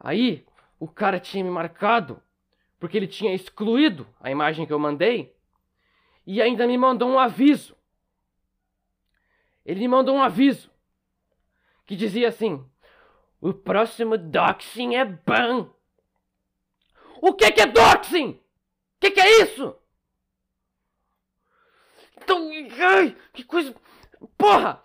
Aí, 0.00 0.44
o 0.78 0.88
cara 0.88 1.20
tinha 1.20 1.42
me 1.42 1.50
marcado 1.50 2.22
porque 2.78 2.96
ele 2.96 3.06
tinha 3.06 3.34
excluído 3.34 4.06
a 4.20 4.30
imagem 4.30 4.66
que 4.66 4.72
eu 4.72 4.78
mandei 4.78 5.34
e 6.26 6.40
ainda 6.42 6.66
me 6.66 6.76
mandou 6.76 7.08
um 7.08 7.18
aviso. 7.18 7.76
Ele 9.64 9.80
me 9.80 9.88
mandou 9.88 10.16
um 10.16 10.22
aviso 10.22 10.70
que 11.86 11.96
dizia 11.96 12.28
assim: 12.28 12.64
O 13.40 13.52
próximo 13.52 14.18
doxing 14.18 14.96
é 14.96 15.04
ban. 15.04 15.70
O 17.22 17.32
que, 17.32 17.50
que 17.52 17.60
é 17.62 17.66
doxing? 17.66 18.32
O 18.32 18.40
que, 19.00 19.10
que 19.12 19.20
é 19.20 19.42
isso? 19.42 19.74
Então, 22.18 22.50
ai, 22.80 23.16
que 23.32 23.44
coisa. 23.44 23.74
Porra! 24.36 24.82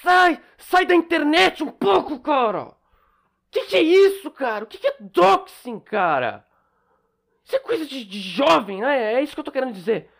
Sai! 0.00 0.40
Sai 0.56 0.86
da 0.86 0.94
internet 0.94 1.62
um 1.62 1.70
pouco, 1.70 2.20
cara! 2.20 2.77
Que 3.50 3.66
que 3.66 3.76
é 3.76 3.82
isso, 3.82 4.30
cara? 4.30 4.64
O 4.64 4.66
que, 4.66 4.78
que 4.78 4.86
é 4.86 4.96
doxing, 5.00 5.80
cara? 5.80 6.46
Isso 7.44 7.56
é 7.56 7.58
coisa 7.58 7.86
de, 7.86 8.04
de 8.04 8.20
jovem, 8.20 8.80
né? 8.80 9.14
É 9.14 9.22
isso 9.22 9.34
que 9.34 9.40
eu 9.40 9.44
tô 9.44 9.52
querendo 9.52 9.72
dizer. 9.72 10.10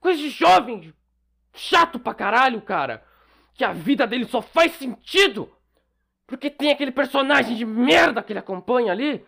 Coisa 0.00 0.20
de 0.20 0.30
jovem, 0.30 0.94
chato 1.52 1.98
pra 1.98 2.14
caralho, 2.14 2.60
cara. 2.62 3.04
Que 3.54 3.64
a 3.64 3.72
vida 3.72 4.06
dele 4.06 4.24
só 4.26 4.40
faz 4.40 4.72
sentido 4.72 5.52
porque 6.26 6.50
tem 6.50 6.72
aquele 6.72 6.90
personagem 6.90 7.56
de 7.56 7.64
merda 7.64 8.22
que 8.22 8.32
ele 8.32 8.40
acompanha 8.40 8.92
ali. 8.92 9.24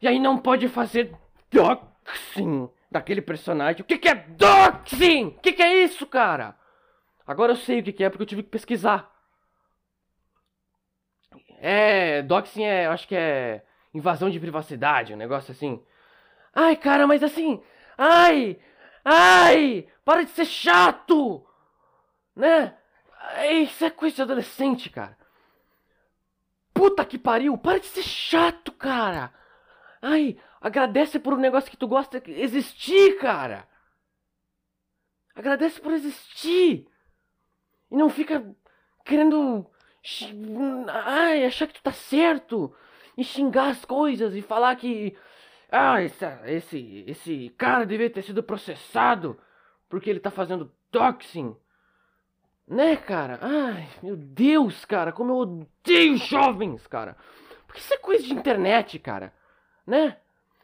E 0.00 0.06
aí 0.06 0.18
não 0.18 0.38
pode 0.38 0.68
fazer 0.68 1.14
doxing 1.50 2.68
daquele 2.90 3.20
personagem. 3.20 3.82
O 3.82 3.84
que, 3.84 3.98
que 3.98 4.08
é 4.08 4.14
doxing? 4.14 5.26
O 5.28 5.40
que, 5.40 5.52
que 5.52 5.62
é 5.62 5.84
isso, 5.84 6.06
cara? 6.06 6.56
Agora 7.26 7.52
eu 7.52 7.56
sei 7.56 7.80
o 7.80 7.82
que, 7.82 7.92
que 7.92 8.04
é 8.04 8.10
porque 8.10 8.22
eu 8.22 8.26
tive 8.26 8.42
que 8.42 8.50
pesquisar. 8.50 9.10
É, 11.60 12.22
doxing 12.22 12.64
é, 12.64 12.86
acho 12.86 13.06
que 13.08 13.16
é 13.16 13.64
invasão 13.94 14.28
de 14.30 14.40
privacidade, 14.40 15.14
um 15.14 15.16
negócio 15.16 15.52
assim. 15.52 15.82
Ai, 16.54 16.76
cara, 16.76 17.06
mas 17.06 17.22
assim, 17.22 17.62
ai, 17.96 18.58
ai, 19.04 19.86
para 20.04 20.24
de 20.24 20.30
ser 20.30 20.46
chato, 20.46 21.46
né? 22.34 22.76
Isso 23.62 23.84
é 23.84 23.90
coisa 23.90 24.16
de 24.16 24.22
adolescente, 24.22 24.90
cara. 24.90 25.16
Puta 26.72 27.04
que 27.04 27.18
pariu, 27.18 27.56
para 27.56 27.80
de 27.80 27.86
ser 27.86 28.02
chato, 28.02 28.70
cara. 28.72 29.32
Ai, 30.00 30.38
agradece 30.60 31.18
por 31.18 31.34
um 31.34 31.38
negócio 31.38 31.70
que 31.70 31.76
tu 31.76 31.88
gosta 31.88 32.22
existir, 32.26 33.18
cara. 33.18 33.66
Agradece 35.34 35.80
por 35.80 35.92
existir. 35.92 36.86
E 37.90 37.96
não 37.96 38.08
fica 38.08 38.54
querendo 39.04 39.70
ai, 40.88 41.44
achar 41.44 41.66
que 41.66 41.74
tu 41.74 41.82
tá 41.82 41.92
certo 41.92 42.74
e 43.16 43.24
xingar 43.24 43.70
as 43.70 43.84
coisas 43.84 44.34
e 44.34 44.42
falar 44.42 44.76
que 44.76 45.16
ah, 45.70 46.02
esse, 46.02 46.24
esse, 46.46 47.04
esse 47.06 47.48
cara 47.56 47.84
devia 47.84 48.10
ter 48.10 48.22
sido 48.22 48.42
processado 48.42 49.38
porque 49.88 50.10
ele 50.10 50.20
tá 50.20 50.30
fazendo 50.30 50.72
doxing. 50.92 51.56
Né, 52.68 52.96
cara? 52.96 53.38
Ai, 53.42 53.88
meu 54.02 54.16
Deus, 54.16 54.84
cara, 54.84 55.12
como 55.12 55.32
eu 55.32 55.36
odeio 55.36 56.16
jovens, 56.16 56.86
cara. 56.86 57.16
Porque 57.66 57.80
isso 57.80 57.94
é 57.94 57.98
coisa 57.98 58.24
de 58.24 58.32
internet, 58.32 58.98
cara 58.98 59.32
né? 59.86 60.16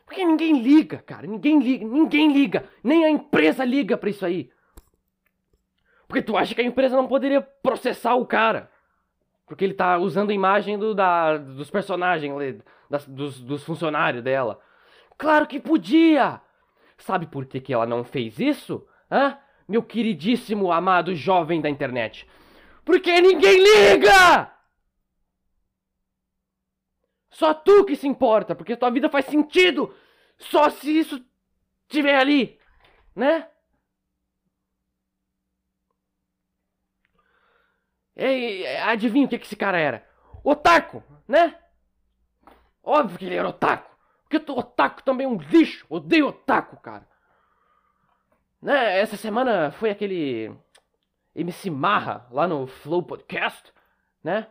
Porque 0.05 0.25
ninguém 0.25 0.61
liga, 0.61 0.99
cara. 0.99 1.27
Ninguém 1.27 1.61
liga, 1.61 1.87
ninguém 1.87 2.33
liga. 2.33 2.69
Nem 2.83 3.05
a 3.05 3.11
empresa 3.11 3.65
liga 3.65 3.97
pra 3.97 4.11
isso 4.11 4.27
aí. 4.27 4.51
Porque 6.09 6.23
tu 6.23 6.37
acha 6.37 6.55
que 6.55 6.61
a 6.61 6.65
empresa 6.65 6.97
não 6.97 7.07
poderia 7.07 7.41
processar 7.41 8.15
o 8.17 8.27
cara. 8.27 8.71
Porque 9.47 9.65
ele 9.65 9.75
tá 9.75 9.99
usando 9.99 10.31
a 10.31 10.35
imagem 10.35 10.79
do, 10.79 10.95
da, 10.95 11.37
dos 11.37 11.71
personagens, 11.71 12.63
das, 12.89 13.07
dos, 13.07 13.41
dos 13.41 13.65
funcionários 13.65 14.23
dela. 14.23 14.61
Claro 15.19 15.47
que 15.47 15.61
podia! 15.61 16.41
Sabe 16.97 17.27
por 17.27 17.47
que, 17.47 17.61
que 17.61 17.73
ela 17.73 17.87
não 17.87 18.05
fez 18.05 18.39
isso? 18.39 18.87
Hã? 19.11 19.37
Meu 19.69 19.83
queridíssimo 19.83 20.71
amado 20.71 21.15
jovem 21.15 21.61
da 21.61 21.69
internet. 21.69 22.29
Porque 22.85 23.21
ninguém 23.21 23.59
liga! 23.59 24.53
Só 27.31 27.55
tu 27.55 27.85
que 27.85 27.97
se 27.97 28.07
importa, 28.07 28.55
porque 28.55 28.77
tua 28.77 28.91
vida 28.91 29.09
faz 29.09 29.25
sentido 29.25 29.95
só 30.39 30.69
se 30.71 30.99
isso 30.99 31.25
tiver 31.89 32.17
ali, 32.17 32.59
né? 33.15 33.49
E, 38.17 38.67
adivinha 38.85 39.27
o 39.27 39.29
que, 39.29 39.39
que 39.39 39.47
esse 39.47 39.57
cara 39.57 39.79
era? 39.79 40.07
Otaku, 40.45 41.03
né? 41.27 41.59
Óbvio 42.83 43.19
que 43.19 43.25
ele 43.27 43.37
era 43.37 43.49
otaku. 43.49 43.91
Porque 44.29 44.51
o 44.51 44.59
otaku 44.59 45.03
também 45.03 45.27
é 45.27 45.29
um 45.29 45.37
lixo. 45.37 45.87
Odeio 45.89 46.29
otaku, 46.29 46.77
cara. 46.79 47.07
Né? 48.61 48.99
Essa 48.99 49.17
semana 49.17 49.71
foi 49.73 49.91
aquele 49.91 50.55
MC 51.35 51.71
Marra 51.71 52.27
lá 52.31 52.47
no 52.47 52.67
Flow 52.67 53.03
Podcast, 53.03 53.73
né? 54.23 54.49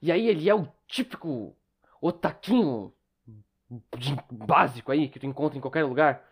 E 0.00 0.12
aí 0.12 0.28
ele 0.28 0.48
é 0.48 0.54
o 0.54 0.68
típico 0.86 1.56
otaquinho 2.00 2.92
básico 4.30 4.92
aí 4.92 5.08
que 5.08 5.18
tu 5.18 5.26
encontra 5.26 5.58
em 5.58 5.60
qualquer 5.60 5.84
lugar. 5.84 6.22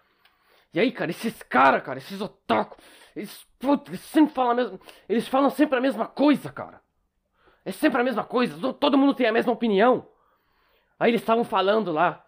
E 0.72 0.80
aí, 0.80 0.90
cara, 0.92 1.10
esses 1.10 1.42
caras, 1.42 1.82
cara, 1.82 1.98
esses 1.98 2.20
otaku, 2.20 2.76
eles, 3.14 3.46
putz, 3.58 3.88
eles 3.88 4.00
sempre 4.00 4.34
falam 4.34 4.52
a 4.52 4.54
mesma, 4.54 4.80
eles 5.08 5.28
falam 5.28 5.50
sempre 5.50 5.78
a 5.78 5.80
mesma 5.80 6.06
coisa, 6.06 6.50
cara. 6.50 6.80
É 7.64 7.72
sempre 7.72 8.00
a 8.00 8.04
mesma 8.04 8.24
coisa, 8.24 8.72
todo 8.74 8.98
mundo 8.98 9.14
tem 9.14 9.26
a 9.26 9.32
mesma 9.32 9.52
opinião. 9.52 10.06
Aí 10.98 11.10
eles 11.10 11.22
estavam 11.22 11.44
falando 11.44 11.90
lá, 11.90 12.24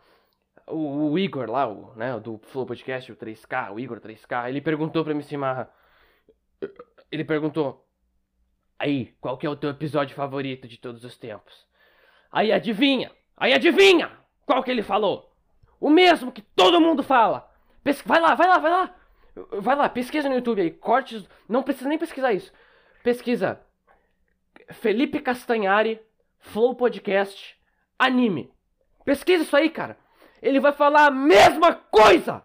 o, 0.67 1.11
o, 1.11 1.19
Igor 1.19 1.51
lá, 1.51 1.69
o, 1.69 1.95
né, 1.95 2.19
do 2.19 2.39
Flow 2.39 2.67
Podcast, 2.67 3.13
o 3.13 3.17
3K, 3.17 3.73
o 3.73 3.79
Igor 3.79 4.01
3K, 4.01 4.49
ele 4.49 4.61
perguntou 4.61 5.05
pra 5.05 5.13
MC 5.13 5.37
Marra, 5.37 5.71
ele 7.11 7.25
perguntou, 7.25 7.87
aí, 8.79 9.15
qual 9.21 9.37
que 9.37 9.47
é 9.47 9.51
o 9.51 9.57
teu 9.57 9.71
episódio 9.71 10.17
favorito 10.17 10.67
de 10.67 10.79
todos 10.79 11.05
os 11.05 11.17
tempos? 11.17 11.67
Aí 12.33 12.51
adivinha, 12.51 13.13
Aí 13.37 13.53
adivinha 13.53 14.11
qual 14.47 14.63
que 14.63 14.71
ele 14.71 14.83
falou? 14.83 15.31
O 15.79 15.91
mesmo 15.91 16.33
que 16.33 16.41
todo 16.41 16.81
mundo 16.81 17.03
fala. 17.03 17.51
Vai 18.05 18.21
lá, 18.21 18.35
vai 18.35 18.49
lá, 18.49 18.59
vai 18.59 18.71
lá. 18.71 18.95
Vai 19.61 19.77
lá, 19.77 19.89
pesquisa 19.89 20.29
no 20.29 20.35
YouTube 20.35 20.63
aí. 20.63 20.71
Cortes. 20.71 21.25
Não 21.49 21.63
precisa 21.63 21.89
nem 21.89 21.99
pesquisar 21.99 22.33
isso. 22.33 22.53
Pesquisa. 23.03 23.61
Felipe 24.71 25.21
Castanhari, 25.21 26.01
Flow 26.39 26.75
Podcast, 26.75 27.57
anime. 27.99 28.51
Pesquisa 29.05 29.45
isso 29.45 29.57
aí, 29.57 29.71
cara. 29.71 29.97
Ele 30.43 30.59
vai 30.59 30.73
falar 30.73 31.07
a 31.07 31.11
mesma 31.11 31.75
coisa 31.75 32.43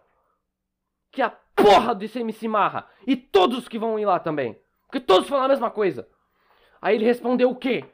que 1.12 1.22
a 1.22 1.30
porra 1.30 1.96
desse 1.96 2.20
MC 2.20 2.48
Marra. 2.48 2.88
E 3.08 3.16
todos 3.16 3.68
que 3.68 3.80
vão 3.80 3.98
ir 3.98 4.06
lá 4.06 4.20
também. 4.20 4.60
Porque 4.86 5.00
todos 5.00 5.28
falam 5.30 5.46
a 5.46 5.50
mesma 5.50 5.72
coisa. 5.72 6.08
Aí 6.82 6.96
ele 6.96 7.06
respondeu 7.06 7.50
o 7.50 7.56
quê? 7.56 7.86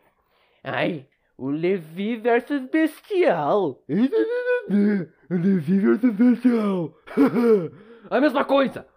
Ai, 0.63 1.07
o 1.37 1.49
Levi 1.49 2.15
versus 2.17 2.61
Bestial. 2.69 3.83
o 3.87 3.87
Levi 5.29 5.79
versus 5.79 6.11
Bestial. 6.13 6.93
a 8.09 8.21
mesma 8.21 8.45
coisa. 8.45 8.87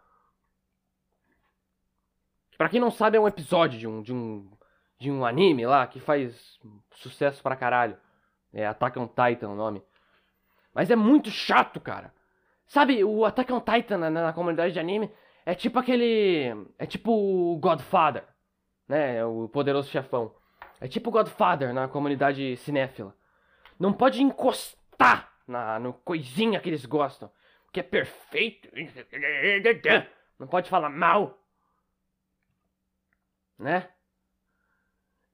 Pra 2.57 2.69
quem 2.69 2.81
não 2.81 2.91
sabe, 2.91 3.17
é 3.17 3.21
um 3.21 3.29
episódio 3.29 3.79
de 3.79 3.87
um, 3.87 4.03
de 4.03 4.13
um, 4.13 4.51
de 4.99 5.11
um 5.11 5.25
anime 5.25 5.65
lá 5.67 5.87
que 5.87 5.99
faz 5.99 6.59
sucesso 6.93 7.43
pra 7.43 7.57
caralho. 7.57 7.97
É 8.53 8.67
Attack 8.67 8.99
on 8.99 9.09
Titan 9.09 9.49
o 9.49 9.57
nome. 9.57 9.83
Mas 10.75 10.91
é 10.91 10.97
muito 10.97 11.31
chato, 11.31 11.81
cara. 11.81 12.13
Sabe, 12.67 13.03
o 13.03 13.25
Attack 13.25 13.53
on 13.53 13.61
Titan 13.61 13.99
na, 13.99 14.11
na 14.11 14.33
comunidade 14.33 14.75
de 14.75 14.79
anime 14.79 15.11
é 15.47 15.55
tipo 15.55 15.79
aquele. 15.79 16.55
É 16.79 16.87
tipo 16.87 17.13
o 17.13 17.57
Godfather, 17.59 18.25
né? 18.87 19.25
O 19.25 19.49
poderoso 19.49 19.89
chefão. 19.89 20.35
É 20.81 20.87
tipo 20.87 21.09
o 21.09 21.13
Godfather 21.13 21.73
na 21.73 21.89
comunidade 21.89 22.57
cinéfila. 22.59 23.15
Não 23.79 23.93
pode 23.93 24.23
encostar 24.23 25.33
na 25.47 25.79
no 25.79 25.93
coisinha 25.93 26.61
que 26.61 26.69
eles 26.69 26.85
gostam. 26.85 27.31
Que 27.73 27.81
é 27.81 27.83
perfeito. 27.83 28.69
Não 30.39 30.47
pode 30.47 30.69
falar 30.69 30.89
mal. 30.89 31.39
Né? 33.59 33.89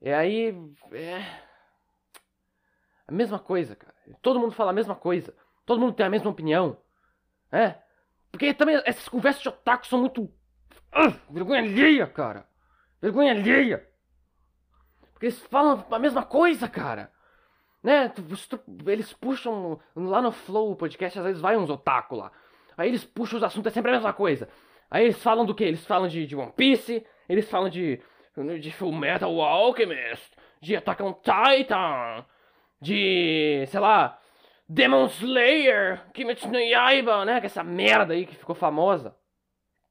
E 0.01 0.11
aí. 0.11 0.55
É. 0.93 1.47
A 3.07 3.13
mesma 3.13 3.39
coisa, 3.39 3.77
cara. 3.77 3.95
Todo 4.21 4.41
mundo 4.41 4.53
fala 4.53 4.71
a 4.71 4.75
mesma 4.75 4.95
coisa. 4.95 5.35
Todo 5.65 5.81
mundo 5.81 5.95
tem 5.95 6.05
a 6.05 6.11
mesma 6.11 6.31
opinião. 6.31 6.81
É? 7.51 7.77
Porque 8.31 8.53
também 8.53 8.81
essas 8.85 9.09
conversas 9.09 9.43
de 9.43 9.49
otaku 9.49 9.87
são 9.87 10.01
muito. 10.01 10.25
Uh, 10.25 11.33
vergonha 11.33 11.61
alheia, 11.63 12.07
cara. 12.07 12.49
Vergonha 13.01 13.33
alheia. 13.33 13.89
Porque 15.13 15.27
eles 15.27 15.41
falam 15.47 15.87
a 15.91 15.99
mesma 15.99 16.25
coisa, 16.25 16.69
cara. 16.69 17.11
Né? 17.87 18.13
Eles 18.85 19.13
puxam 19.13 19.79
lá 19.95 20.21
no 20.21 20.33
Flow 20.33 20.75
podcast, 20.75 21.21
às 21.21 21.25
vezes 21.25 21.41
vai 21.41 21.57
uns 21.57 21.71
otaku 21.71 22.17
lá. 22.17 22.33
Aí 22.77 22.89
eles 22.89 23.05
puxam 23.05 23.37
os 23.37 23.45
assuntos, 23.45 23.71
é 23.71 23.75
sempre 23.75 23.93
a 23.93 23.95
mesma 23.95 24.13
coisa. 24.13 24.49
Aí 24.91 25.05
eles 25.05 25.23
falam 25.23 25.47
do 25.47 25.55
que? 25.55 25.63
Eles 25.63 25.87
falam 25.87 26.09
de, 26.09 26.27
de 26.27 26.35
One 26.35 26.51
Piece, 26.51 27.07
eles 27.29 27.49
falam 27.49 27.69
de, 27.69 28.03
de 28.61 28.73
Full 28.73 28.91
Metal 28.91 29.41
Alchemist, 29.41 30.37
de 30.61 30.75
Attack 30.75 31.01
on 31.01 31.13
Titan, 31.13 32.27
de, 32.81 33.65
sei 33.69 33.79
lá, 33.79 34.19
Demon 34.69 35.07
Slayer, 35.07 36.11
Kimetsu 36.13 36.49
no 36.49 36.59
Yaiba, 36.59 37.25
né? 37.25 37.39
Que 37.39 37.47
essa 37.47 37.63
merda 37.63 38.15
aí 38.15 38.27
que 38.27 38.35
ficou 38.35 38.57
famosa. 38.57 39.17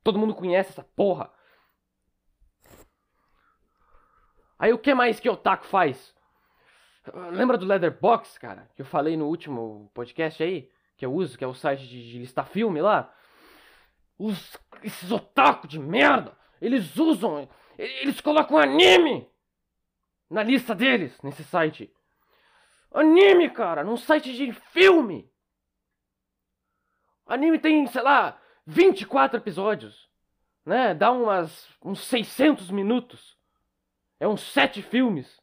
Todo 0.04 0.20
mundo 0.20 0.36
conhece 0.36 0.72
essa 0.72 0.84
porra. 0.84 1.32
Aí 4.60 4.74
o 4.74 4.78
que 4.78 4.93
mais 4.93 5.18
que 5.18 5.30
o 5.30 5.34
Otaku 5.34 5.66
faz? 5.66 6.14
Lembra 7.32 7.58
do 7.58 7.66
Leatherbox, 7.66 8.38
cara? 8.38 8.70
Que 8.76 8.82
eu 8.82 8.86
falei 8.86 9.16
no 9.16 9.28
último 9.28 9.89
podcast 9.93 10.41
aí? 10.41 10.70
Que 10.97 11.06
eu 11.06 11.14
uso, 11.14 11.38
que 11.38 11.43
é 11.43 11.47
o 11.47 11.53
site 11.53 11.88
de, 11.88 12.12
de 12.12 12.20
listar 12.20 12.47
filme 12.47 12.82
lá? 12.82 13.14
Os, 14.18 14.58
esses 14.84 15.12
otaku 15.12 15.68
de 15.68 15.80
merda! 15.80 16.36
Eles 16.62 16.95
usam. 16.97 17.47
Eles 17.78 18.22
colocam 18.22 18.58
anime 18.58 19.30
na 20.30 20.41
lista 20.41 20.74
deles, 20.74 21.20
nesse 21.22 21.43
site. 21.43 21.93
Anime, 22.91 23.49
cara, 23.49 23.84
num 23.84 23.97
site 23.97 24.34
de 24.34 24.51
filme. 24.53 25.30
Anime 27.26 27.60
tem, 27.60 27.86
sei 27.88 28.01
lá, 28.01 28.39
24 28.66 29.38
episódios, 29.38 30.10
né? 30.66 30.93
Dá 30.93 31.12
umas 31.12 31.68
uns 31.84 31.99
600 32.06 32.72
minutos. 32.72 33.38
É 34.20 34.28
uns 34.28 34.41
7 34.41 34.82
filmes. 34.82 35.41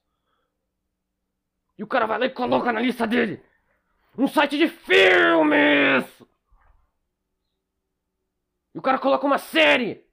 E 1.82 1.84
o 1.84 1.86
cara 1.88 2.06
vai 2.06 2.16
lá 2.16 2.26
e 2.26 2.30
coloca 2.30 2.72
na 2.72 2.80
lista 2.80 3.08
dele. 3.08 3.42
Um 4.16 4.28
site 4.28 4.56
de 4.56 4.68
filmes! 4.68 6.22
E 8.72 8.78
o 8.78 8.80
cara 8.80 9.00
coloca 9.00 9.26
uma 9.26 9.36
série. 9.36 10.06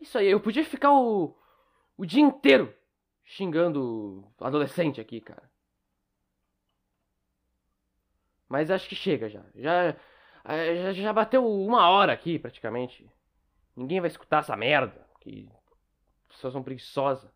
Isso 0.00 0.16
aí, 0.16 0.28
eu 0.28 0.38
podia 0.38 0.64
ficar 0.64 0.92
o, 0.92 1.36
o 1.96 2.06
dia 2.06 2.22
inteiro 2.22 2.72
xingando 3.24 4.24
adolescente 4.38 5.00
aqui, 5.00 5.20
cara. 5.20 5.50
Mas 8.48 8.70
acho 8.70 8.88
que 8.88 8.94
chega 8.94 9.28
já. 9.28 9.44
Já, 9.56 9.96
já, 10.76 10.92
já 10.92 11.12
bateu 11.12 11.44
uma 11.44 11.88
hora 11.90 12.12
aqui, 12.12 12.38
praticamente. 12.38 13.10
Ninguém 13.74 14.00
vai 14.00 14.08
escutar 14.08 14.38
essa 14.38 14.56
merda. 14.56 15.10
Que 15.22 15.48
pessoas 16.28 16.52
são 16.52 16.64
preguiçosas. 16.64 17.30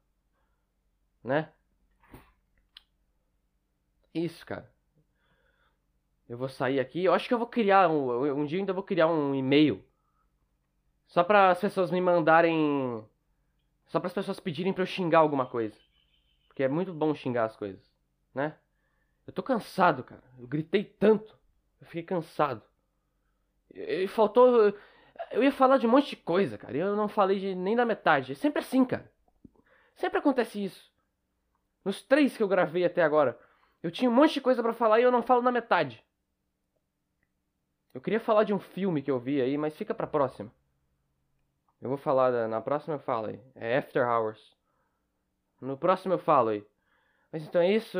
Né? 1.22 1.52
Isso, 4.12 4.44
cara. 4.44 4.68
Eu 6.28 6.36
vou 6.36 6.48
sair 6.48 6.80
aqui. 6.80 7.04
Eu 7.04 7.14
acho 7.14 7.28
que 7.28 7.34
eu 7.34 7.38
vou 7.38 7.46
criar 7.46 7.88
um. 7.88 8.40
Um 8.40 8.44
dia 8.44 8.58
ainda 8.58 8.72
vou 8.72 8.82
criar 8.82 9.06
um 9.06 9.34
e-mail 9.36 9.84
só 11.06 11.22
para 11.22 11.50
as 11.52 11.60
pessoas 11.60 11.92
me 11.92 12.00
mandarem. 12.00 13.04
Só 13.86 14.00
para 14.00 14.08
as 14.08 14.14
pessoas 14.14 14.40
pedirem 14.40 14.72
para 14.72 14.82
eu 14.82 14.86
xingar 14.86 15.20
alguma 15.20 15.46
coisa. 15.46 15.76
Porque 16.48 16.64
é 16.64 16.68
muito 16.68 16.92
bom 16.92 17.14
xingar 17.14 17.44
as 17.44 17.54
coisas, 17.54 17.88
né? 18.34 18.58
Eu 19.24 19.32
tô 19.32 19.44
cansado, 19.44 20.02
cara. 20.02 20.24
Eu 20.36 20.48
gritei 20.48 20.82
tanto. 20.82 21.38
Eu 21.80 21.86
fiquei 21.86 22.02
cansado. 22.02 22.62
E 23.72 24.08
faltou. 24.08 24.76
Eu 25.30 25.42
ia 25.42 25.52
falar 25.52 25.78
de 25.78 25.86
um 25.86 25.90
monte 25.90 26.10
de 26.10 26.16
coisa, 26.16 26.58
cara. 26.58 26.76
Eu 26.76 26.96
não 26.96 27.08
falei 27.08 27.38
de, 27.38 27.54
nem 27.54 27.76
da 27.76 27.84
metade. 27.84 28.32
É 28.32 28.34
sempre 28.34 28.60
assim, 28.60 28.84
cara. 28.84 29.10
Sempre 29.94 30.18
acontece 30.18 30.62
isso. 30.62 30.92
Nos 31.84 32.02
três 32.02 32.36
que 32.36 32.42
eu 32.42 32.48
gravei 32.48 32.84
até 32.84 33.02
agora. 33.02 33.38
Eu 33.82 33.90
tinha 33.90 34.10
um 34.10 34.14
monte 34.14 34.34
de 34.34 34.40
coisa 34.40 34.62
para 34.62 34.72
falar 34.72 35.00
e 35.00 35.04
eu 35.04 35.12
não 35.12 35.22
falo 35.22 35.42
na 35.42 35.52
metade. 35.52 36.04
Eu 37.94 38.00
queria 38.00 38.20
falar 38.20 38.44
de 38.44 38.52
um 38.52 38.58
filme 38.58 39.00
que 39.00 39.10
eu 39.10 39.18
vi 39.18 39.40
aí, 39.40 39.56
mas 39.56 39.76
fica 39.76 39.94
pra 39.94 40.06
próxima. 40.06 40.52
Eu 41.80 41.88
vou 41.88 41.98
falar, 41.98 42.48
na 42.48 42.60
próxima 42.60 42.96
eu 42.96 42.98
falo 42.98 43.28
aí. 43.28 43.40
É 43.54 43.78
After 43.78 44.06
Hours. 44.06 44.54
No 45.60 45.76
próximo 45.78 46.14
eu 46.14 46.18
falo 46.18 46.50
aí. 46.50 46.66
Mas 47.32 47.42
então 47.42 47.60
é 47.60 47.72
isso. 47.72 47.98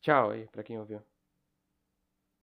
Tchau 0.00 0.30
aí 0.30 0.46
pra 0.48 0.62
quem 0.62 0.78
ouviu. 0.78 1.02